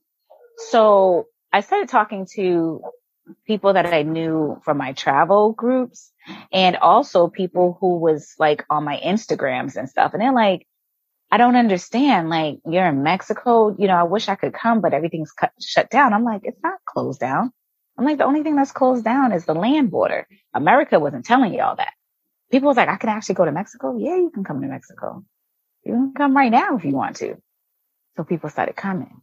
So 0.69 1.27
I 1.53 1.61
started 1.61 1.89
talking 1.89 2.27
to 2.35 2.81
people 3.45 3.73
that 3.73 3.85
I 3.93 4.01
knew 4.03 4.59
from 4.65 4.77
my 4.77 4.93
travel 4.93 5.53
groups 5.53 6.11
and 6.51 6.75
also 6.75 7.29
people 7.29 7.77
who 7.79 7.99
was 7.99 8.35
like 8.39 8.65
on 8.69 8.83
my 8.83 8.97
Instagrams 8.97 9.75
and 9.77 9.89
stuff. 9.89 10.13
And 10.13 10.21
they're 10.21 10.33
like, 10.33 10.67
I 11.31 11.37
don't 11.37 11.55
understand. 11.55 12.29
Like, 12.29 12.59
you're 12.65 12.87
in 12.87 13.03
Mexico. 13.03 13.75
You 13.77 13.87
know, 13.87 13.95
I 13.95 14.03
wish 14.03 14.27
I 14.27 14.35
could 14.35 14.53
come, 14.53 14.81
but 14.81 14.93
everything's 14.93 15.31
cut, 15.31 15.51
shut 15.61 15.89
down. 15.89 16.13
I'm 16.13 16.23
like, 16.23 16.41
it's 16.43 16.61
not 16.63 16.79
closed 16.85 17.19
down. 17.19 17.53
I'm 17.99 18.05
like, 18.05 18.19
the 18.19 18.25
only 18.25 18.43
thing 18.43 18.57
that's 18.57 18.73
closed 18.73 19.05
down 19.05 19.33
is 19.33 19.45
the 19.45 19.55
land 19.55 19.91
border. 19.91 20.27
America 20.55 20.99
wasn't 20.99 21.25
telling 21.25 21.53
you 21.53 21.61
all 21.63 21.77
that. 21.77 21.93
People 22.51 22.67
was 22.69 22.77
like, 22.77 22.89
I 22.89 22.97
can 22.97 23.09
actually 23.09 23.35
go 23.35 23.45
to 23.45 23.53
Mexico. 23.53 23.97
Yeah, 23.97 24.17
you 24.17 24.31
can 24.33 24.45
come 24.45 24.61
to 24.61 24.67
Mexico. 24.69 25.25
You 25.85 25.93
can 25.93 26.13
come 26.15 26.37
right 26.37 26.51
now 26.51 26.77
if 26.77 26.85
you 26.85 26.93
want 26.93 27.17
to. 27.17 27.37
So 28.17 28.23
people 28.25 28.49
started 28.49 28.75
coming. 28.75 29.21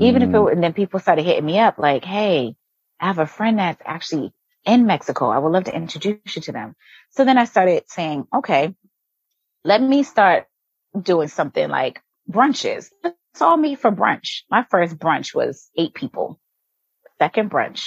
Even 0.00 0.22
if 0.22 0.30
it, 0.30 0.32
Mm. 0.32 0.52
and 0.52 0.64
then 0.64 0.74
people 0.74 1.00
started 1.00 1.24
hitting 1.24 1.46
me 1.46 1.58
up 1.60 1.78
like, 1.78 2.04
Hey, 2.04 2.56
I 3.00 3.06
have 3.08 3.20
a 3.20 3.26
friend 3.26 3.58
that's 3.60 3.82
actually 3.86 4.32
in 4.66 4.86
Mexico. 4.86 5.30
I 5.30 5.38
would 5.38 5.50
love 5.52 5.64
to 5.64 5.76
introduce 5.76 6.36
you 6.36 6.42
to 6.42 6.52
them. 6.52 6.76
So 7.12 7.24
then 7.24 7.38
I 7.38 7.46
started 7.46 7.84
saying, 7.88 8.26
okay, 8.34 8.74
let 9.64 9.82
me 9.82 10.02
start 10.04 10.46
doing 11.00 11.28
something 11.28 11.68
like 11.68 12.02
brunches. 12.30 12.90
Let's 13.04 13.42
all 13.42 13.56
meet 13.56 13.80
for 13.80 13.92
brunch. 13.92 14.42
My 14.50 14.64
first 14.70 14.98
brunch 14.98 15.34
was 15.34 15.70
eight 15.76 15.94
people. 15.94 16.40
Second 17.24 17.50
brunch, 17.50 17.86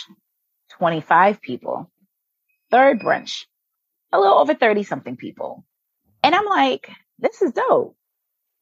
25 0.79 1.43
people. 1.43 1.91
Third 2.71 2.99
brunch, 2.99 3.45
a 4.11 4.19
little 4.19 4.39
over 4.39 4.55
30 4.55 4.81
something 4.81 5.15
people. 5.15 5.63
And 6.23 6.33
I'm 6.33 6.47
like, 6.47 6.89
this 7.19 7.43
is 7.43 7.51
dope. 7.51 7.95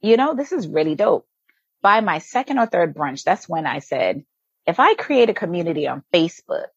You 0.02 0.18
know, 0.18 0.36
this 0.36 0.52
is 0.52 0.68
really 0.68 0.96
dope. 0.96 1.26
By 1.82 2.02
my 2.02 2.20
second 2.20 2.60
or 2.60 2.66
third 2.66 2.94
brunch, 2.94 3.24
that's 3.24 3.48
when 3.48 3.66
I 3.66 3.80
said, 3.80 4.26
if 4.68 4.82
I 4.82 4.96
create 4.96 5.30
a 5.30 5.34
community 5.34 5.88
on 5.88 6.04
Facebook 6.14 6.76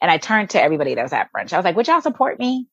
and 0.00 0.10
I 0.10 0.16
turned 0.16 0.48
to 0.50 0.62
everybody 0.62 0.94
that 0.94 1.02
was 1.02 1.12
at 1.12 1.28
brunch, 1.30 1.52
I 1.52 1.58
was 1.58 1.64
like, 1.66 1.76
would 1.76 1.88
y'all 1.88 2.00
support 2.00 2.38
me? 2.38 2.68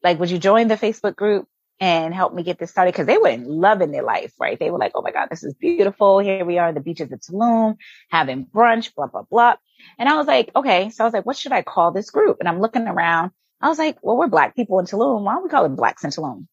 Like, 0.00 0.20
would 0.20 0.30
you 0.30 0.38
join 0.38 0.68
the 0.68 0.76
Facebook 0.76 1.16
group 1.16 1.48
and 1.80 2.14
help 2.14 2.34
me 2.34 2.42
get 2.42 2.58
this 2.58 2.70
started? 2.70 2.94
Cause 2.94 3.06
they 3.06 3.18
were 3.18 3.36
loving 3.38 3.90
their 3.90 4.02
life, 4.02 4.32
right? 4.38 4.58
They 4.58 4.70
were 4.70 4.78
like, 4.78 4.92
Oh 4.94 5.02
my 5.02 5.10
God, 5.10 5.28
this 5.30 5.42
is 5.42 5.54
beautiful. 5.54 6.18
Here 6.18 6.44
we 6.44 6.58
are 6.58 6.68
on 6.68 6.74
the 6.74 6.80
beaches 6.80 7.10
of 7.10 7.20
Tulum 7.20 7.76
having 8.10 8.46
brunch, 8.46 8.94
blah, 8.94 9.06
blah, 9.06 9.22
blah. 9.30 9.54
And 9.98 10.08
I 10.08 10.16
was 10.16 10.26
like, 10.26 10.50
okay. 10.54 10.90
So 10.90 11.04
I 11.04 11.06
was 11.06 11.14
like, 11.14 11.26
what 11.26 11.36
should 11.36 11.52
I 11.52 11.62
call 11.62 11.92
this 11.92 12.10
group? 12.10 12.38
And 12.40 12.48
I'm 12.48 12.60
looking 12.60 12.86
around. 12.86 13.30
I 13.60 13.68
was 13.68 13.78
like, 13.78 13.98
well, 14.02 14.16
we're 14.16 14.28
black 14.28 14.56
people 14.56 14.78
in 14.78 14.86
Tulum. 14.86 15.22
Why 15.22 15.34
don't 15.34 15.44
we 15.44 15.50
call 15.50 15.64
it 15.64 15.70
blacks 15.70 16.04
in 16.04 16.10
Tulum? 16.10 16.46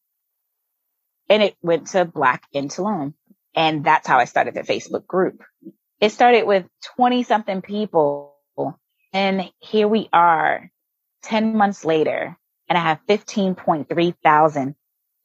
And 1.30 1.44
it 1.44 1.56
went 1.62 1.88
to 1.88 2.06
black 2.06 2.44
in 2.54 2.70
Tulum. 2.70 3.14
And 3.56 3.84
that's 3.84 4.08
how 4.08 4.18
I 4.18 4.26
started 4.26 4.54
the 4.54 4.62
Facebook 4.62 5.06
group. 5.06 5.44
It 6.00 6.12
started 6.12 6.46
with 6.46 6.66
20 6.96 7.24
something 7.24 7.62
people. 7.62 8.36
And 9.14 9.50
here 9.60 9.88
we 9.88 10.10
are 10.14 10.70
10 11.24 11.56
months 11.56 11.84
later 11.84 12.38
and 12.70 12.78
I 12.78 12.82
have 12.82 13.00
15.3 13.08 14.16
thousand 14.24 14.76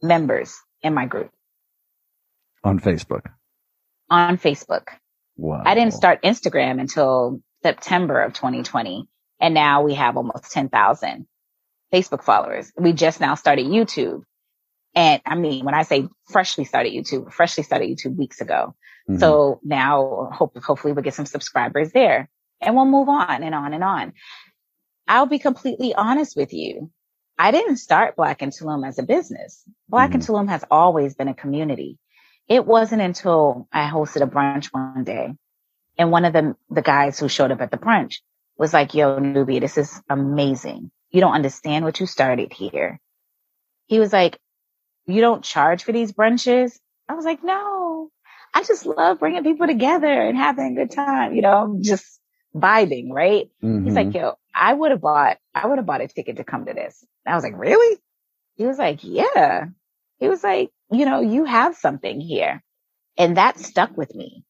members 0.02 0.54
in 0.82 0.94
my 0.94 1.06
group 1.06 1.30
on 2.64 2.78
Facebook. 2.80 3.26
on 4.10 4.36
Facebook. 4.38 4.88
Wow. 5.36 5.62
I 5.64 5.74
didn't 5.74 5.94
start 5.94 6.22
Instagram 6.22 6.80
until 6.80 7.40
September 7.62 8.20
of 8.20 8.34
2020. 8.34 9.08
And 9.40 9.54
now 9.54 9.82
we 9.82 9.94
have 9.94 10.16
almost 10.16 10.52
10,000 10.52 11.26
Facebook 11.92 12.22
followers. 12.22 12.72
We 12.76 12.92
just 12.92 13.20
now 13.20 13.34
started 13.34 13.66
YouTube. 13.66 14.22
And 14.94 15.22
I 15.24 15.34
mean, 15.34 15.64
when 15.64 15.74
I 15.74 15.82
say 15.82 16.08
freshly 16.30 16.64
started 16.64 16.92
YouTube, 16.92 17.32
freshly 17.32 17.64
started 17.64 17.88
YouTube 17.88 18.16
weeks 18.16 18.40
ago. 18.40 18.74
Mhm. 19.08 19.18
So 19.18 19.60
now 19.64 20.28
hope, 20.32 20.56
hopefully 20.62 20.92
we'll 20.92 21.02
get 21.02 21.14
some 21.14 21.26
subscribers 21.26 21.92
there 21.92 22.28
and 22.60 22.76
we'll 22.76 22.84
move 22.84 23.08
on 23.08 23.42
and 23.42 23.54
on 23.54 23.72
and 23.74 23.82
on. 23.82 24.12
I'll 25.08 25.26
be 25.26 25.38
completely 25.38 25.94
honest 25.94 26.36
with 26.36 26.52
you. 26.52 26.90
I 27.38 27.50
didn't 27.50 27.76
start 27.78 28.16
Black 28.16 28.42
in 28.42 28.50
Tulum 28.50 28.86
as 28.86 28.98
a 28.98 29.02
business. 29.02 29.62
Black 29.88 30.14
in 30.14 30.20
Tulum 30.20 30.48
has 30.48 30.64
always 30.70 31.14
been 31.14 31.28
a 31.28 31.34
community. 31.34 31.98
It 32.48 32.66
wasn't 32.66 33.02
until 33.02 33.68
I 33.72 33.88
hosted 33.88 34.22
a 34.22 34.26
brunch 34.26 34.66
one 34.72 35.04
day 35.04 35.34
and 35.98 36.10
one 36.10 36.24
of 36.24 36.32
the, 36.32 36.56
the 36.70 36.82
guys 36.82 37.18
who 37.18 37.28
showed 37.28 37.50
up 37.52 37.60
at 37.60 37.70
the 37.70 37.78
brunch 37.78 38.16
was 38.56 38.72
like, 38.72 38.94
yo, 38.94 39.18
Nubia, 39.18 39.60
this 39.60 39.78
is 39.78 40.00
amazing. 40.08 40.90
You 41.10 41.20
don't 41.20 41.34
understand 41.34 41.84
what 41.84 42.00
you 42.00 42.06
started 42.06 42.52
here. 42.52 43.00
He 43.86 43.98
was 43.98 44.12
like, 44.12 44.38
you 45.06 45.20
don't 45.20 45.44
charge 45.44 45.84
for 45.84 45.92
these 45.92 46.12
brunches? 46.12 46.78
I 47.08 47.14
was 47.14 47.24
like, 47.24 47.42
no, 47.42 48.10
I 48.54 48.62
just 48.62 48.86
love 48.86 49.18
bringing 49.18 49.42
people 49.42 49.66
together 49.66 50.06
and 50.08 50.36
having 50.36 50.72
a 50.72 50.74
good 50.86 50.94
time, 50.94 51.34
you 51.34 51.42
know, 51.42 51.78
just 51.80 52.20
vibing, 52.54 53.10
right? 53.10 53.50
He's 53.60 53.92
Mhm. 53.92 53.96
like, 53.96 54.14
yo, 54.14 54.34
I 54.54 54.72
would 54.72 54.90
have 54.92 55.00
bought, 55.00 55.38
I 55.54 55.66
would 55.66 55.78
have 55.78 55.86
bought 55.86 56.00
a 56.00 56.08
ticket 56.08 56.36
to 56.36 56.44
come 56.44 56.66
to 56.66 56.74
this. 56.74 57.04
And 57.24 57.32
I 57.32 57.36
was 57.36 57.44
like, 57.44 57.58
really? 57.58 57.98
He 58.56 58.66
was 58.66 58.78
like, 58.78 59.00
yeah. 59.02 59.66
He 60.18 60.28
was 60.28 60.42
like, 60.42 60.70
you 60.90 61.04
know, 61.04 61.20
you 61.20 61.44
have 61.44 61.76
something 61.76 62.20
here. 62.20 62.62
And 63.18 63.36
that 63.36 63.58
stuck 63.58 63.96
with 63.96 64.14
me. 64.14 64.44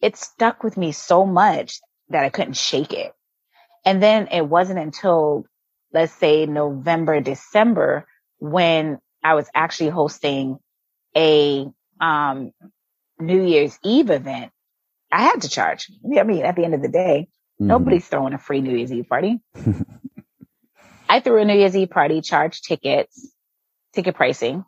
It 0.00 0.16
stuck 0.16 0.62
with 0.62 0.76
me 0.76 0.92
so 0.92 1.24
much 1.26 1.80
that 2.10 2.24
I 2.24 2.28
couldn't 2.28 2.56
shake 2.56 2.92
it. 2.92 3.12
And 3.84 4.02
then 4.02 4.28
it 4.28 4.42
wasn't 4.46 4.78
until, 4.78 5.44
let's 5.92 6.12
say 6.12 6.46
November, 6.46 7.20
December, 7.20 8.06
when 8.38 8.98
I 9.22 9.34
was 9.34 9.48
actually 9.54 9.90
hosting 9.90 10.58
a, 11.16 11.66
um, 12.00 12.52
New 13.18 13.42
Year's 13.42 13.78
Eve 13.82 14.10
event. 14.10 14.52
I 15.10 15.22
had 15.22 15.42
to 15.42 15.48
charge. 15.48 15.90
I 16.18 16.22
mean, 16.24 16.44
at 16.44 16.56
the 16.56 16.64
end 16.64 16.74
of 16.74 16.82
the 16.82 16.88
day, 16.88 17.28
Mhm. 17.60 17.66
Nobody's 17.66 18.06
throwing 18.06 18.34
a 18.34 18.38
free 18.38 18.60
New 18.60 18.76
Year's 18.76 18.92
Eve 18.92 19.08
party. 19.08 19.40
I 21.08 21.20
threw 21.20 21.40
a 21.40 21.44
New 21.44 21.54
Year's 21.58 21.76
Eve 21.76 21.90
party, 21.90 22.20
charged 22.20 22.64
tickets, 22.64 23.30
ticket 23.94 24.14
pricing, 24.16 24.64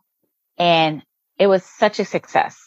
and 0.58 1.02
it 1.38 1.46
was 1.46 1.64
such 1.64 2.00
a 2.00 2.04
success. 2.04 2.58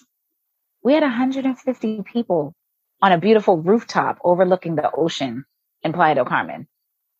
We 0.83 0.93
had 0.93 1.03
150 1.03 2.03
people 2.03 2.53
on 3.01 3.11
a 3.11 3.17
beautiful 3.19 3.57
rooftop 3.57 4.19
overlooking 4.23 4.75
the 4.75 4.91
ocean 4.91 5.45
in 5.83 5.93
Playa 5.93 6.15
del 6.15 6.25
Carmen. 6.25 6.67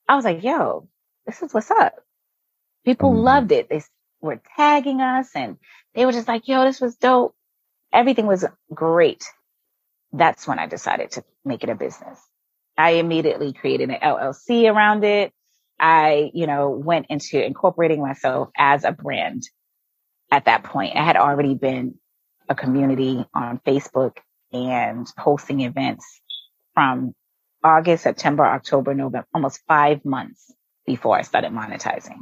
I 0.07 0.15
was 0.15 0.25
like, 0.25 0.43
yo, 0.43 0.87
this 1.25 1.41
is 1.41 1.53
what's 1.53 1.71
up. 1.71 1.95
People 2.85 3.11
Mhm. 3.13 3.23
loved 3.23 3.51
it. 3.51 3.69
They 3.69 3.81
were 4.21 4.41
tagging 4.57 5.01
us 5.01 5.35
and 5.35 5.57
they 5.93 6.05
were 6.05 6.11
just 6.11 6.27
like, 6.27 6.47
yo, 6.47 6.63
this 6.65 6.81
was 6.81 6.95
dope. 6.97 7.35
Everything 7.93 8.27
was 8.27 8.45
great. 8.73 9.25
That's 10.13 10.47
when 10.47 10.59
I 10.59 10.67
decided 10.67 11.11
to 11.11 11.23
make 11.45 11.63
it 11.63 11.69
a 11.69 11.75
business. 11.75 12.19
I 12.77 12.91
immediately 12.91 13.53
created 13.53 13.89
an 13.89 13.97
LLC 14.01 14.67
around 14.67 15.03
it. 15.03 15.33
I, 15.81 16.31
you 16.33 16.47
know, 16.47 16.69
went 16.69 17.07
into 17.09 17.43
incorporating 17.43 18.01
myself 18.01 18.49
as 18.57 18.83
a 18.83 18.91
brand 18.91 19.43
at 20.31 20.45
that 20.45 20.63
point. 20.63 20.95
I 20.95 21.03
had 21.03 21.17
already 21.17 21.55
been 21.55 21.95
a 22.47 22.55
community 22.55 23.25
on 23.33 23.59
Facebook 23.65 24.17
and 24.53 25.07
hosting 25.17 25.61
events 25.61 26.05
from 26.75 27.13
August, 27.63 28.03
September, 28.03 28.45
October, 28.45 28.93
November, 28.93 29.27
almost 29.33 29.61
five 29.67 30.05
months 30.05 30.53
before 30.85 31.17
I 31.17 31.23
started 31.23 31.51
monetizing. 31.51 32.17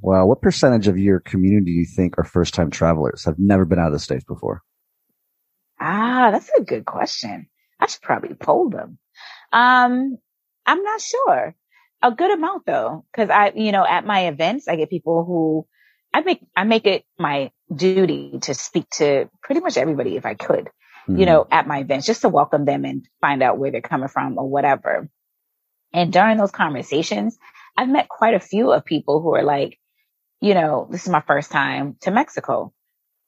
Wow. 0.00 0.26
What 0.26 0.42
percentage 0.42 0.88
of 0.88 0.98
your 0.98 1.20
community 1.20 1.64
do 1.66 1.72
you 1.72 1.86
think 1.86 2.18
are 2.18 2.24
first 2.24 2.54
time 2.54 2.70
travelers? 2.70 3.24
Have 3.24 3.38
never 3.38 3.64
been 3.64 3.78
out 3.78 3.88
of 3.88 3.92
the 3.92 3.98
States 3.98 4.24
before? 4.24 4.62
Ah, 5.80 6.30
that's 6.32 6.50
a 6.56 6.62
good 6.62 6.84
question. 6.84 7.48
I 7.80 7.86
should 7.86 8.02
probably 8.02 8.34
poll 8.34 8.70
them. 8.70 8.98
Um, 9.52 10.18
I'm 10.66 10.82
not 10.82 11.00
sure. 11.00 11.54
A 12.06 12.12
good 12.12 12.30
amount 12.30 12.66
though, 12.66 13.04
because 13.10 13.30
I, 13.30 13.50
you 13.56 13.72
know, 13.72 13.84
at 13.84 14.06
my 14.06 14.28
events, 14.28 14.68
I 14.68 14.76
get 14.76 14.90
people 14.90 15.24
who 15.24 15.66
I 16.14 16.20
make, 16.20 16.40
I 16.54 16.62
make 16.62 16.86
it 16.86 17.04
my 17.18 17.50
duty 17.74 18.38
to 18.42 18.54
speak 18.54 18.88
to 18.98 19.28
pretty 19.42 19.60
much 19.60 19.76
everybody 19.76 20.14
if 20.16 20.24
I 20.24 20.34
could, 20.34 20.66
mm-hmm. 20.66 21.18
you 21.18 21.26
know, 21.26 21.48
at 21.50 21.66
my 21.66 21.80
events, 21.80 22.06
just 22.06 22.22
to 22.22 22.28
welcome 22.28 22.64
them 22.64 22.84
and 22.84 23.08
find 23.20 23.42
out 23.42 23.58
where 23.58 23.72
they're 23.72 23.80
coming 23.80 24.06
from 24.06 24.38
or 24.38 24.48
whatever. 24.48 25.10
And 25.92 26.12
during 26.12 26.36
those 26.36 26.52
conversations, 26.52 27.36
I've 27.76 27.88
met 27.88 28.08
quite 28.08 28.34
a 28.34 28.40
few 28.40 28.70
of 28.70 28.84
people 28.84 29.20
who 29.20 29.34
are 29.34 29.42
like, 29.42 29.76
you 30.40 30.54
know, 30.54 30.86
this 30.88 31.02
is 31.02 31.08
my 31.08 31.22
first 31.22 31.50
time 31.50 31.96
to 32.02 32.12
Mexico. 32.12 32.72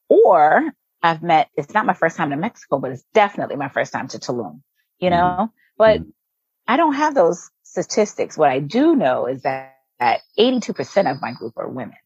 Or 0.08 0.70
I've 1.02 1.24
met, 1.24 1.48
it's 1.56 1.74
not 1.74 1.84
my 1.84 1.94
first 1.94 2.16
time 2.16 2.30
to 2.30 2.36
Mexico, 2.36 2.78
but 2.78 2.92
it's 2.92 3.04
definitely 3.12 3.56
my 3.56 3.70
first 3.70 3.92
time 3.92 4.06
to 4.08 4.18
Tulum, 4.20 4.60
you 5.00 5.10
know, 5.10 5.16
mm-hmm. 5.16 5.44
but 5.76 6.00
mm-hmm. 6.00 6.10
I 6.68 6.76
don't 6.76 6.94
have 6.94 7.16
those 7.16 7.50
statistics. 7.68 8.36
What 8.36 8.50
I 8.50 8.60
do 8.60 8.96
know 8.96 9.26
is 9.26 9.42
that, 9.42 9.76
that 10.00 10.20
82% 10.38 11.10
of 11.10 11.20
my 11.20 11.32
group 11.32 11.54
are 11.56 11.68
women. 11.68 11.96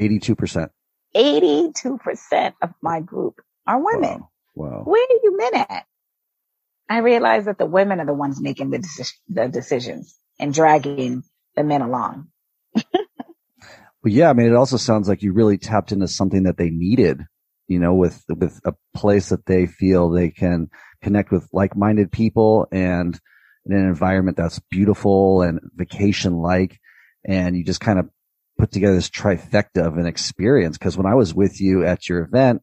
82%. 0.00 0.68
82% 1.14 2.54
of 2.62 2.70
my 2.82 3.00
group 3.00 3.40
are 3.66 3.82
women. 3.82 4.20
Wow. 4.54 4.68
wow. 4.70 4.82
Where 4.84 5.02
are 5.02 5.20
you 5.22 5.36
men 5.36 5.54
at? 5.54 5.86
I 6.88 6.98
realize 6.98 7.46
that 7.46 7.58
the 7.58 7.66
women 7.66 8.00
are 8.00 8.06
the 8.06 8.14
ones 8.14 8.40
making 8.40 8.70
the, 8.70 8.78
deci- 8.78 9.14
the 9.28 9.48
decisions 9.48 10.16
and 10.38 10.52
dragging 10.52 11.22
the 11.56 11.64
men 11.64 11.80
along. 11.80 12.28
well, 12.74 12.92
yeah, 14.04 14.28
I 14.28 14.32
mean, 14.32 14.48
it 14.48 14.56
also 14.56 14.76
sounds 14.76 15.08
like 15.08 15.22
you 15.22 15.32
really 15.32 15.56
tapped 15.56 15.92
into 15.92 16.08
something 16.08 16.42
that 16.42 16.58
they 16.58 16.70
needed, 16.70 17.22
you 17.68 17.78
know, 17.78 17.94
with, 17.94 18.22
with 18.28 18.60
a 18.64 18.74
place 18.94 19.30
that 19.30 19.46
they 19.46 19.66
feel 19.66 20.10
they 20.10 20.30
can 20.30 20.68
connect 21.02 21.30
with 21.30 21.48
like-minded 21.52 22.12
people 22.12 22.66
and 22.70 23.18
in 23.66 23.72
an 23.72 23.86
environment 23.86 24.36
that's 24.36 24.60
beautiful 24.70 25.42
and 25.42 25.60
vacation 25.74 26.34
like. 26.34 26.78
And 27.26 27.56
you 27.56 27.64
just 27.64 27.80
kind 27.80 27.98
of 27.98 28.08
put 28.58 28.70
together 28.70 28.94
this 28.94 29.10
trifecta 29.10 29.86
of 29.86 29.96
an 29.96 30.06
experience. 30.06 30.78
Cause 30.78 30.96
when 30.96 31.06
I 31.06 31.14
was 31.14 31.34
with 31.34 31.60
you 31.60 31.84
at 31.84 32.08
your 32.08 32.22
event, 32.22 32.62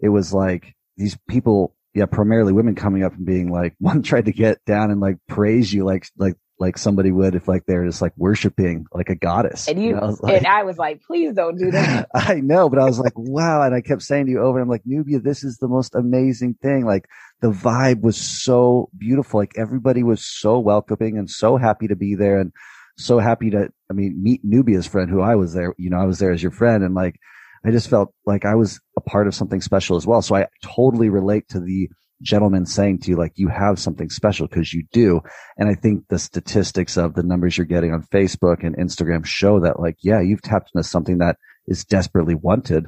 it 0.00 0.08
was 0.08 0.32
like 0.32 0.74
these 0.96 1.16
people, 1.28 1.74
yeah, 1.94 2.06
primarily 2.06 2.52
women 2.52 2.74
coming 2.74 3.02
up 3.02 3.14
and 3.14 3.26
being 3.26 3.50
like, 3.50 3.74
one 3.78 4.02
tried 4.02 4.26
to 4.26 4.32
get 4.32 4.64
down 4.64 4.90
and 4.90 5.00
like 5.00 5.16
praise 5.28 5.72
you, 5.72 5.84
like, 5.84 6.06
like, 6.16 6.36
like 6.58 6.78
somebody 6.78 7.10
would 7.10 7.34
if 7.34 7.48
like 7.48 7.64
they're 7.66 7.84
just 7.84 8.00
like 8.00 8.12
worshiping 8.16 8.86
like 8.92 9.08
a 9.08 9.14
goddess. 9.14 9.68
And 9.68 9.82
you, 9.82 9.90
you 9.90 9.94
know, 9.94 10.16
I 10.22 10.26
like, 10.26 10.36
and 10.38 10.46
I 10.46 10.62
was 10.62 10.78
like, 10.78 11.02
please 11.02 11.34
don't 11.34 11.56
do 11.58 11.70
that. 11.72 12.08
I 12.14 12.34
know, 12.34 12.68
but 12.68 12.78
I 12.78 12.84
was 12.84 12.98
like, 12.98 13.14
wow. 13.16 13.62
And 13.62 13.74
I 13.74 13.80
kept 13.80 14.02
saying 14.02 14.26
to 14.26 14.32
you 14.32 14.40
over, 14.40 14.58
and 14.58 14.64
I'm 14.64 14.70
like, 14.70 14.82
Nubia, 14.84 15.20
this 15.20 15.44
is 15.44 15.58
the 15.58 15.68
most 15.68 15.94
amazing 15.94 16.54
thing. 16.62 16.84
Like 16.84 17.08
the 17.40 17.50
vibe 17.50 18.02
was 18.02 18.16
so 18.16 18.90
beautiful. 18.96 19.40
Like 19.40 19.54
everybody 19.56 20.02
was 20.02 20.24
so 20.24 20.58
welcoming 20.58 21.18
and 21.18 21.28
so 21.28 21.56
happy 21.56 21.88
to 21.88 21.96
be 21.96 22.14
there. 22.14 22.38
And 22.38 22.52
so 22.96 23.18
happy 23.18 23.50
to, 23.50 23.68
I 23.90 23.92
mean, 23.92 24.22
meet 24.22 24.42
Nubia's 24.44 24.86
friend 24.86 25.10
who 25.10 25.20
I 25.20 25.34
was 25.34 25.54
there, 25.54 25.74
you 25.78 25.90
know, 25.90 25.98
I 25.98 26.04
was 26.04 26.18
there 26.18 26.32
as 26.32 26.42
your 26.42 26.52
friend 26.52 26.84
and 26.84 26.94
like, 26.94 27.16
I 27.64 27.70
just 27.70 27.88
felt 27.88 28.12
like 28.26 28.44
I 28.44 28.56
was 28.56 28.80
a 28.96 29.00
part 29.00 29.28
of 29.28 29.34
something 29.34 29.60
special 29.60 29.96
as 29.96 30.06
well. 30.06 30.20
So 30.20 30.34
I 30.34 30.48
totally 30.62 31.08
relate 31.08 31.48
to 31.50 31.60
the 31.60 31.88
gentleman 32.22 32.66
saying 32.66 33.00
to 33.00 33.10
you, 33.10 33.16
like, 33.16 33.32
you 33.36 33.48
have 33.48 33.78
something 33.78 34.08
special 34.10 34.46
because 34.46 34.72
you 34.72 34.84
do. 34.92 35.20
And 35.56 35.68
I 35.68 35.74
think 35.74 36.08
the 36.08 36.18
statistics 36.18 36.96
of 36.96 37.14
the 37.14 37.22
numbers 37.22 37.58
you're 37.58 37.66
getting 37.66 37.92
on 37.92 38.02
Facebook 38.04 38.64
and 38.64 38.76
Instagram 38.76 39.24
show 39.24 39.60
that 39.60 39.80
like, 39.80 39.96
yeah, 40.02 40.20
you've 40.20 40.42
tapped 40.42 40.70
into 40.74 40.86
something 40.86 41.18
that 41.18 41.36
is 41.66 41.84
desperately 41.84 42.34
wanted 42.34 42.86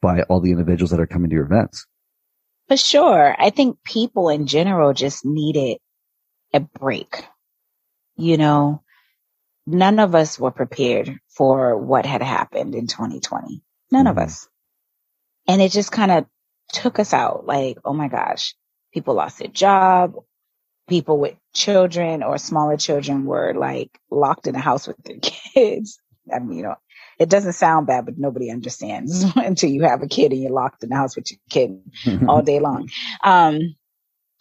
by 0.00 0.22
all 0.22 0.40
the 0.40 0.50
individuals 0.50 0.90
that 0.90 1.00
are 1.00 1.06
coming 1.06 1.30
to 1.30 1.36
your 1.36 1.46
events. 1.46 1.86
For 2.68 2.76
sure. 2.76 3.36
I 3.38 3.50
think 3.50 3.82
people 3.84 4.28
in 4.28 4.46
general 4.46 4.92
just 4.92 5.24
needed 5.24 5.78
a 6.52 6.60
break. 6.60 7.24
You 8.16 8.36
know, 8.36 8.82
none 9.66 9.98
of 9.98 10.14
us 10.14 10.38
were 10.38 10.50
prepared 10.50 11.18
for 11.28 11.76
what 11.76 12.06
had 12.06 12.22
happened 12.22 12.74
in 12.74 12.86
2020. 12.86 13.62
None 13.90 14.06
mm-hmm. 14.06 14.18
of 14.18 14.18
us. 14.18 14.48
And 15.48 15.60
it 15.60 15.72
just 15.72 15.92
kind 15.92 16.10
of 16.10 16.26
took 16.72 16.98
us 16.98 17.12
out 17.12 17.46
like, 17.46 17.78
oh 17.84 17.92
my 17.92 18.08
gosh, 18.08 18.54
people 18.92 19.14
lost 19.14 19.38
their 19.38 19.48
job. 19.48 20.16
People 20.88 21.18
with 21.18 21.36
children 21.54 22.22
or 22.22 22.38
smaller 22.38 22.76
children 22.76 23.24
were 23.24 23.54
like 23.54 23.98
locked 24.10 24.46
in 24.46 24.54
a 24.54 24.60
house 24.60 24.86
with 24.86 25.02
their 25.04 25.18
kids. 25.22 25.98
I 26.32 26.38
mean, 26.38 26.58
you 26.58 26.64
know, 26.64 26.76
it 27.18 27.28
doesn't 27.28 27.54
sound 27.54 27.86
bad, 27.86 28.04
but 28.04 28.18
nobody 28.18 28.50
understands 28.50 29.24
until 29.36 29.70
you 29.70 29.82
have 29.82 30.02
a 30.02 30.08
kid 30.08 30.32
and 30.32 30.42
you're 30.42 30.52
locked 30.52 30.82
in 30.82 30.90
the 30.90 30.96
house 30.96 31.16
with 31.16 31.30
your 31.30 31.40
kid 31.50 31.80
all 32.28 32.42
day 32.42 32.60
long. 32.60 32.88
Um, 33.22 33.76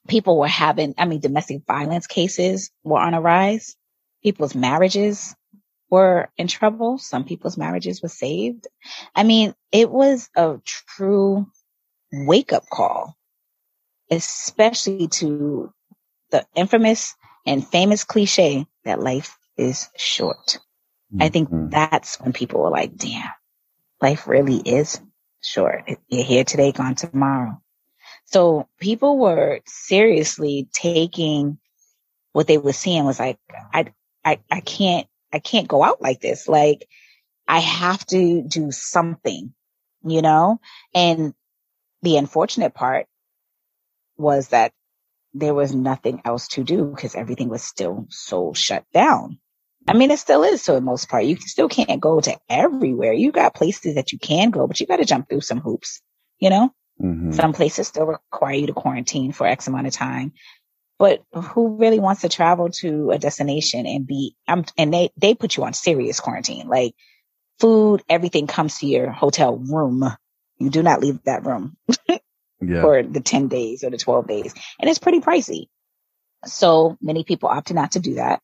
people 0.08 0.38
were 0.38 0.48
having, 0.48 0.96
I 0.98 1.06
mean, 1.06 1.20
domestic 1.20 1.62
violence 1.68 2.08
cases 2.08 2.72
were 2.84 3.00
on 3.00 3.14
a 3.14 3.22
rise 3.22 3.76
people's 4.24 4.56
marriages 4.56 5.36
were 5.90 6.30
in 6.38 6.48
trouble. 6.48 6.98
Some 6.98 7.26
people's 7.26 7.58
marriages 7.58 8.02
were 8.02 8.10
saved. 8.10 8.68
I 9.16 9.24
mean, 9.24 9.54
it 9.72 9.90
was 9.90 10.30
a 10.36 10.60
true 10.66 11.48
wake 12.12 12.54
up 12.54 12.64
call, 12.72 13.16
especially 14.12 15.08
to 15.08 15.74
the 16.30 16.46
infamous 16.56 17.16
and 17.46 17.66
famous 17.66 18.04
cliche 18.04 18.68
that 18.84 19.00
life 19.00 19.38
is 19.58 19.90
short. 19.98 20.60
Mm-hmm. 21.14 21.24
I 21.24 21.30
think 21.30 21.50
mm-hmm. 21.50 21.70
that's 21.70 22.20
when 22.20 22.34
people 22.34 22.62
were 22.62 22.70
like, 22.70 22.96
damn, 22.96 23.30
life 24.02 24.28
really 24.28 24.58
is 24.58 25.02
short. 25.42 25.90
You're 26.10 26.24
here 26.24 26.44
today, 26.44 26.72
gone 26.72 26.96
tomorrow. 26.96 27.62
So 28.26 28.68
people 28.80 29.18
were 29.18 29.62
seriously 29.66 30.68
taking 30.72 31.58
what 32.34 32.48
they 32.48 32.58
were 32.58 32.74
seeing 32.74 33.04
was 33.04 33.20
like, 33.20 33.38
I, 33.74 33.94
I, 34.24 34.40
I 34.50 34.62
can't, 34.62 35.08
I 35.34 35.40
can't 35.40 35.68
go 35.68 35.84
out 35.84 36.02
like 36.02 36.22
this. 36.22 36.48
Like 36.48 36.88
I 37.48 37.60
have 37.60 38.06
to 38.08 38.42
do 38.42 38.72
something, 38.72 39.54
you 40.06 40.22
know? 40.22 40.62
And 40.94 41.34
the 42.02 42.18
unfortunate 42.18 42.74
part 42.74 43.08
was 44.22 44.50
that 44.50 44.72
there 45.34 45.54
was 45.54 45.74
nothing 45.74 46.22
else 46.26 46.48
to 46.50 46.64
do 46.64 46.86
because 46.86 47.16
everything 47.16 47.50
was 47.50 47.64
still 47.64 48.06
so 48.10 48.54
shut 48.54 48.86
down. 48.94 49.40
I 49.88 49.94
mean, 49.94 50.12
it 50.12 50.20
still 50.20 50.44
is 50.44 50.64
to 50.64 50.74
the 50.74 50.82
most 50.82 51.10
part. 51.10 51.26
You 51.26 51.38
still 51.38 51.68
can't 51.68 52.00
go 52.00 52.20
to 52.20 52.38
everywhere. 52.50 53.14
You 53.14 53.32
got 53.32 53.56
places 53.56 53.96
that 53.96 54.12
you 54.12 54.20
can 54.20 54.52
go, 54.52 54.68
but 54.68 54.80
you 54.80 54.86
got 54.86 54.98
to 54.98 55.06
jump 55.06 55.28
through 55.28 55.42
some 55.42 55.60
hoops, 55.60 56.02
you 56.40 56.50
know? 56.52 56.72
Mm-hmm. 57.02 57.32
Some 57.32 57.54
places 57.54 57.88
still 57.88 58.06
require 58.06 58.54
you 58.54 58.68
to 58.68 58.74
quarantine 58.74 59.32
for 59.32 59.48
X 59.48 59.68
amount 59.68 59.88
of 59.88 59.94
time 59.94 60.34
but 61.02 61.24
who 61.34 61.78
really 61.78 61.98
wants 61.98 62.22
to 62.22 62.30
travel 62.30 62.70
to 62.70 63.10
a 63.10 63.18
destination 63.18 63.88
and 63.88 64.06
be, 64.06 64.36
um, 64.48 64.64
and 64.78 64.94
they, 64.94 65.10
they 65.18 65.34
put 65.34 65.58
you 65.58 65.64
on 65.64 65.74
serious 65.74 66.20
quarantine, 66.20 66.68
like 66.68 66.94
food, 67.60 68.04
everything 68.08 68.46
comes 68.46 68.78
to 68.78 68.86
your 68.86 69.10
hotel 69.10 69.58
room. 69.58 70.04
You 70.60 70.70
do 70.70 70.84
not 70.84 71.00
leave 71.00 71.24
that 71.24 71.44
room 71.44 71.76
yeah. 72.62 72.82
for 72.82 73.04
the 73.04 73.20
10 73.20 73.48
days 73.48 73.84
or 73.84 73.90
the 73.90 73.98
12 73.98 74.28
days. 74.28 74.54
And 74.80 74.90
it's 74.90 75.00
pretty 75.00 75.20
pricey. 75.20 75.68
So 76.46 76.98
many 77.02 77.24
people 77.24 77.50
opted 77.50 77.76
not 77.76 77.94
to 77.94 78.00
do 78.00 78.16
that. 78.16 78.42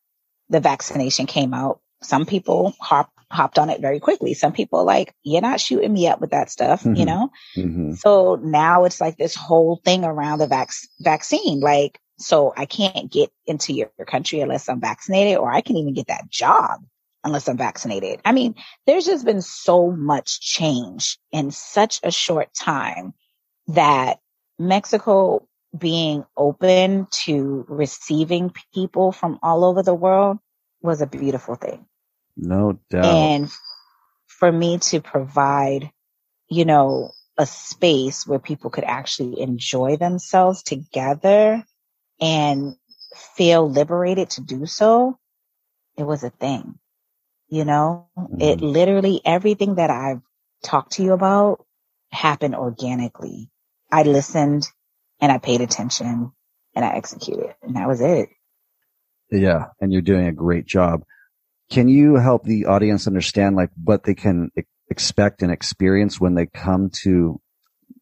The 0.50 0.60
vaccination 0.60 1.26
came 1.26 1.54
out. 1.54 1.80
Some 2.04 2.26
people 2.26 2.76
hop, 2.80 3.12
hopped 3.32 3.58
on 3.58 3.70
it 3.70 3.82
very 3.82 4.00
quickly. 4.00 4.34
Some 4.34 4.54
people 4.54 4.86
like, 4.86 5.14
you're 5.24 5.42
not 5.42 5.60
shooting 5.60 5.92
me 5.92 6.08
up 6.08 6.22
with 6.22 6.32
that 6.32 6.52
stuff, 6.52 6.82
mm-hmm. 6.82 6.96
you 6.96 7.06
know? 7.06 7.30
Mm-hmm. 7.56 7.94
So 7.94 8.36
now 8.36 8.86
it's 8.86 9.02
like 9.02 9.18
this 9.18 9.36
whole 9.36 9.82
thing 9.84 10.06
around 10.06 10.40
the 10.40 10.48
vac- 10.48 10.70
vaccine. 11.00 11.60
Like 11.60 12.00
so 12.20 12.54
I 12.56 12.66
can't 12.66 13.12
get 13.12 13.32
into 13.46 13.74
your 13.74 13.92
country 14.08 14.42
unless 14.42 14.68
I'm 14.68 14.82
vaccinated, 14.82 15.38
or 15.38 15.52
I 15.52 15.62
can 15.62 15.78
even 15.78 15.94
get 15.94 16.08
that 16.08 16.30
job 16.30 16.82
unless 17.24 17.48
I'm 17.48 17.58
vaccinated. 17.58 18.22
I 18.26 18.32
mean, 18.32 18.56
there's 18.86 19.06
just 19.06 19.26
been 19.26 19.42
so 19.42 19.92
much 19.92 20.42
change 20.42 21.20
in 21.32 21.52
such 21.52 22.00
a 22.04 22.12
short 22.12 22.54
time 22.54 23.14
that 23.68 24.20
Mexico 24.60 25.48
being 25.78 26.26
open 26.36 27.08
to 27.26 27.66
receiving 27.68 28.52
people 28.74 29.12
from 29.12 29.40
all 29.44 29.64
over 29.66 29.84
the 29.84 29.94
world 29.94 30.38
was 30.82 31.02
a 31.02 31.08
beautiful 31.08 31.56
thing. 31.56 31.86
No 32.36 32.80
doubt. 32.90 33.06
And 33.06 33.52
for 34.28 34.52
me 34.52 34.78
to 34.78 35.02
provide, 35.02 35.92
you 36.50 36.66
know, 36.66 37.12
a 37.38 37.46
space 37.46 38.26
where 38.26 38.40
people 38.40 38.70
could 38.70 38.84
actually 38.84 39.40
enjoy 39.42 39.98
themselves 39.98 40.64
together 40.64 41.64
and 42.20 42.76
feel 43.36 43.70
liberated 43.70 44.32
to 44.32 44.42
do 44.42 44.66
so, 44.66 45.18
it 45.98 46.04
was 46.04 46.24
a 46.24 46.30
thing. 46.30 46.80
You 47.50 47.66
know, 47.66 48.08
mm-hmm. 48.18 48.42
it 48.42 48.62
literally 48.62 49.22
everything 49.24 49.76
that 49.76 49.90
I've 49.90 50.22
talked 50.64 50.94
to 50.94 51.04
you 51.04 51.14
about 51.14 51.66
happened 52.12 52.56
organically. 52.56 53.50
I 53.92 54.04
listened 54.04 54.68
and 55.20 55.32
I 55.32 55.38
paid 55.38 55.62
attention 55.62 56.32
and 56.76 56.86
I 56.86 56.90
executed 56.90 57.56
and 57.62 57.76
that 57.76 57.88
was 57.88 58.02
it. 58.02 58.30
Yeah. 59.32 59.66
And 59.82 59.92
you're 59.92 60.02
doing 60.02 60.28
a 60.28 60.32
great 60.34 60.66
job. 60.66 61.04
Can 61.70 61.88
you 61.90 62.16
help 62.16 62.44
the 62.44 62.66
audience 62.66 63.08
understand 63.08 63.56
like 63.56 63.72
what 63.84 64.04
they 64.04 64.16
can 64.16 64.52
expect 64.90 65.42
and 65.42 65.52
experience 65.52 66.20
when 66.20 66.36
they 66.36 66.46
come 66.46 66.90
to 67.04 67.42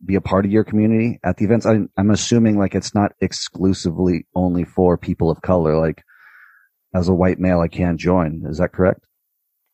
be 0.06 0.16
a 0.16 0.22
part 0.22 0.46
of 0.46 0.52
your 0.52 0.64
community 0.64 1.20
at 1.24 1.38
the 1.38 1.46
events? 1.46 1.66
I'm, 1.66 1.90
I'm 1.98 2.12
assuming 2.12 2.60
like 2.60 2.76
it's 2.76 2.94
not 2.94 3.14
exclusively 3.22 4.28
only 4.36 4.66
for 4.66 4.98
people 4.98 5.32
of 5.32 5.42
color. 5.42 5.80
Like 5.80 6.04
as 6.94 7.08
a 7.08 7.14
white 7.14 7.40
male, 7.40 7.60
I 7.60 7.68
can't 7.68 8.00
join. 8.00 8.44
Is 8.48 8.60
that 8.60 8.72
correct? 8.72 9.02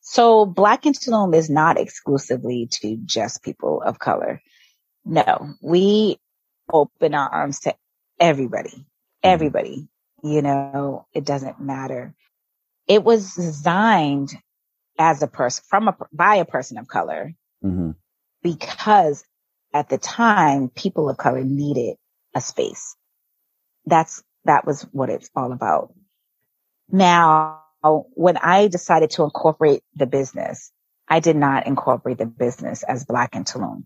So 0.02 0.46
Black 0.46 0.86
in 0.86 0.94
Tulum 0.94 1.36
is 1.36 1.50
not 1.50 1.78
exclusively 1.78 2.68
to 2.82 2.98
just 3.06 3.44
people 3.44 3.82
of 3.86 4.00
color. 4.00 4.42
No, 5.06 5.56
we 5.62 6.18
open 6.72 7.14
our 7.16 7.30
arms 7.30 7.62
to 7.62 7.76
everybody, 8.20 8.86
everybody, 9.24 9.88
you 10.24 10.42
know, 10.42 11.08
it 11.14 11.26
doesn't 11.26 11.60
matter. 11.60 12.14
It 12.88 13.04
was 13.04 13.36
designed 13.36 14.32
as 15.00 15.24
a 15.24 15.28
person 15.28 15.64
from 15.68 15.88
a, 15.88 15.98
by 16.14 16.36
a 16.36 16.46
person 16.46 16.78
of 16.78 16.88
color 16.88 17.34
Mm-hmm. 17.64 17.92
because 18.42 19.24
at 19.74 19.88
the 19.90 20.00
time 20.00 20.70
people 20.70 21.10
of 21.10 21.18
color 21.18 21.44
needed 21.44 21.96
a 22.34 22.42
space. 22.42 22.96
That's, 23.86 24.24
that 24.46 24.66
was 24.66 24.82
what 24.92 25.12
it's 25.12 25.30
all 25.36 25.52
about. 25.52 25.94
Now, 26.92 27.62
when 28.14 28.38
I 28.38 28.68
decided 28.68 29.12
to 29.12 29.24
incorporate 29.24 29.84
the 29.96 30.08
business, 30.08 30.72
I 31.08 31.20
did 31.20 31.36
not 31.36 31.68
incorporate 31.68 32.18
the 32.18 32.26
business 32.26 32.84
as 32.84 33.06
Black 33.06 33.36
in 33.36 33.44
Tulum. 33.44 33.86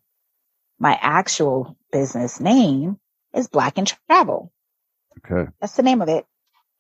My 0.86 1.00
actual 1.02 1.78
business 1.92 2.40
name 2.42 3.00
is 3.36 3.50
Black 3.50 3.80
and 3.80 3.94
Travel. 4.10 4.54
Okay. 5.20 5.52
That's 5.62 5.76
the 5.76 5.84
name 5.84 6.02
of 6.02 6.10
it. 6.10 6.26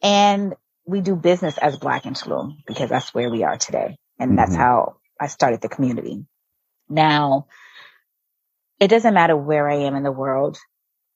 And 0.03 0.55
we 0.85 1.01
do 1.01 1.15
business 1.15 1.57
as 1.59 1.77
Black 1.77 2.05
in 2.05 2.13
Tulum 2.15 2.57
because 2.67 2.89
that's 2.89 3.13
where 3.13 3.29
we 3.31 3.43
are 3.43 3.57
today. 3.57 3.97
And 4.19 4.37
that's 4.37 4.55
Mhm. 4.55 4.57
how 4.57 4.97
I 5.21 5.27
started 5.27 5.61
the 5.61 5.69
community. 5.69 6.25
Now, 6.89 7.47
it 8.79 8.89
doesn't 8.89 9.13
matter 9.15 9.37
where 9.37 9.69
I 9.69 9.77
am 9.87 9.95
in 9.95 10.03
the 10.03 10.11
world, 10.11 10.57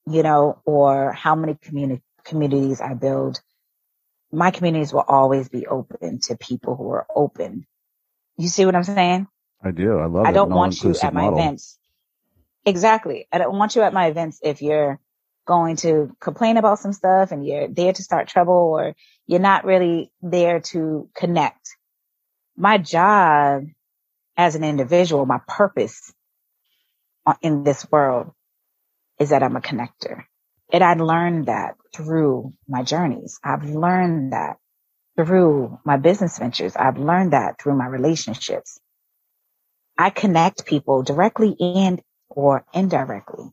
you 0.08 0.24
know, 0.24 0.62
or 0.66 1.14
how 1.14 1.36
many 1.36 1.56
communi- 1.56 2.04
communities 2.26 2.82
I 2.82 2.96
build. 2.96 3.42
My 4.32 4.52
communities 4.52 4.94
will 4.94 5.06
always 5.08 5.50
be 5.50 5.68
open 5.68 6.20
to 6.24 6.38
people 6.38 6.76
who 6.78 6.92
are 6.92 7.08
open. 7.16 7.68
You 8.38 8.50
see 8.50 8.66
what 8.66 8.76
I'm 8.76 8.84
saying? 8.86 9.28
I 9.64 9.72
do. 9.72 10.00
I 10.00 10.08
love 10.08 10.30
I 10.30 10.32
it. 10.32 10.34
don't 10.34 10.52
want 10.54 10.84
you 10.84 10.98
at 11.00 11.14
my 11.16 11.24
model. 11.24 11.30
events. 11.30 11.79
Exactly. 12.66 13.28
I 13.32 13.38
don't 13.40 13.58
want 13.58 13.76
you 13.76 13.82
at 13.82 13.94
my 13.94 14.08
events 14.08 14.40
if 14.44 14.62
you're 14.62 15.00
going 15.48 15.78
to 15.78 16.16
complain 16.20 16.58
about 16.58 16.80
some 16.80 16.94
stuff 16.94 17.32
and 17.32 17.46
you're 17.46 17.68
there 17.68 17.94
to 17.94 18.04
start 18.04 18.28
trouble 18.28 18.54
or 18.54 18.96
you're 19.28 19.40
not 19.40 19.66
really 19.66 20.12
there 20.22 20.60
to 20.60 21.10
connect. 21.16 21.76
My 22.56 22.78
job 22.78 23.64
as 24.38 24.56
an 24.56 24.64
individual, 24.64 25.26
my 25.26 25.40
purpose 25.48 26.14
in 27.42 27.64
this 27.64 27.86
world 27.92 28.32
is 29.20 29.30
that 29.30 29.44
I'm 29.44 29.56
a 29.56 29.62
connector. 29.62 30.24
And 30.72 30.84
I 30.84 30.94
learned 30.94 31.48
that 31.48 31.76
through 31.96 32.54
my 32.68 32.84
journeys. 32.84 33.40
I've 33.44 33.66
learned 33.66 34.34
that 34.34 34.58
through 35.18 35.80
my 35.86 35.98
business 35.98 36.38
ventures. 36.40 36.76
I've 36.76 36.98
learned 36.98 37.34
that 37.34 37.62
through 37.62 37.78
my 37.78 37.88
relationships. 37.88 38.80
I 39.98 40.10
connect 40.12 40.66
people 40.66 41.04
directly 41.04 41.56
and 41.60 42.02
or 42.30 42.66
indirectly. 42.74 43.46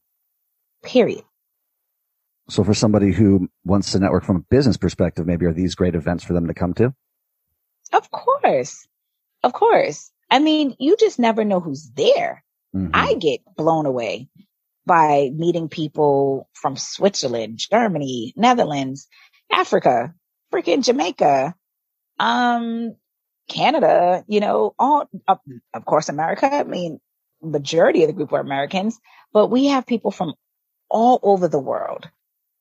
Period. 0.83 1.25
So 2.49 2.63
for 2.63 2.75
somebody 2.75 3.13
who 3.13 3.49
wants 3.65 3.93
to 3.93 3.99
network 3.99 4.25
from 4.25 4.37
a 4.37 4.45
business 4.51 4.77
perspective, 4.77 5.27
maybe 5.27 5.47
are 5.47 5.53
these 5.53 5.75
great 5.75 5.95
events 5.95 6.23
for 6.23 6.33
them 6.33 6.47
to 6.47 6.55
come 6.55 6.75
to? 6.75 6.95
Of 7.93 8.11
course. 8.11 8.87
Of 9.43 9.53
course. 9.53 10.11
I 10.31 10.39
mean, 10.39 10.77
you 10.79 10.97
just 10.97 11.19
never 11.19 11.45
know 11.45 11.61
who's 11.61 11.91
there. 11.91 12.45
Mhm. 12.75 12.91
I 12.95 13.15
get 13.15 13.41
blown 13.57 13.87
away 13.87 14.29
by 14.85 15.31
meeting 15.35 15.69
people 15.69 16.49
from 16.53 16.77
Switzerland, 16.77 17.59
Germany, 17.59 18.33
Netherlands, 18.37 19.09
Africa, 19.51 20.15
freaking 20.53 20.85
Jamaica, 20.85 21.55
um, 22.21 22.97
Canada, 23.49 24.25
you 24.29 24.41
know, 24.41 24.75
all, 24.79 25.09
of, 25.27 25.39
of 25.75 25.85
course, 25.85 26.09
America. 26.09 26.47
I 26.53 26.65
mean, 26.65 27.01
majority 27.47 28.03
of 28.03 28.09
the 28.09 28.15
group 28.15 28.33
are 28.33 28.41
Americans, 28.41 28.99
but 29.33 29.49
we 29.49 29.67
have 29.69 29.87
people 29.87 30.11
from 30.11 30.35
all 30.91 31.21
over 31.23 31.49
the 31.49 31.59
world 31.59 32.09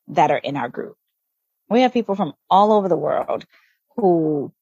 that 0.09 0.31
are 0.31 0.37
in 0.37 0.57
our 0.57 0.69
group. 0.69 0.97
We 1.69 1.81
have 1.81 1.93
people 1.93 2.15
from 2.15 2.33
all 2.49 2.73
over 2.73 2.89
the 2.89 2.97
world 2.97 3.45
who 3.97 4.53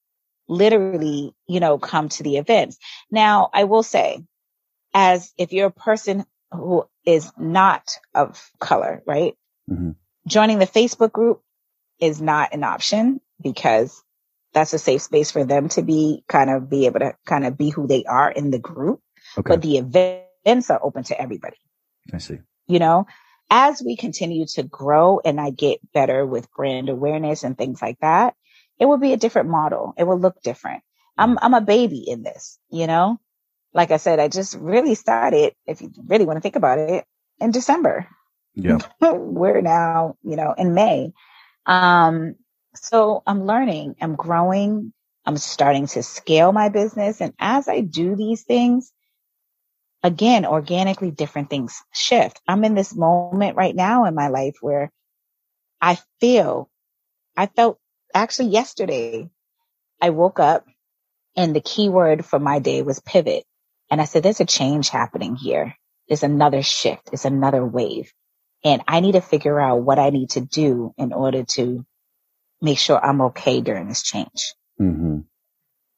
literally, 0.48 1.34
you 1.48 1.60
know, 1.60 1.78
come 1.78 2.10
to 2.10 2.24
the 2.24 2.38
events. 2.38 2.78
Now, 3.12 3.50
I 3.54 3.66
will 3.66 3.84
say, 3.84 4.24
as 4.94 5.34
if 5.38 5.54
you're 5.54 5.68
a 5.68 5.72
person 5.72 6.26
who 6.52 6.86
is 7.06 7.32
not 7.38 8.00
of 8.16 8.52
color, 8.60 9.04
right? 9.08 9.36
Mhm. 9.70 9.96
Joining 10.28 10.60
the 10.60 10.68
Facebook 10.68 11.12
group 11.12 11.42
is 12.00 12.22
not 12.22 12.54
an 12.54 12.64
option 12.64 13.22
because 13.42 14.04
that's 14.54 14.74
a 14.74 14.80
safe 14.80 15.04
space 15.04 15.32
for 15.32 15.46
them 15.46 15.70
to 15.70 15.84
be 15.84 16.24
kind 16.30 16.50
of 16.52 16.70
be 16.70 16.88
able 16.88 17.02
to 17.02 17.18
kind 17.26 17.46
of 17.46 17.58
be 17.58 17.72
who 17.72 17.88
they 17.88 18.06
are 18.06 18.32
in 18.32 18.52
the 18.52 18.60
group. 18.60 19.02
Okay. 19.38 19.50
But 19.50 19.62
the 19.62 19.78
events 19.78 20.70
are 20.70 20.80
open 20.84 21.04
to 21.06 21.20
everybody 21.20 21.58
I 22.14 22.18
see. 22.18 22.40
you 22.68 22.80
know, 22.80 23.08
as 23.50 23.82
we 23.84 23.96
continue 23.96 24.46
to 24.56 24.64
grow 24.64 25.20
and 25.24 25.40
I 25.40 25.52
get 25.52 25.80
better 25.94 26.26
with 26.26 26.52
brand 26.52 26.90
awareness 26.90 27.44
and 27.44 27.58
things 27.58 27.82
like 27.82 28.00
that, 28.00 28.36
it 28.80 28.86
will 28.86 28.98
be 28.98 29.14
a 29.14 29.18
different 29.18 29.50
model. 29.50 29.94
It 29.98 30.06
will 30.06 30.20
look 30.20 30.42
different. 30.42 30.84
I'm, 31.18 31.38
I'm 31.42 31.54
a 31.54 31.62
baby 31.62 32.06
in 32.08 32.24
this, 32.24 32.58
you 32.70 32.88
know, 32.88 33.20
like 33.74 33.92
I 33.92 33.98
said, 33.98 34.20
I 34.20 34.28
just 34.28 34.56
really 34.56 34.96
started, 34.96 35.54
if 35.66 35.82
you 35.82 35.92
really 36.08 36.26
want 36.26 36.38
to 36.38 36.42
think 36.42 36.56
about 36.56 36.80
it 36.80 37.06
in 37.40 37.52
December. 37.52 38.08
Yeah. 38.56 38.80
We're 39.02 39.62
now, 39.62 40.16
you 40.24 40.36
know, 40.36 40.54
in 40.58 40.74
May. 40.74 41.12
Um, 41.66 42.36
so 42.76 43.22
I'm 43.26 43.46
learning, 43.46 43.96
I'm 44.02 44.16
growing, 44.16 44.94
I'm 45.26 45.38
starting 45.38 45.88
to 45.88 46.04
scale 46.04 46.52
my 46.52 46.70
business. 46.70 47.22
And 47.22 47.34
as 47.40 47.68
I 47.68 47.82
do 47.82 48.16
these 48.16 48.44
things, 48.44 48.92
again, 50.04 50.46
organically 50.46 51.12
different 51.12 51.50
things 51.50 51.84
shift. 51.94 52.42
I'm 52.48 52.66
in 52.66 52.76
this 52.76 52.96
moment 52.96 53.58
right 53.58 53.76
now 53.76 54.06
in 54.06 54.16
my 54.16 54.30
life 54.30 54.58
where 54.62 54.92
I 55.82 56.00
feel, 56.22 56.70
I 57.38 57.48
felt 57.48 57.80
actually 58.14 58.50
yesterday, 58.50 59.30
I 60.02 60.12
woke 60.12 60.40
up 60.40 60.66
and 61.38 61.56
the 61.56 61.62
key 61.62 61.90
word 61.90 62.26
for 62.26 62.40
my 62.40 62.60
day 62.60 62.84
was 62.84 63.02
pivot. 63.02 63.46
And 63.92 64.02
I 64.02 64.06
said, 64.06 64.24
there's 64.24 64.42
a 64.42 64.46
change 64.48 64.90
happening 64.90 65.36
here. 65.38 65.76
There's 66.10 66.24
another 66.24 66.64
shift. 66.64 67.12
It's 67.14 67.26
another 67.26 67.66
wave. 67.66 68.14
And 68.66 68.84
I 68.88 69.02
need 69.02 69.14
to 69.14 69.22
figure 69.22 69.60
out 69.60 69.84
what 69.84 70.00
I 70.00 70.12
need 70.12 70.32
to 70.32 70.42
do 70.42 70.94
in 70.98 71.14
order 71.14 71.46
to 71.56 71.86
make 72.62 72.80
sure 72.80 73.04
I'm 73.04 73.22
okay 73.24 73.62
during 73.62 73.88
this 73.90 74.04
change. 74.04 74.56
hmm 74.78 75.20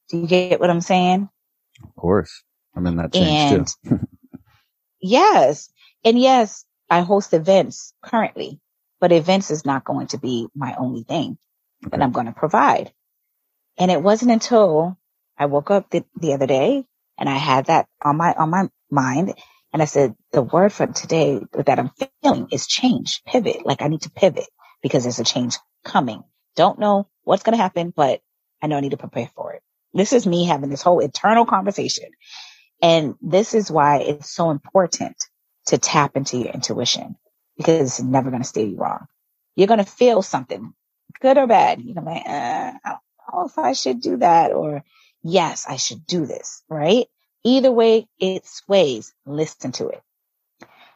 Do 0.09 0.19
you 0.19 0.27
get 0.27 0.59
what 0.59 0.69
I'm 0.71 0.81
saying? 0.81 1.29
Of 1.83 1.95
course. 1.95 2.43
I'm 2.75 2.87
in 2.87 2.97
that 2.97 3.13
change 3.13 3.45
And 3.47 3.47
too. 3.47 3.65
yes. 5.01 5.69
And 6.05 6.19
yes, 6.19 6.65
I 6.89 7.01
host 7.01 7.33
events 7.33 7.93
currently, 8.03 8.59
but 9.01 9.11
events 9.13 9.51
is 9.51 9.65
not 9.65 9.85
going 9.85 10.07
to 10.09 10.19
be 10.19 10.47
my 10.55 10.75
only 10.77 11.03
thing 11.03 11.37
that 11.91 12.01
I'm 12.01 12.11
going 12.13 12.27
to 12.27 12.33
provide. 12.33 12.93
And 13.79 13.91
it 13.91 14.03
wasn't 14.03 14.31
until 14.31 14.97
I 15.37 15.47
woke 15.47 15.71
up 15.71 15.91
the, 15.91 16.05
the 16.17 16.33
other 16.35 16.47
day 16.47 16.85
and 17.19 17.29
I 17.29 17.37
had 17.37 17.67
that 17.67 17.87
on 18.03 18.17
my, 18.17 18.33
on 18.33 18.51
my 18.51 18.69
mind. 18.91 19.35
And 19.73 19.83
I 19.83 19.85
said, 19.87 20.15
the 20.33 20.43
word 20.43 20.73
for 20.73 20.87
today 20.87 21.41
that 21.53 21.79
I'm 21.79 21.91
feeling 22.23 22.49
is 22.53 22.67
change, 22.67 23.23
pivot. 23.27 23.65
Like 23.67 23.83
I 23.83 23.89
need 23.89 24.03
to 24.03 24.11
pivot 24.11 24.47
because 24.83 25.03
there's 25.03 25.19
a 25.19 25.25
change 25.25 25.57
coming. 25.85 26.23
Don't 26.55 26.79
know 26.79 27.09
what's 27.25 27.43
going 27.43 27.57
to 27.57 27.63
happen, 27.63 27.93
but 27.95 28.21
I 28.63 28.67
know 28.67 28.77
I 28.77 28.81
need 28.81 28.91
to 28.93 28.97
prepare 28.97 29.29
for 29.35 29.53
it. 29.53 29.63
This 29.93 30.13
is 30.13 30.27
me 30.27 30.45
having 30.45 30.71
this 30.71 30.83
whole 30.83 31.01
internal 31.01 31.45
conversation. 31.45 32.05
And 32.81 33.15
this 33.21 33.53
is 33.53 33.71
why 33.71 33.99
it's 33.99 34.29
so 34.29 34.51
important 34.51 35.17
to 35.67 35.77
tap 35.77 36.15
into 36.15 36.37
your 36.37 36.51
intuition 36.51 37.15
because 37.57 37.81
it's 37.81 38.01
never 38.01 38.29
going 38.29 38.41
to 38.41 38.47
steer 38.47 38.67
you 38.67 38.77
wrong. 38.77 39.07
You're 39.55 39.67
going 39.67 39.83
to 39.83 39.89
feel 39.89 40.21
something 40.21 40.73
good 41.21 41.37
or 41.37 41.47
bad. 41.47 41.81
You're 41.81 41.95
going 41.95 42.05
to 42.05 42.11
be 42.11 42.17
like, 42.17 42.27
uh, 42.27 42.73
I 42.83 42.89
don't 42.89 42.99
know 43.33 43.45
if 43.47 43.57
I 43.57 43.73
should 43.73 44.01
do 44.01 44.17
that 44.17 44.51
or 44.51 44.83
yes, 45.23 45.65
I 45.67 45.77
should 45.77 46.05
do 46.05 46.25
this, 46.25 46.63
right? 46.69 47.07
Either 47.43 47.71
way 47.71 48.07
it 48.19 48.45
sways, 48.45 49.13
listen 49.25 49.71
to 49.73 49.87
it. 49.89 50.01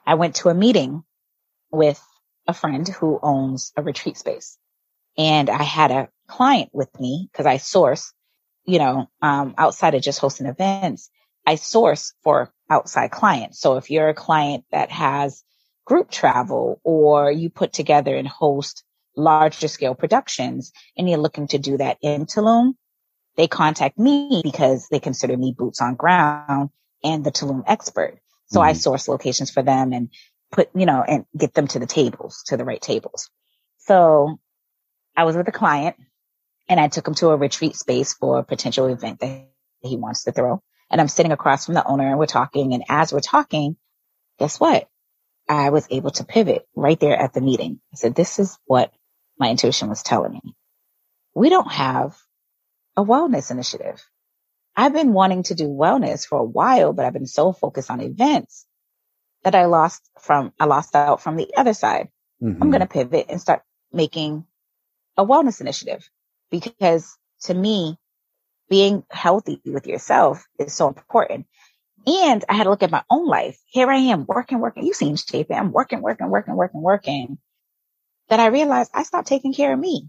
I 0.05 0.15
went 0.15 0.35
to 0.37 0.49
a 0.49 0.53
meeting 0.53 1.03
with 1.71 2.03
a 2.47 2.53
friend 2.53 2.87
who 2.87 3.19
owns 3.21 3.71
a 3.77 3.83
retreat 3.83 4.17
space 4.17 4.57
and 5.17 5.49
I 5.49 5.63
had 5.63 5.91
a 5.91 6.09
client 6.27 6.69
with 6.73 6.97
me 6.99 7.29
because 7.31 7.45
I 7.45 7.57
source, 7.57 8.13
you 8.65 8.79
know, 8.79 9.09
um, 9.21 9.53
outside 9.57 9.93
of 9.95 10.01
just 10.01 10.19
hosting 10.19 10.47
events, 10.47 11.09
I 11.49 11.55
source 11.55 12.13
for 12.21 12.53
outside 12.69 13.09
clients. 13.09 13.59
So 13.59 13.77
if 13.77 13.89
you're 13.89 14.09
a 14.09 14.13
client 14.13 14.65
that 14.71 14.91
has 14.91 15.43
group 15.83 16.11
travel 16.11 16.79
or 16.83 17.31
you 17.31 17.49
put 17.49 17.73
together 17.73 18.15
and 18.15 18.27
host 18.27 18.83
larger 19.17 19.67
scale 19.67 19.95
productions 19.95 20.71
and 20.95 21.09
you're 21.09 21.17
looking 21.17 21.47
to 21.47 21.57
do 21.57 21.77
that 21.77 21.97
in 22.03 22.27
Tulum, 22.27 22.75
they 23.35 23.47
contact 23.47 23.97
me 23.97 24.41
because 24.43 24.89
they 24.89 24.99
consider 24.99 25.35
me 25.35 25.55
boots 25.57 25.81
on 25.81 25.95
ground 25.95 26.69
and 27.03 27.23
the 27.23 27.31
Tulum 27.31 27.63
expert. 27.65 28.19
So 28.51 28.61
I 28.61 28.73
Mhm. 28.73 28.77
source 28.77 29.07
locations 29.07 29.49
for 29.49 29.63
them 29.63 29.91
and 29.91 30.09
put, 30.51 30.69
you 30.75 30.85
know, 30.85 31.01
and 31.01 31.25
get 31.35 31.55
them 31.55 31.67
to 31.69 31.79
the 31.79 31.87
tables, 31.87 32.43
to 32.45 32.57
the 32.57 32.65
right 32.65 32.81
tables. 32.81 33.31
So 33.79 34.37
I 35.17 35.23
was 35.23 35.35
with 35.35 35.47
a 35.47 35.51
client 35.51 35.95
and 36.67 36.79
I 36.79 36.89
took 36.89 37.07
him 37.07 37.15
to 37.15 37.29
a 37.29 37.37
retreat 37.37 37.75
space 37.75 38.13
for 38.13 38.37
a 38.37 38.43
potential 38.43 38.85
event 38.85 39.19
that 39.21 39.49
he 39.81 39.97
wants 39.97 40.25
to 40.25 40.31
throw. 40.31 40.61
And 40.91 40.99
I'm 40.99 41.07
sitting 41.07 41.31
across 41.31 41.65
from 41.65 41.75
the 41.75 41.85
owner 41.85 42.07
and 42.07 42.17
we're 42.17 42.25
talking. 42.25 42.73
And 42.73 42.83
as 42.89 43.13
we're 43.13 43.19
talking, 43.19 43.77
guess 44.39 44.59
what? 44.59 44.87
I 45.47 45.69
was 45.69 45.87
able 45.89 46.11
to 46.11 46.23
pivot 46.23 46.67
right 46.75 46.99
there 46.99 47.15
at 47.15 47.33
the 47.33 47.41
meeting. 47.41 47.79
I 47.93 47.95
said, 47.95 48.15
this 48.15 48.39
is 48.39 48.57
what 48.65 48.93
my 49.37 49.49
intuition 49.49 49.89
was 49.89 50.03
telling 50.03 50.33
me. 50.33 50.55
We 51.35 51.49
don't 51.49 51.71
have 51.71 52.17
a 52.97 53.03
wellness 53.03 53.51
initiative. 53.51 54.03
I've 54.75 54.93
been 54.93 55.13
wanting 55.13 55.43
to 55.43 55.55
do 55.55 55.67
wellness 55.67 56.25
for 56.27 56.39
a 56.39 56.43
while, 56.43 56.93
but 56.93 57.05
I've 57.05 57.13
been 57.13 57.27
so 57.27 57.51
focused 57.51 57.91
on 57.91 58.01
events 58.01 58.65
that 59.43 59.55
I 59.55 59.65
lost 59.65 60.09
from, 60.19 60.53
I 60.59 60.65
lost 60.65 60.95
out 60.95 61.21
from 61.21 61.35
the 61.35 61.53
other 61.55 61.73
side. 61.73 62.09
Mm-hmm. 62.41 62.61
I'm 62.61 62.71
going 62.71 62.81
to 62.81 62.87
pivot 62.87 63.27
and 63.29 63.41
start 63.41 63.61
making 63.91 64.45
a 65.17 65.25
wellness 65.25 65.61
initiative 65.61 66.09
because 66.49 67.17
to 67.43 67.53
me, 67.53 67.98
being 68.69 69.03
healthy 69.09 69.61
with 69.65 69.87
yourself 69.87 70.45
is 70.59 70.73
so 70.73 70.87
important. 70.87 71.47
And 72.07 72.43
I 72.47 72.53
had 72.53 72.63
to 72.63 72.69
look 72.69 72.83
at 72.83 72.91
my 72.91 73.03
own 73.09 73.27
life. 73.27 73.59
Here 73.65 73.89
I 73.89 73.97
am 73.97 74.25
working, 74.25 74.59
working. 74.59 74.85
You 74.85 74.93
seen 74.93 75.15
shape. 75.15 75.47
I'm 75.51 75.71
working, 75.71 76.01
working, 76.01 76.29
working, 76.29 76.55
working, 76.55 76.81
working. 76.81 77.37
That 78.29 78.39
I 78.39 78.47
realized 78.47 78.91
I 78.93 79.03
stopped 79.03 79.27
taking 79.27 79.53
care 79.53 79.73
of 79.73 79.79
me 79.79 80.07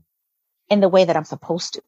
in 0.69 0.81
the 0.81 0.89
way 0.89 1.05
that 1.05 1.17
I'm 1.17 1.25
supposed 1.25 1.75
to. 1.75 1.83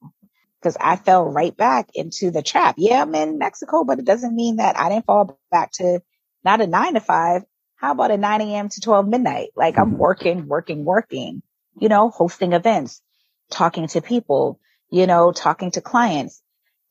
Cause 0.62 0.76
I 0.80 0.94
fell 0.94 1.24
right 1.24 1.56
back 1.56 1.90
into 1.94 2.30
the 2.30 2.42
trap. 2.42 2.76
Yeah, 2.78 3.02
I'm 3.02 3.14
in 3.16 3.38
Mexico, 3.38 3.82
but 3.82 3.98
it 3.98 4.04
doesn't 4.04 4.34
mean 4.34 4.56
that 4.56 4.78
I 4.78 4.90
didn't 4.90 5.06
fall 5.06 5.38
back 5.50 5.72
to 5.72 6.00
not 6.44 6.60
a 6.60 6.66
nine 6.68 6.94
to 6.94 7.00
five. 7.00 7.42
How 7.76 7.90
about 7.90 8.12
a 8.12 8.16
9 8.16 8.40
a.m. 8.42 8.68
to 8.68 8.80
12 8.80 9.08
midnight? 9.08 9.48
Like 9.56 9.76
I'm 9.76 9.90
mm-hmm. 9.90 9.98
working, 9.98 10.46
working, 10.46 10.84
working, 10.84 11.42
you 11.80 11.88
know, 11.88 12.10
hosting 12.10 12.52
events, 12.52 13.02
talking 13.50 13.88
to 13.88 14.00
people, 14.00 14.60
you 14.88 15.08
know, 15.08 15.32
talking 15.32 15.72
to 15.72 15.80
clients, 15.80 16.41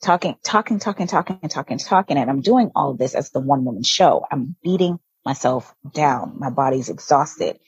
talking, 0.01 0.35
talking, 0.43 0.79
talking, 0.79 1.07
talking, 1.07 1.49
talking, 1.49 1.77
talking. 1.77 2.17
And 2.17 2.29
I'm 2.29 2.41
doing 2.41 2.71
all 2.75 2.95
this 2.95 3.15
as 3.15 3.31
the 3.31 3.39
one 3.39 3.63
woman 3.65 3.83
show. 3.83 4.25
I'm 4.31 4.55
beating 4.63 4.99
myself 5.25 5.73
down. 5.93 6.35
My 6.39 6.49
body's 6.49 6.89
exhausted. 6.89 7.59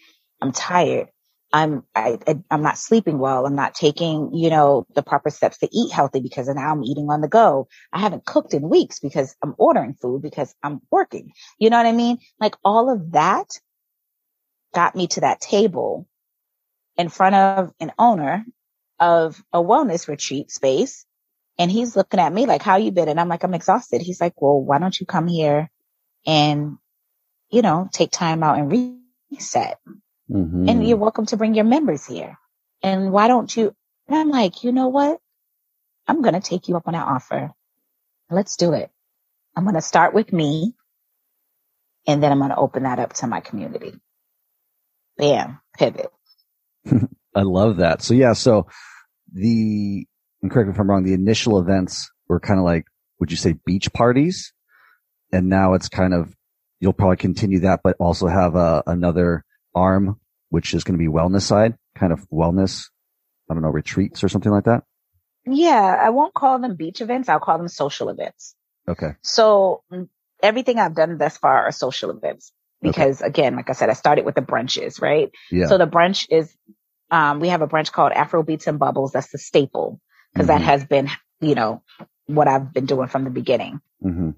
I'm 0.41 0.51
tired. 0.51 1.07
I'm, 1.53 1.83
I, 1.93 2.17
I'm 2.49 2.63
not 2.63 2.79
sleeping 2.79 3.19
well. 3.19 3.45
I'm 3.45 3.55
not 3.55 3.75
taking, 3.75 4.33
you 4.33 4.49
know, 4.49 4.87
the 4.95 5.03
proper 5.03 5.29
steps 5.29 5.59
to 5.59 5.69
eat 5.71 5.91
healthy 5.91 6.19
because 6.19 6.47
now 6.47 6.71
I'm 6.71 6.83
eating 6.83 7.11
on 7.11 7.21
the 7.21 7.27
go. 7.27 7.67
I 7.91 7.99
haven't 7.99 8.25
cooked 8.25 8.55
in 8.55 8.67
weeks 8.67 8.99
because 8.99 9.35
I'm 9.43 9.53
ordering 9.59 9.93
food 9.93 10.23
because 10.23 10.55
I'm 10.63 10.81
working. 10.89 11.31
You 11.59 11.69
know 11.69 11.77
what 11.77 11.85
I 11.85 11.91
mean? 11.91 12.17
Like 12.39 12.55
all 12.65 12.91
of 12.91 13.11
that 13.11 13.45
got 14.73 14.95
me 14.95 15.05
to 15.07 15.21
that 15.21 15.41
table 15.41 16.07
in 16.97 17.09
front 17.09 17.35
of 17.35 17.71
an 17.79 17.91
owner 17.99 18.43
of 18.99 19.43
a 19.53 19.61
wellness 19.61 20.07
retreat 20.07 20.49
space 20.49 21.05
and 21.57 21.71
he's 21.71 21.95
looking 21.95 22.19
at 22.19 22.33
me 22.33 22.45
like, 22.45 22.61
how 22.61 22.77
you 22.77 22.91
been? 22.91 23.09
And 23.09 23.19
I'm 23.19 23.29
like, 23.29 23.43
I'm 23.43 23.53
exhausted. 23.53 24.01
He's 24.01 24.19
like, 24.19 24.41
well, 24.41 24.61
why 24.61 24.79
don't 24.79 24.99
you 24.99 25.05
come 25.05 25.27
here 25.27 25.69
and, 26.25 26.77
you 27.51 27.61
know, 27.61 27.89
take 27.91 28.11
time 28.11 28.43
out 28.43 28.57
and 28.57 28.99
reset? 29.31 29.77
Mm-hmm. 30.31 30.69
And 30.69 30.87
you're 30.87 30.97
welcome 30.97 31.25
to 31.27 31.37
bring 31.37 31.53
your 31.53 31.65
members 31.65 32.05
here. 32.05 32.37
And 32.81 33.11
why 33.11 33.27
don't 33.27 33.55
you? 33.55 33.75
And 34.07 34.17
I'm 34.17 34.29
like, 34.29 34.63
you 34.63 34.71
know 34.71 34.87
what? 34.87 35.19
I'm 36.07 36.21
going 36.21 36.33
to 36.33 36.41
take 36.41 36.67
you 36.67 36.75
up 36.75 36.87
on 36.87 36.93
that 36.93 37.07
offer. 37.07 37.51
Let's 38.29 38.57
do 38.57 38.73
it. 38.73 38.89
I'm 39.55 39.63
going 39.63 39.75
to 39.75 39.81
start 39.81 40.13
with 40.13 40.33
me 40.33 40.73
and 42.07 42.21
then 42.21 42.31
I'm 42.31 42.39
going 42.39 42.49
to 42.49 42.57
open 42.57 42.83
that 42.83 42.99
up 42.99 43.13
to 43.13 43.27
my 43.27 43.39
community. 43.39 43.93
Bam, 45.17 45.59
pivot. 45.77 46.11
I 47.35 47.41
love 47.41 47.77
that. 47.77 48.01
So 48.01 48.13
yeah, 48.13 48.33
so 48.33 48.67
the 49.31 50.05
and 50.43 50.51
correct 50.51 50.67
me 50.67 50.73
if 50.73 50.79
I'm 50.79 50.89
wrong, 50.89 51.03
the 51.03 51.13
initial 51.13 51.57
events 51.57 52.11
were 52.27 52.39
kind 52.39 52.59
of 52.59 52.65
like, 52.65 52.83
would 53.19 53.31
you 53.31 53.37
say 53.37 53.55
beach 53.65 53.91
parties? 53.93 54.53
And 55.31 55.47
now 55.47 55.73
it's 55.73 55.87
kind 55.87 56.13
of, 56.13 56.35
you'll 56.81 56.93
probably 56.93 57.15
continue 57.15 57.61
that, 57.61 57.79
but 57.81 57.95
also 57.97 58.27
have 58.27 58.55
a, 58.55 58.57
uh, 58.57 58.81
another 58.85 59.45
arm, 59.73 60.19
which 60.49 60.73
is 60.73 60.83
going 60.83 60.99
to 60.99 61.03
be 61.03 61.09
wellness 61.09 61.43
side, 61.43 61.75
kind 61.95 62.11
of 62.11 62.29
wellness, 62.29 62.89
I 63.49 63.53
don't 63.53 63.63
know, 63.63 63.69
retreats 63.69 64.23
or 64.23 64.29
something 64.29 64.51
like 64.51 64.65
that. 64.65 64.83
Yeah. 65.45 65.97
I 65.99 66.09
won't 66.09 66.33
call 66.33 66.59
them 66.59 66.75
beach 66.75 66.99
events. 66.99 67.29
I'll 67.29 67.39
call 67.39 67.57
them 67.57 67.69
social 67.69 68.09
events. 68.09 68.53
Okay. 68.87 69.13
So 69.21 69.81
mm, 69.91 70.09
everything 70.41 70.77
I've 70.77 70.93
done 70.93 71.17
thus 71.17 71.37
far 71.37 71.67
are 71.67 71.71
social 71.71 72.09
events 72.11 72.51
because 72.81 73.21
okay. 73.21 73.29
again, 73.29 73.55
like 73.55 73.69
I 73.69 73.73
said, 73.73 73.89
I 73.89 73.93
started 73.93 74.25
with 74.25 74.35
the 74.35 74.41
brunches, 74.41 75.01
right? 75.01 75.31
Yeah. 75.49 75.67
So 75.67 75.77
the 75.77 75.87
brunch 75.87 76.27
is, 76.29 76.53
um, 77.09 77.39
we 77.39 77.47
have 77.47 77.61
a 77.61 77.67
brunch 77.67 77.93
called 77.93 78.11
Afro 78.11 78.43
Beats 78.43 78.67
and 78.67 78.77
Bubbles. 78.77 79.13
That's 79.13 79.31
the 79.31 79.37
staple 79.37 80.01
because 80.33 80.47
mm-hmm. 80.47 80.59
that 80.59 80.65
has 80.65 80.85
been, 80.85 81.09
you 81.41 81.55
know, 81.55 81.83
what 82.25 82.47
I've 82.47 82.73
been 82.73 82.85
doing 82.85 83.07
from 83.07 83.23
the 83.23 83.29
beginning. 83.29 83.81
Mm-hmm. 84.03 84.31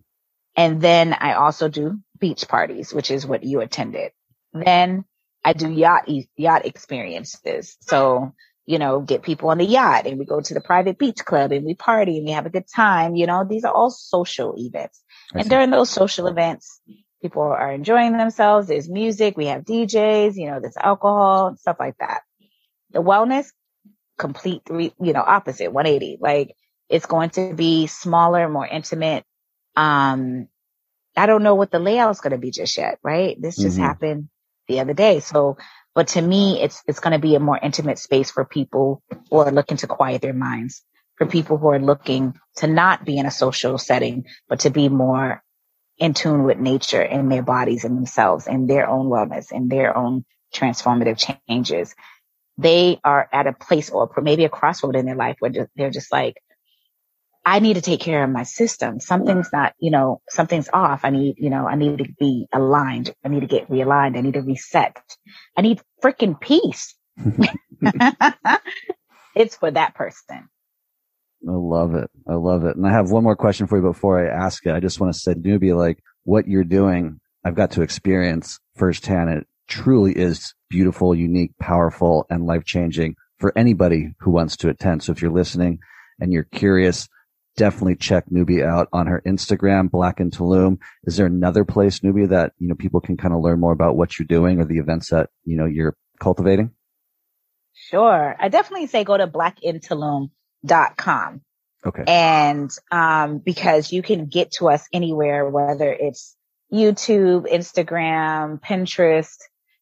And 0.56 0.82
then 0.82 1.14
I 1.14 1.34
also 1.34 1.68
do 1.68 2.00
beach 2.20 2.48
parties, 2.48 2.94
which 2.94 3.12
is 3.12 3.26
what 3.26 3.44
you 3.44 3.62
attended. 3.62 4.12
Then 4.54 5.06
I 5.44 5.54
do 5.54 5.70
yacht, 5.70 6.10
yacht 6.38 6.66
experiences. 6.66 7.78
So, 7.82 8.34
you 8.66 8.80
know, 8.80 9.02
get 9.02 9.22
people 9.22 9.50
on 9.50 9.58
the 9.58 9.66
yacht 9.66 10.08
and 10.08 10.18
we 10.18 10.26
go 10.26 10.42
to 10.42 10.54
the 10.54 10.62
private 10.62 10.98
beach 10.98 11.24
club 11.24 11.52
and 11.52 11.66
we 11.66 11.76
party 11.76 12.18
and 12.18 12.26
we 12.26 12.32
have 12.32 12.46
a 12.46 12.50
good 12.50 12.66
time. 12.74 13.16
You 13.16 13.28
know, 13.28 13.46
these 13.48 13.66
are 13.66 13.74
all 13.74 13.92
social 13.92 14.56
events. 14.58 15.04
I 15.34 15.40
and 15.40 15.46
see. 15.46 15.50
during 15.50 15.70
those 15.70 15.90
social 15.90 16.28
events, 16.28 16.82
people 17.22 17.44
are 17.44 17.72
enjoying 17.72 18.18
themselves. 18.18 18.68
There's 18.68 18.90
music. 18.90 19.36
We 19.36 19.48
have 19.48 19.64
DJs, 19.66 20.36
you 20.36 20.50
know, 20.50 20.60
there's 20.60 20.78
alcohol, 20.78 21.56
stuff 21.58 21.78
like 21.80 21.98
that. 22.00 22.22
The 22.92 23.04
wellness 23.04 23.48
complete, 24.18 24.64
three, 24.66 24.94
you 25.02 25.14
know, 25.14 25.24
opposite 25.26 25.72
180. 25.72 26.18
Like 26.20 26.56
it's 26.90 27.06
going 27.06 27.32
to 27.32 27.54
be 27.54 27.88
smaller, 27.88 28.48
more 28.50 28.68
intimate. 28.68 29.24
Um, 29.76 30.48
I 31.18 31.26
don't 31.26 31.44
know 31.44 31.56
what 31.56 31.72
the 31.72 31.80
layout 31.80 32.12
is 32.12 32.22
going 32.22 32.32
to 32.32 32.38
be 32.38 32.52
just 32.52 32.78
yet, 32.78 33.00
right? 33.04 33.40
This 33.40 33.56
just 33.56 33.76
mm-hmm. 33.78 33.86
happened 33.86 34.30
the 34.68 34.80
other 34.82 34.94
day. 34.94 35.20
So, 35.20 35.58
but 35.94 36.10
to 36.10 36.22
me, 36.22 36.62
it's, 36.62 36.82
it's 36.88 37.00
going 37.00 37.14
to 37.14 37.20
be 37.20 37.36
a 37.36 37.40
more 37.40 37.60
intimate 37.62 38.00
space 38.00 38.32
for 38.32 38.44
people 38.46 39.02
who 39.30 39.38
are 39.38 39.52
looking 39.52 39.78
to 39.78 39.88
quiet 39.88 40.22
their 40.22 40.34
minds, 40.34 40.84
for 41.16 41.26
people 41.26 41.58
who 41.58 41.70
are 41.70 41.80
looking 41.80 42.34
to 42.58 42.68
not 42.68 43.06
be 43.06 43.18
in 43.18 43.26
a 43.26 43.32
social 43.32 43.78
setting, 43.78 44.26
but 44.50 44.62
to 44.62 44.70
be 44.70 44.90
more 44.90 45.42
in 45.98 46.14
tune 46.14 46.44
with 46.44 46.58
nature 46.58 47.02
and 47.02 47.32
their 47.32 47.44
bodies 47.44 47.86
and 47.86 47.96
themselves 47.96 48.48
and 48.48 48.70
their 48.70 48.90
own 48.90 49.06
wellness 49.06 49.52
and 49.52 49.70
their 49.70 49.96
own 49.96 50.26
transformative 50.54 51.18
changes 51.48 51.96
they 52.58 53.00
are 53.04 53.28
at 53.32 53.48
a 53.48 53.54
place 53.54 53.90
or 53.90 54.10
maybe 54.22 54.46
a 54.46 54.50
crossroad 54.50 54.96
in 54.96 55.06
their 55.06 55.16
life 55.16 55.38
where 55.40 55.52
they're 55.76 55.90
just 55.90 56.12
like, 56.12 56.36
I 57.46 57.60
need 57.60 57.76
to 57.76 57.82
take 57.82 58.00
care 58.00 58.24
of 58.24 58.30
my 58.30 58.44
system. 58.44 59.00
Something's 59.00 59.50
not, 59.54 59.74
you 59.78 59.92
know, 59.92 60.22
something's 60.30 60.70
off. 60.74 61.02
I 61.04 61.12
need, 61.12 61.36
you 61.38 61.52
know, 61.52 61.68
I 61.68 61.76
need 61.76 62.00
to 62.00 62.12
be 62.20 62.48
aligned. 62.52 63.14
I 63.24 63.28
need 63.28 63.42
to 63.42 63.48
get 63.48 63.70
realigned. 63.70 64.18
I 64.18 64.22
need 64.22 64.34
to 64.34 64.42
reset. 64.42 64.98
I 65.56 65.62
need 65.62 65.82
freaking 66.04 66.40
peace. 66.40 66.96
it's 69.36 69.56
for 69.58 69.70
that 69.70 69.94
person. 69.94 70.50
I 71.48 71.52
love 71.52 71.94
it. 71.94 72.10
I 72.28 72.34
love 72.34 72.66
it. 72.66 72.76
And 72.76 72.88
I 72.88 72.92
have 72.92 73.12
one 73.12 73.24
more 73.24 73.36
question 73.36 73.68
for 73.68 73.78
you 73.78 73.84
before 73.84 74.20
I 74.20 74.28
ask 74.28 74.66
it. 74.66 74.74
I 74.74 74.80
just 74.80 75.00
want 75.00 75.14
to 75.14 75.20
say, 75.20 75.36
Nubia, 75.36 75.76
like 75.76 76.00
what 76.24 76.48
you're 76.48 76.64
doing, 76.64 77.20
I've 77.44 77.54
got 77.54 77.72
to 77.72 77.84
experience 77.84 78.60
firsthand. 78.76 79.30
It 79.30 79.48
truly 79.68 80.14
is 80.14 80.54
beautiful, 80.70 81.16
unique, 81.16 81.52
powerful, 81.60 82.26
and 82.30 82.46
life 82.46 82.66
changing 82.66 83.16
for 83.40 83.58
anybody 83.58 84.14
who 84.20 84.32
wants 84.32 84.58
to 84.58 84.70
attend. 84.70 85.04
So 85.04 85.12
if 85.12 85.22
you're 85.22 85.32
listening 85.32 85.80
and 86.20 86.32
you're 86.32 86.44
curious, 86.44 87.10
definitely 87.58 87.96
check 87.96 88.26
Nubia 88.30 88.68
out 88.68 88.88
on 88.94 89.08
her 89.08 89.22
Instagram, 89.26 89.90
Black 89.90 90.20
in 90.20 90.30
Tulum. 90.32 90.78
Is 91.04 91.18
there 91.18 91.26
another 91.26 91.66
place, 91.66 92.04
Nubia, 92.04 92.28
that, 92.28 92.54
you 92.60 92.68
know, 92.68 92.76
people 92.76 93.02
can 93.02 93.18
kind 93.18 93.34
of 93.34 93.42
learn 93.42 93.60
more 93.60 93.72
about 93.72 93.96
what 93.96 94.20
you're 94.20 94.28
doing 94.28 94.60
or 94.60 94.66
the 94.66 94.78
events 94.78 95.10
that, 95.10 95.30
you 95.44 95.58
know, 95.58 95.66
you're 95.66 95.96
cultivating? 96.20 96.72
Sure. 97.74 98.36
I 98.40 98.50
definitely 98.50 98.86
say 98.88 99.04
go 99.04 99.18
to 99.18 99.28
blackintulum.com. 99.28 101.42
Okay. 101.86 102.04
And, 102.08 102.72
um, 102.92 103.40
because 103.40 103.92
you 103.92 104.02
can 104.02 104.26
get 104.26 104.52
to 104.54 104.70
us 104.70 104.88
anywhere, 104.92 105.48
whether 105.48 105.92
it's 105.92 106.36
YouTube, 106.74 107.46
Instagram, 107.52 108.60
Pinterest, 108.62 109.38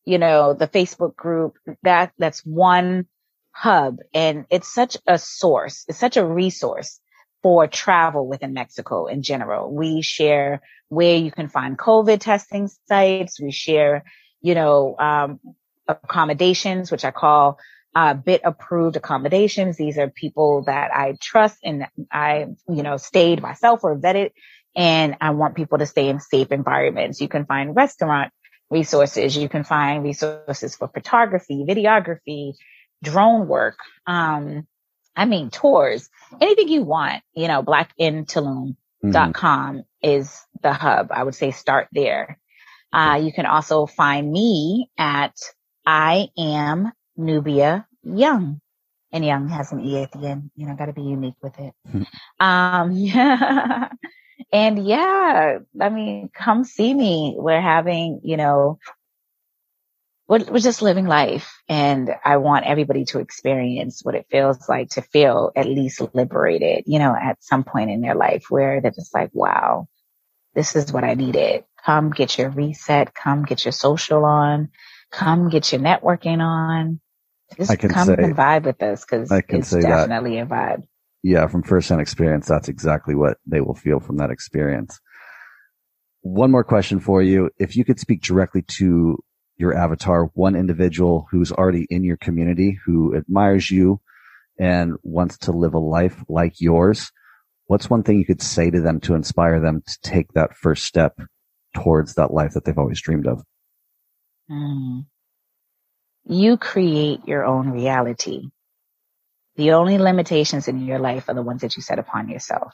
you 0.05 0.17
know, 0.17 0.53
the 0.53 0.67
Facebook 0.67 1.15
group, 1.15 1.57
that, 1.83 2.11
that's 2.17 2.45
one 2.45 3.07
hub 3.51 3.99
and 4.13 4.45
it's 4.49 4.73
such 4.73 4.97
a 5.07 5.17
source. 5.17 5.85
It's 5.87 5.99
such 5.99 6.17
a 6.17 6.25
resource 6.25 6.99
for 7.41 7.67
travel 7.67 8.27
within 8.27 8.53
Mexico 8.53 9.05
in 9.05 9.21
general. 9.21 9.73
We 9.73 10.01
share 10.01 10.61
where 10.89 11.17
you 11.17 11.31
can 11.31 11.49
find 11.49 11.77
COVID 11.77 12.19
testing 12.19 12.69
sites. 12.87 13.39
We 13.39 13.51
share, 13.51 14.05
you 14.41 14.55
know, 14.55 14.95
um, 14.97 15.39
accommodations, 15.87 16.91
which 16.91 17.05
I 17.05 17.11
call 17.11 17.59
uh, 17.95 18.13
bit 18.13 18.41
approved 18.43 18.95
accommodations. 18.95 19.77
These 19.77 19.97
are 19.97 20.09
people 20.09 20.63
that 20.63 20.91
I 20.93 21.15
trust 21.21 21.59
and 21.63 21.85
I, 22.11 22.47
you 22.67 22.83
know, 22.83 22.97
stayed 22.97 23.41
myself 23.41 23.83
or 23.83 23.97
vetted 23.97 24.31
and 24.75 25.17
I 25.21 25.31
want 25.31 25.55
people 25.55 25.77
to 25.77 25.85
stay 25.85 26.09
in 26.09 26.19
safe 26.19 26.51
environments. 26.51 27.21
You 27.21 27.27
can 27.27 27.45
find 27.45 27.75
restaurant 27.75 28.33
resources. 28.73 29.37
You 29.37 29.47
can 29.47 29.63
find 29.63 30.03
resources 30.03 30.75
for 30.75 30.89
photography, 30.89 31.63
videography, 31.67 32.53
drone 33.01 33.47
work. 33.47 33.77
Um, 34.05 34.67
I 35.15 35.25
mean, 35.25 35.49
tours, 35.49 36.09
anything 36.41 36.67
you 36.67 36.83
want, 36.83 37.23
you 37.33 37.47
know, 37.47 37.63
blackintulum.com 37.63 38.75
mm-hmm. 39.03 39.79
is 40.01 40.41
the 40.61 40.73
hub. 40.73 41.11
I 41.11 41.23
would 41.23 41.35
say 41.35 41.51
start 41.51 41.87
there. 41.91 42.39
Uh, 42.91 43.19
you 43.23 43.31
can 43.31 43.45
also 43.45 43.85
find 43.85 44.31
me 44.31 44.89
at 44.97 45.35
I 45.85 46.29
am 46.37 46.91
Nubia 47.17 47.87
Younge. 48.03 48.59
And 49.11 49.23
Younge 49.23 49.51
has 49.51 49.71
an 49.71 49.81
E 49.81 50.01
at 50.01 50.11
the 50.11 50.27
end. 50.27 50.51
You 50.55 50.67
know, 50.67 50.75
got 50.75 50.87
to 50.87 50.93
be 50.93 51.03
unique 51.03 51.35
with 51.41 51.59
it. 51.59 51.73
Hmm. 51.89 52.03
um, 52.39 52.91
yeah. 52.93 53.89
And 54.53 54.87
yeah, 54.87 55.59
I 55.81 55.89
mean, 55.89 56.29
come 56.33 56.63
see 56.63 56.93
me. 56.93 57.35
We're 57.37 57.59
having, 57.59 58.21
you 58.23 58.37
know, 58.37 58.77
we're, 60.27 60.45
we're 60.45 60.59
just 60.59 60.83
living 60.83 61.07
life. 61.07 61.51
And 61.67 62.11
I 62.23 62.37
want 62.37 62.67
everybody 62.67 63.05
to 63.05 63.19
experience 63.19 64.01
what 64.03 64.15
it 64.15 64.27
feels 64.29 64.69
like 64.69 64.91
to 64.91 65.01
feel 65.01 65.51
at 65.55 65.65
least 65.65 66.01
liberated, 66.13 66.83
you 66.85 66.99
know, 66.99 67.15
at 67.19 67.43
some 67.43 67.63
point 67.63 67.89
in 67.89 68.01
their 68.01 68.15
life 68.15 68.45
where 68.49 68.79
they're 68.79 68.91
just 68.91 69.15
like, 69.15 69.31
wow, 69.33 69.87
this 70.53 70.75
is 70.75 70.93
what 70.93 71.03
I 71.03 71.15
needed. 71.15 71.63
Come 71.83 72.11
get 72.11 72.37
your 72.37 72.51
reset. 72.51 73.15
Come 73.15 73.45
get 73.45 73.65
your 73.65 73.71
social 73.71 74.23
on. 74.23 74.69
Come 75.11 75.49
get 75.49 75.71
your 75.71 75.81
networking 75.81 76.41
on. 76.41 76.99
Just 77.57 77.71
I 77.71 77.75
can 77.75 77.89
come 77.89 78.07
say, 78.07 78.15
and 78.19 78.35
vibe 78.35 78.65
with 78.65 78.81
us 78.83 79.03
because 79.03 79.31
it's 79.31 79.71
definitely 79.71 80.35
that, 80.35 80.43
a 80.43 80.45
vibe. 80.45 80.83
Yeah, 81.23 81.47
from 81.47 81.63
firsthand 81.63 82.01
experience, 82.01 82.47
that's 82.47 82.67
exactly 82.67 83.15
what 83.15 83.37
they 83.47 83.61
will 83.61 83.75
feel 83.75 84.01
from 84.01 84.17
that 84.17 84.29
experience. 84.29 84.99
One 86.21 86.51
more 86.51 86.65
question 86.65 86.99
for 86.99 87.21
you. 87.21 87.49
If 87.57 87.75
you 87.77 87.85
could 87.85 87.99
speak 87.99 88.21
directly 88.21 88.63
to 88.77 89.17
your 89.57 89.73
avatar, 89.73 90.25
one 90.33 90.55
individual 90.55 91.27
who's 91.31 91.51
already 91.51 91.87
in 91.89 92.03
your 92.03 92.17
community, 92.17 92.77
who 92.85 93.15
admires 93.15 93.71
you 93.71 94.01
and 94.59 94.95
wants 95.01 95.37
to 95.39 95.51
live 95.51 95.73
a 95.73 95.79
life 95.79 96.23
like 96.27 96.59
yours, 96.59 97.11
what's 97.67 97.89
one 97.89 98.03
thing 98.03 98.19
you 98.19 98.25
could 98.25 98.41
say 98.41 98.69
to 98.69 98.81
them 98.81 98.99
to 99.01 99.15
inspire 99.15 99.59
them 99.59 99.81
to 99.85 99.97
take 100.01 100.31
that 100.33 100.55
first 100.55 100.83
step 100.83 101.17
towards 101.73 102.15
that 102.15 102.33
life 102.33 102.53
that 102.53 102.65
they've 102.65 102.77
always 102.77 103.01
dreamed 103.01 103.27
of? 103.27 103.43
Mm. 104.51 105.05
You 106.25 106.57
create 106.57 107.27
your 107.27 107.45
own 107.45 107.69
reality. 107.69 108.49
The 109.57 109.73
only 109.73 109.99
limitations 109.99 110.67
in 110.67 110.85
your 110.85 110.99
life 110.99 111.29
are 111.29 111.35
the 111.35 111.43
ones 111.43 111.61
that 111.61 111.75
you 111.77 111.83
set 111.83 111.99
upon 111.99 112.29
yourself. 112.29 112.73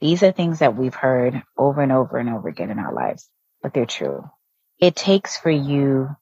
These 0.00 0.22
are 0.22 0.32
things 0.32 0.60
that 0.60 0.76
we've 0.76 0.94
heard 0.94 1.42
over 1.58 1.82
and 1.82 1.92
over 1.92 2.18
and 2.18 2.30
over 2.30 2.48
again 2.48 2.70
in 2.70 2.78
our 2.78 2.94
lives, 2.94 3.28
but 3.62 3.74
they're 3.74 3.86
true. 3.86 4.24
It 4.78 4.96
takes 4.96 5.36
for 5.38 5.50
you 5.50 6.16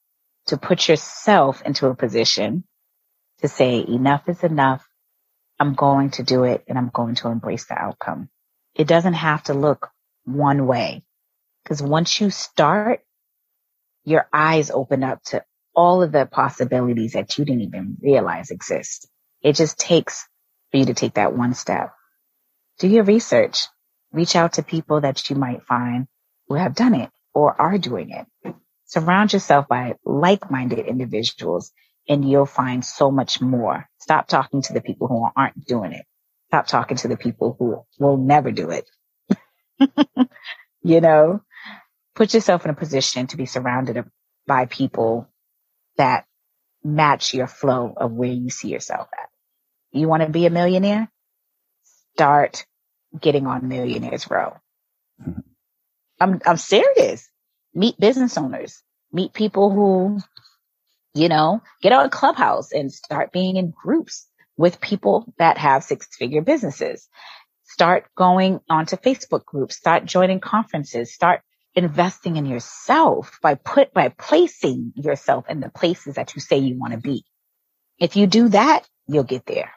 to 0.49 0.59
put 0.59 0.89
yourself 0.89 1.63
into 1.63 1.89
a 1.89 1.97
position 1.97 2.65
to 3.41 3.49
say 3.49 3.85
enough 3.87 4.29
is 4.29 4.45
enough. 4.45 4.87
I'm 5.61 5.75
going 5.75 6.11
to 6.13 6.23
do 6.23 6.45
it 6.45 6.65
and 6.69 6.79
I'm 6.79 6.91
going 6.95 7.17
to 7.17 7.29
embrace 7.29 7.67
the 7.67 7.79
outcome. 7.79 8.31
It 8.75 8.89
doesn't 8.89 9.15
have 9.15 9.45
to 9.45 9.55
look 9.55 9.91
one 10.25 10.67
way 10.67 11.05
because 11.65 11.83
once 11.83 12.21
you 12.21 12.31
start, 12.31 13.01
your 14.05 14.29
eyes 14.33 14.71
open 14.71 15.05
up 15.05 15.23
to 15.25 15.45
all 15.77 16.03
of 16.03 16.13
the 16.13 16.27
possibilities 16.27 17.15
that 17.15 17.39
you 17.39 17.47
didn't 17.47 17.63
even 17.63 17.99
realize 18.03 18.51
exist. 18.51 19.10
It 19.43 19.55
just 19.57 19.79
takes 19.79 20.29
for 20.71 20.79
you 20.79 20.87
to 20.87 20.95
take 20.95 21.15
that 21.15 21.35
one 21.37 21.55
step. 21.55 21.93
Do 22.79 22.89
your 22.89 23.05
research. 23.05 23.67
Reach 24.13 24.37
out 24.37 24.55
to 24.55 24.63
people 24.63 25.03
that 25.03 25.31
you 25.31 25.37
might 25.37 25.65
find 25.65 26.09
who 26.49 26.57
have 26.57 26.75
done 26.75 26.95
it 26.95 27.11
or 27.35 27.61
are 27.61 27.79
doing 27.79 28.11
it. 28.11 28.27
Surround 28.87 29.33
yourself 29.33 29.69
by 29.69 29.95
like-minded 30.05 30.81
individuals 30.87 31.73
and 32.09 32.29
you'll 32.29 32.47
find 32.47 32.85
so 32.85 33.11
much 33.11 33.41
more. 33.41 33.89
Stop 34.01 34.29
talking 34.29 34.63
to 34.63 34.73
the 34.73 34.81
people 34.81 35.09
who 35.09 35.29
aren't 35.37 35.65
doing 35.67 35.93
it. 35.93 36.05
Stop 36.49 36.67
talking 36.67 36.97
to 36.99 37.09
the 37.09 37.17
people 37.17 37.57
who 37.59 37.85
will 37.99 38.17
never 38.17 38.51
do 38.51 38.71
it. 38.71 38.91
you 40.83 41.01
know, 41.01 41.43
put 42.17 42.35
yourself 42.35 42.65
in 42.65 42.73
a 42.73 42.77
position 42.77 43.29
to 43.29 43.39
be 43.39 43.47
surrounded 43.47 44.05
by 44.47 44.67
people 44.67 45.29
that 45.99 46.27
match 46.85 47.35
your 47.35 47.49
flow 47.49 47.95
of 47.97 48.13
where 48.13 48.31
you 48.33 48.51
see 48.51 48.69
yourself 48.71 49.09
at. 49.15 49.30
You 49.93 50.09
want 50.09 50.23
to 50.23 50.29
be 50.29 50.47
a 50.47 50.51
millionaire? 50.51 51.11
Start 52.15 52.65
getting 53.19 53.47
on 53.47 53.69
Millionaires 53.69 54.31
Row. 54.31 54.57
Mm-hmm. 55.21 55.41
I'm, 56.21 56.41
I'm 56.45 56.57
serious. 56.57 57.29
Meet 57.75 57.99
business 57.99 58.37
owners, 58.37 58.83
meet 59.13 59.33
people 59.33 59.71
who, 59.71 60.21
you 61.15 61.29
know, 61.29 61.63
get 61.83 61.93
on 61.93 62.07
a 62.07 62.11
clubhouse 62.11 62.73
and 62.73 62.93
start 62.93 63.33
being 63.33 63.57
in 63.57 63.71
groups 63.71 64.27
with 64.57 64.81
people 64.81 65.33
that 65.39 65.57
have 65.57 65.85
six 65.85 66.09
figure 66.17 66.43
businesses. 66.43 67.09
Start 67.65 68.07
going 68.17 68.61
onto 68.69 68.97
Facebook 68.97 69.45
groups, 69.45 69.77
start 69.77 70.05
joining 70.05 70.41
conferences, 70.41 71.15
start 71.15 71.41
investing 71.75 72.37
in 72.37 72.45
yourself 72.45 73.39
by 73.41 73.55
put, 73.55 73.95
by 73.95 74.09
placing 74.09 74.93
yourself 74.97 75.47
in 75.49 75.61
the 75.61 75.71
places 75.71 76.17
that 76.17 76.35
you 76.35 76.41
say 76.41 76.59
you 76.59 76.79
want 76.79 76.93
to 76.93 76.99
be. 76.99 77.25
If 77.99 78.17
you 78.17 78.27
do 78.27 78.49
that, 78.49 78.87
you'll 79.07 79.25
get 79.25 79.47
there. 79.47 79.71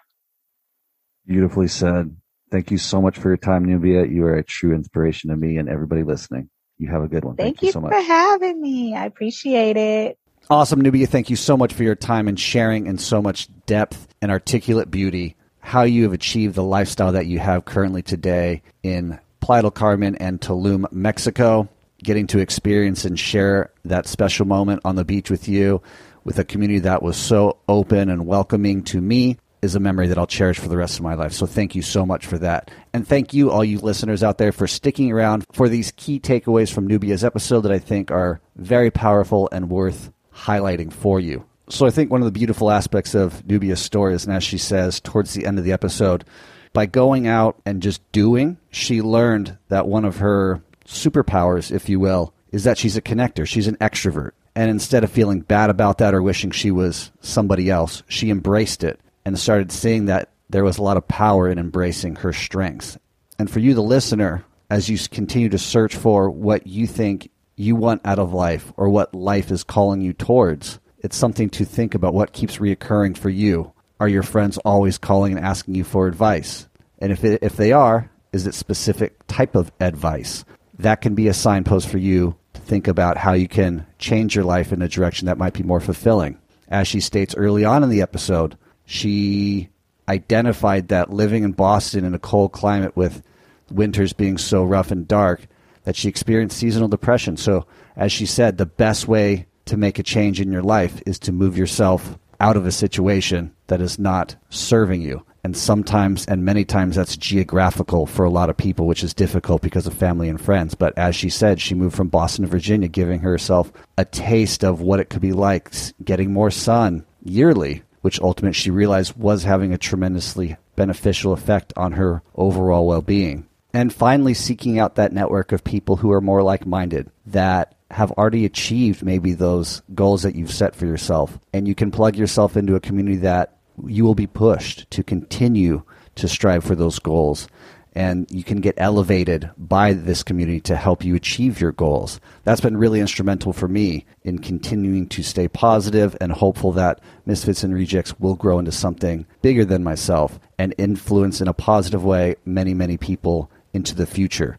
Beautifully 1.26 1.68
said. 1.68 2.16
Thank 2.52 2.70
you 2.70 2.78
so 2.78 3.02
much 3.02 3.18
for 3.18 3.30
your 3.30 3.38
time, 3.38 3.66
Nubia. 3.66 4.06
You 4.06 4.26
are 4.26 4.36
a 4.36 4.44
true 4.44 4.76
inspiration 4.76 5.30
to 5.30 5.36
me 5.36 5.58
and 5.58 5.68
everybody 5.68 6.04
listening. 6.04 6.50
You 6.78 6.90
have 6.90 7.02
a 7.02 7.08
good 7.08 7.24
one. 7.24 7.36
Thank, 7.36 7.58
Thank 7.58 7.62
you, 7.62 7.66
you 7.68 7.72
so 7.72 7.82
much 7.82 7.94
for 7.94 8.02
having 8.02 8.62
me. 8.62 8.96
I 8.96 9.06
appreciate 9.06 9.78
it. 9.78 10.20
Awesome, 10.50 10.82
Nubia. 10.82 11.08
Thank 11.08 11.30
you 11.30 11.36
so 11.36 11.56
much 11.56 11.74
for 11.74 11.84
your 11.84 11.96
time 11.96 12.28
and 12.28 12.40
sharing 12.40 12.88
in 12.88 12.98
so 12.98 13.22
much 13.22 13.48
depth 13.66 14.08
and 14.22 14.30
articulate 14.30 14.92
beauty 14.92 15.36
how 15.62 15.84
you 15.84 16.04
have 16.04 16.14
achieved 16.14 16.56
the 16.56 16.64
lifestyle 16.64 17.14
that 17.14 17.26
you 17.26 17.40
have 17.40 17.64
currently 17.64 18.02
today 18.02 18.62
in 18.84 19.18
Playa 19.40 19.62
del 19.62 19.72
Carmen 19.72 20.16
and 20.18 20.42
Tulum, 20.42 20.92
Mexico. 20.92 21.70
Getting 22.04 22.28
to 22.28 22.40
experience 22.40 23.06
and 23.06 23.18
share 23.18 23.72
that 23.86 24.08
special 24.08 24.46
moment 24.46 24.82
on 24.84 24.98
the 24.98 25.06
beach 25.06 25.32
with 25.32 25.48
you 25.48 25.82
with 26.26 26.38
a 26.38 26.44
community 26.44 26.80
that 26.80 27.02
was 27.02 27.16
so 27.16 27.58
open 27.70 28.10
and 28.10 28.28
welcoming 28.28 28.84
to 28.84 29.00
me 29.00 29.38
is 29.64 29.76
a 29.76 29.80
memory 29.80 30.08
that 30.08 30.18
I'll 30.18 30.28
cherish 30.28 30.60
for 30.60 30.68
the 30.68 30.78
rest 30.78 31.00
of 31.00 31.04
my 31.04 31.14
life. 31.14 31.32
So 31.32 31.46
thank 31.46 31.74
you 31.74 31.82
so 31.82 32.06
much 32.06 32.26
for 32.26 32.38
that. 32.40 32.70
And 32.94 33.08
thank 33.08 33.34
you, 33.34 33.50
all 33.50 33.64
you 33.64 33.80
listeners 33.80 34.22
out 34.22 34.38
there, 34.38 34.52
for 34.52 34.68
sticking 34.68 35.12
around 35.12 35.46
for 35.54 35.70
these 35.70 35.94
key 35.96 36.20
takeaways 36.20 36.72
from 36.72 36.86
Nubia's 36.86 37.24
episode 37.24 37.62
that 37.62 37.72
I 37.72 37.80
think 37.80 38.12
are 38.12 38.42
very 38.58 38.92
powerful 38.92 39.48
and 39.54 39.70
worth 39.70 40.12
highlighting 40.36 40.92
for 40.92 41.20
you. 41.20 41.46
So 41.70 41.86
I 41.86 41.92
think 41.92 42.12
one 42.12 42.22
of 42.22 42.26
the 42.26 42.38
beautiful 42.38 42.70
aspects 42.70 43.16
of 43.16 43.48
Nubia's 43.48 43.82
story 43.82 44.14
is, 44.14 44.26
and 44.26 44.36
as 44.36 44.44
she 44.44 44.58
says 44.58 45.00
towards 45.00 45.34
the 45.34 45.46
end 45.46 45.58
of 45.58 45.64
the 45.64 45.72
episode, 45.72 46.26
by 46.74 46.86
going 46.86 47.26
out 47.26 47.56
and 47.66 47.82
just 47.82 48.02
doing, 48.12 48.58
she 48.70 49.02
learned 49.02 49.58
that 49.70 49.88
one 49.88 50.04
of 50.04 50.18
her 50.18 50.62
superpowers, 50.86 51.72
if 51.72 51.88
you 51.88 52.02
will, 52.02 52.34
is 52.52 52.66
that 52.66 52.78
she's 52.78 52.98
a 52.98 53.02
connector. 53.02 53.48
She's 53.48 53.68
an 53.68 53.78
extrovert. 53.78 54.32
And 54.56 54.70
instead 54.70 55.06
of 55.06 55.12
feeling 55.12 55.40
bad 55.40 55.70
about 55.70 56.00
that 56.00 56.14
or 56.14 56.22
wishing 56.22 56.52
she 56.52 56.70
was 56.70 57.12
somebody 57.22 57.70
else, 57.70 58.04
she 58.08 58.30
embraced 58.30 58.84
it 58.84 59.00
and 59.26 59.38
started 59.38 59.72
seeing 59.72 60.06
that 60.06 60.30
there 60.50 60.64
was 60.64 60.78
a 60.78 60.84
lot 60.84 60.98
of 60.98 61.08
power 61.08 61.50
in 61.50 61.58
embracing 61.58 62.18
her 62.18 62.34
strengths. 62.34 62.98
And 63.40 63.50
for 63.50 63.60
you, 63.60 63.74
the 63.74 63.82
listener, 63.82 64.46
as 64.70 64.90
you 64.90 64.98
continue 65.10 65.50
to 65.50 65.58
search 65.58 65.96
for 65.96 66.30
what 66.30 66.68
you 66.68 66.88
think 66.88 67.30
you 67.56 67.76
want 67.76 68.02
out 68.06 68.20
of 68.20 68.34
life 68.34 68.72
or 68.78 68.90
what 68.90 69.14
life 69.14 69.52
is 69.52 69.64
calling 69.64 70.02
you 70.02 70.14
towards, 70.14 70.80
it's 71.00 71.18
something 71.18 71.50
to 71.50 71.66
think 71.66 71.96
about 71.96 72.14
what 72.14 72.34
keeps 72.34 72.58
reoccurring 72.58 73.18
for 73.18 73.30
you. 73.30 73.74
Are 74.00 74.08
your 74.08 74.24
friends 74.24 74.58
always 74.60 74.98
calling 74.98 75.36
and 75.36 75.46
asking 75.46 75.76
you 75.76 75.84
for 75.84 76.08
advice? 76.08 76.68
And 77.00 77.12
if, 77.12 77.24
it, 77.24 77.44
if 77.44 77.58
they 77.58 77.72
are, 77.72 78.10
is 78.32 78.48
it 78.48 78.54
specific 78.54 79.26
type 79.28 79.56
of 79.56 79.72
advice? 79.80 80.46
That 80.80 81.02
can 81.02 81.14
be 81.14 81.28
a 81.28 81.34
signpost 81.34 81.88
for 81.88 81.98
you 81.98 82.36
to 82.54 82.62
think 82.62 82.88
about 82.88 83.18
how 83.18 83.34
you 83.34 83.48
can 83.48 83.86
change 84.00 84.36
your 84.36 84.46
life 84.46 84.72
in 84.72 84.82
a 84.82 84.88
direction 84.88 85.28
that 85.28 85.38
might 85.38 85.54
be 85.54 85.64
more 85.64 85.80
fulfilling. 85.80 86.40
As 86.68 86.88
she 86.88 87.00
states 87.00 87.36
early 87.36 87.66
on 87.66 87.84
in 87.84 87.90
the 87.90 88.02
episode, 88.02 88.58
she 88.86 89.70
identified 90.08 90.90
that 90.90 91.12
living 91.12 91.44
in 91.44 91.52
Boston 91.52 92.06
in 92.06 92.14
a 92.14 92.20
cold 92.20 92.52
climate 92.52 92.96
with 92.96 93.24
winters 93.72 94.14
being 94.14 94.38
so 94.38 94.64
rough 94.64 94.92
and 94.92 95.08
dark 95.08 95.48
that 95.84 95.96
she 95.96 96.10
experienced 96.10 96.58
seasonal 96.58 96.88
depression. 96.88 97.38
So, 97.38 97.66
as 97.96 98.12
she 98.12 98.26
said, 98.26 98.58
the 98.58 98.66
best 98.66 99.08
way 99.08 99.48
to 99.66 99.78
make 99.78 100.00
a 100.00 100.04
change 100.04 100.42
in 100.42 100.52
your 100.52 100.64
life 100.64 101.02
is 101.06 101.20
to 101.20 101.32
move 101.32 101.58
yourself 101.58 102.18
out 102.40 102.58
of 102.58 102.66
a 102.66 102.72
situation 102.72 103.54
that 103.68 103.82
is 103.82 103.98
not 103.98 104.36
serving 104.50 105.02
you. 105.02 105.26
And 105.46 105.58
sometimes, 105.58 106.26
and 106.26 106.46
many 106.46 106.64
times, 106.64 106.96
that's 106.96 107.18
geographical 107.18 108.06
for 108.06 108.24
a 108.24 108.30
lot 108.30 108.50
of 108.50 108.56
people, 108.56 108.88
which 108.88 109.04
is 109.04 109.14
difficult 109.14 109.62
because 109.62 109.86
of 109.86 109.94
family 109.94 110.30
and 110.30 110.40
friends. 110.40 110.74
But 110.74 110.98
as 110.98 111.16
she 111.16 111.30
said, 111.30 111.60
she 111.60 111.76
moved 111.76 111.96
from 111.96 112.08
Boston 112.08 112.46
to 112.46 112.52
Virginia, 112.52 112.88
giving 112.88 113.20
herself 113.20 113.72
a 113.98 114.06
taste 114.06 114.64
of 114.64 114.82
what 114.82 115.02
it 115.02 115.10
could 115.10 115.22
be 115.22 115.34
like 115.34 115.72
getting 116.04 116.32
more 116.32 116.52
sun 116.52 117.06
yearly 117.24 117.84
which 118.04 118.20
ultimately 118.20 118.54
she 118.54 118.70
realized 118.70 119.16
was 119.16 119.46
having 119.46 119.74
a 119.74 119.78
tremendously 119.78 120.58
beneficial 120.76 121.32
effect 121.32 121.72
on 121.78 121.94
her 121.94 122.22
overall 122.36 122.86
well 122.86 123.02
being. 123.02 123.48
And 123.74 123.92
finally, 123.92 124.34
seeking 124.34 124.78
out 124.78 124.96
that 124.96 125.14
network 125.14 125.52
of 125.52 125.64
people 125.64 125.96
who 125.96 126.12
are 126.12 126.22
more 126.22 126.44
like 126.44 126.68
minded, 126.68 127.10
that 127.26 127.76
have 127.90 128.12
already 128.12 128.46
achieved 128.46 129.04
maybe 129.04 129.34
those 129.34 129.82
goals 129.96 130.24
that 130.24 130.36
you've 130.36 130.52
set 130.52 130.76
for 130.76 130.86
yourself. 130.86 131.40
And 131.54 131.66
you 131.68 131.76
can 131.76 131.92
plug 131.92 132.16
yourself 132.18 132.58
into 132.58 132.76
a 132.76 132.82
community 132.82 133.18
that 133.18 133.58
you 133.88 134.04
will 134.04 134.16
be 134.16 134.28
pushed 134.28 134.92
to 134.92 135.02
continue 135.02 135.84
to 136.16 136.28
strive 136.28 136.64
for 136.64 136.76
those 136.76 137.00
goals 137.00 137.48
and 137.94 138.30
you 138.30 138.44
can 138.44 138.60
get 138.60 138.76
elevated 138.78 139.50
by 139.58 139.94
this 139.94 140.24
community 140.24 140.60
to 140.62 140.76
help 140.76 141.04
you 141.04 141.16
achieve 141.16 141.62
your 141.62 141.72
goals. 141.72 142.20
That's 142.44 142.62
been 142.62 142.78
really 142.78 143.00
instrumental 143.00 143.54
for 143.54 143.68
me 143.68 144.06
in 144.24 144.40
continuing 144.40 145.08
to 145.10 145.24
stay 145.24 145.48
positive 145.48 146.18
and 146.20 146.32
hopeful 146.32 146.72
that 146.74 147.00
Misfits 147.26 147.64
and 147.64 147.74
Rejects 147.74 148.20
will 148.20 148.36
grow 148.36 148.60
into 148.60 148.72
something 148.72 149.26
bigger 149.42 149.66
than 149.66 149.84
myself 149.84 150.40
and 150.58 150.74
influence 150.78 151.40
in 151.40 151.48
a 151.48 151.54
positive 151.54 152.04
way 152.04 152.36
many, 152.46 152.74
many 152.74 152.98
people 152.98 153.50
into 153.74 153.96
the 153.96 154.06
future 154.06 154.58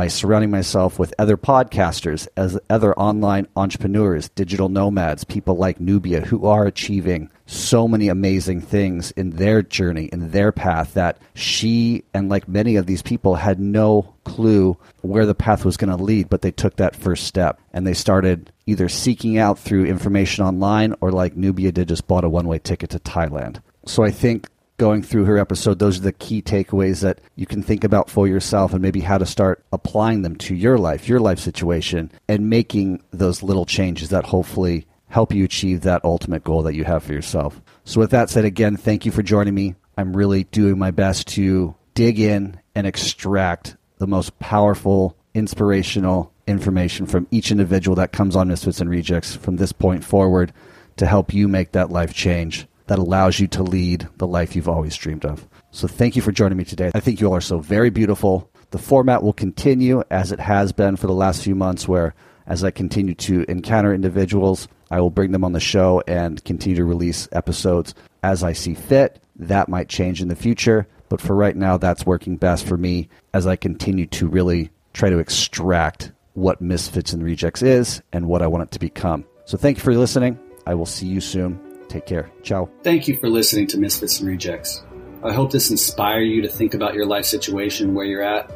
by 0.00 0.08
surrounding 0.08 0.50
myself 0.50 0.98
with 0.98 1.12
other 1.18 1.36
podcasters, 1.36 2.26
as 2.34 2.58
other 2.70 2.98
online 2.98 3.46
entrepreneurs, 3.54 4.30
digital 4.30 4.70
nomads, 4.70 5.24
people 5.24 5.56
like 5.56 5.78
Nubia 5.78 6.22
who 6.22 6.46
are 6.46 6.64
achieving 6.64 7.28
so 7.44 7.86
many 7.86 8.08
amazing 8.08 8.62
things 8.62 9.10
in 9.10 9.28
their 9.28 9.60
journey, 9.60 10.06
in 10.06 10.30
their 10.30 10.52
path 10.52 10.94
that 10.94 11.18
she 11.34 12.02
and 12.14 12.30
like 12.30 12.48
many 12.48 12.76
of 12.76 12.86
these 12.86 13.02
people 13.02 13.34
had 13.34 13.60
no 13.60 14.14
clue 14.24 14.74
where 15.02 15.26
the 15.26 15.34
path 15.34 15.66
was 15.66 15.76
going 15.76 15.94
to 15.94 16.02
lead, 16.02 16.30
but 16.30 16.40
they 16.40 16.50
took 16.50 16.76
that 16.76 16.96
first 16.96 17.24
step 17.24 17.60
and 17.74 17.86
they 17.86 17.92
started 17.92 18.50
either 18.64 18.88
seeking 18.88 19.36
out 19.36 19.58
through 19.58 19.84
information 19.84 20.42
online 20.42 20.94
or 21.02 21.12
like 21.12 21.36
Nubia 21.36 21.72
did 21.72 21.88
just 21.88 22.06
bought 22.06 22.24
a 22.24 22.28
one-way 22.30 22.58
ticket 22.58 22.88
to 22.88 22.98
Thailand. 23.00 23.60
So 23.84 24.02
I 24.02 24.12
think 24.12 24.48
going 24.80 25.02
through 25.02 25.26
her 25.26 25.36
episode, 25.36 25.78
those 25.78 25.98
are 25.98 26.04
the 26.04 26.12
key 26.12 26.40
takeaways 26.40 27.02
that 27.02 27.20
you 27.36 27.44
can 27.44 27.62
think 27.62 27.84
about 27.84 28.08
for 28.08 28.26
yourself 28.26 28.72
and 28.72 28.80
maybe 28.80 29.00
how 29.00 29.18
to 29.18 29.26
start 29.26 29.62
applying 29.74 30.22
them 30.22 30.34
to 30.34 30.54
your 30.54 30.78
life, 30.78 31.06
your 31.06 31.20
life 31.20 31.38
situation, 31.38 32.10
and 32.26 32.48
making 32.48 33.02
those 33.10 33.42
little 33.42 33.66
changes 33.66 34.08
that 34.08 34.24
hopefully 34.24 34.86
help 35.08 35.34
you 35.34 35.44
achieve 35.44 35.82
that 35.82 36.02
ultimate 36.02 36.42
goal 36.42 36.62
that 36.62 36.74
you 36.74 36.84
have 36.84 37.02
for 37.02 37.12
yourself. 37.12 37.60
So, 37.84 38.00
with 38.00 38.10
that 38.12 38.30
said, 38.30 38.46
again, 38.46 38.78
thank 38.78 39.04
you 39.04 39.12
for 39.12 39.22
joining 39.22 39.54
me. 39.54 39.74
I'm 39.98 40.16
really 40.16 40.44
doing 40.44 40.78
my 40.78 40.92
best 40.92 41.28
to 41.34 41.74
dig 41.92 42.18
in 42.18 42.58
and 42.74 42.86
extract 42.86 43.76
the 43.98 44.06
most 44.06 44.38
powerful, 44.38 45.14
inspirational 45.34 46.32
information 46.46 47.04
from 47.04 47.28
each 47.30 47.50
individual 47.50 47.96
that 47.96 48.12
comes 48.12 48.34
on 48.34 48.48
Misfits 48.48 48.80
and 48.80 48.88
Rejects 48.88 49.36
from 49.36 49.56
this 49.56 49.72
point 49.72 50.04
forward 50.04 50.54
to 50.96 51.04
help 51.04 51.34
you 51.34 51.48
make 51.48 51.72
that 51.72 51.90
life 51.90 52.14
change 52.14 52.66
that 52.90 52.98
allows 52.98 53.38
you 53.38 53.46
to 53.46 53.62
lead 53.62 54.08
the 54.16 54.26
life 54.26 54.56
you've 54.56 54.68
always 54.68 54.96
dreamed 54.96 55.24
of. 55.24 55.48
So 55.70 55.86
thank 55.86 56.16
you 56.16 56.22
for 56.22 56.32
joining 56.32 56.58
me 56.58 56.64
today. 56.64 56.90
I 56.92 56.98
think 56.98 57.20
you 57.20 57.28
all 57.28 57.36
are 57.36 57.40
so 57.40 57.60
very 57.60 57.88
beautiful. 57.88 58.50
The 58.72 58.78
format 58.78 59.22
will 59.22 59.32
continue 59.32 60.02
as 60.10 60.32
it 60.32 60.40
has 60.40 60.72
been 60.72 60.96
for 60.96 61.06
the 61.06 61.12
last 61.12 61.44
few 61.44 61.54
months, 61.54 61.86
where 61.86 62.16
as 62.48 62.64
I 62.64 62.72
continue 62.72 63.14
to 63.14 63.44
encounter 63.48 63.94
individuals, 63.94 64.66
I 64.90 65.00
will 65.00 65.10
bring 65.10 65.30
them 65.30 65.44
on 65.44 65.52
the 65.52 65.60
show 65.60 66.02
and 66.08 66.44
continue 66.44 66.78
to 66.78 66.84
release 66.84 67.28
episodes 67.30 67.94
as 68.24 68.42
I 68.42 68.54
see 68.54 68.74
fit. 68.74 69.22
That 69.36 69.68
might 69.68 69.88
change 69.88 70.20
in 70.20 70.26
the 70.26 70.34
future, 70.34 70.88
but 71.08 71.20
for 71.20 71.36
right 71.36 71.54
now, 71.54 71.76
that's 71.76 72.04
working 72.04 72.38
best 72.38 72.66
for 72.66 72.76
me 72.76 73.08
as 73.32 73.46
I 73.46 73.54
continue 73.54 74.06
to 74.06 74.26
really 74.26 74.70
try 74.94 75.10
to 75.10 75.18
extract 75.20 76.10
what 76.32 76.60
Misfits 76.60 77.12
and 77.12 77.22
Rejects 77.22 77.62
is 77.62 78.02
and 78.12 78.26
what 78.26 78.42
I 78.42 78.48
want 78.48 78.64
it 78.64 78.70
to 78.72 78.80
become. 78.80 79.26
So 79.44 79.56
thank 79.56 79.76
you 79.76 79.84
for 79.84 79.94
listening. 79.94 80.40
I 80.66 80.74
will 80.74 80.86
see 80.86 81.06
you 81.06 81.20
soon. 81.20 81.69
Take 81.90 82.06
care. 82.06 82.30
Ciao. 82.44 82.70
Thank 82.84 83.08
you 83.08 83.16
for 83.16 83.28
listening 83.28 83.66
to 83.66 83.78
Misfits 83.78 84.20
and 84.20 84.28
Rejects. 84.28 84.84
I 85.24 85.32
hope 85.32 85.50
this 85.50 85.72
inspire 85.72 86.20
you 86.20 86.40
to 86.42 86.48
think 86.48 86.72
about 86.72 86.94
your 86.94 87.04
life 87.04 87.24
situation, 87.24 87.94
where 87.94 88.04
you're 88.04 88.22
at, 88.22 88.48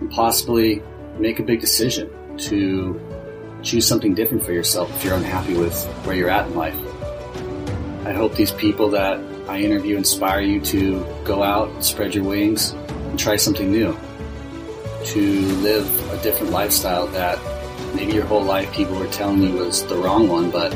and 0.00 0.10
possibly 0.10 0.82
make 1.18 1.38
a 1.38 1.42
big 1.42 1.60
decision 1.60 2.10
to 2.36 3.00
choose 3.62 3.86
something 3.86 4.14
different 4.14 4.44
for 4.44 4.52
yourself 4.52 4.94
if 4.94 5.04
you're 5.04 5.14
unhappy 5.14 5.56
with 5.56 5.82
where 6.04 6.14
you're 6.14 6.28
at 6.28 6.48
in 6.48 6.54
life. 6.54 6.76
I 8.04 8.12
hope 8.12 8.34
these 8.34 8.52
people 8.52 8.90
that 8.90 9.18
I 9.48 9.60
interview 9.60 9.96
inspire 9.96 10.42
you 10.42 10.60
to 10.60 11.02
go 11.24 11.42
out, 11.42 11.82
spread 11.82 12.14
your 12.14 12.24
wings, 12.24 12.72
and 12.72 13.18
try 13.18 13.36
something 13.36 13.70
new. 13.70 13.96
To 15.06 15.20
live 15.62 16.12
a 16.12 16.22
different 16.22 16.52
lifestyle 16.52 17.06
that 17.08 17.38
maybe 17.94 18.12
your 18.12 18.26
whole 18.26 18.44
life 18.44 18.70
people 18.74 18.96
were 18.96 19.06
telling 19.06 19.42
you 19.42 19.54
was 19.54 19.82
the 19.86 19.96
wrong 19.96 20.28
one, 20.28 20.50
but 20.50 20.74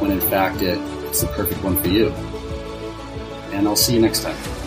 when 0.00 0.10
in 0.10 0.20
fact 0.22 0.62
it 0.62 0.78
it's 1.12 1.20
the 1.20 1.26
perfect 1.26 1.62
one 1.62 1.76
for 1.76 1.88
you. 1.88 2.08
And 3.52 3.68
I'll 3.68 3.76
see 3.76 3.92
you 3.92 4.00
next 4.00 4.22
time. 4.22 4.61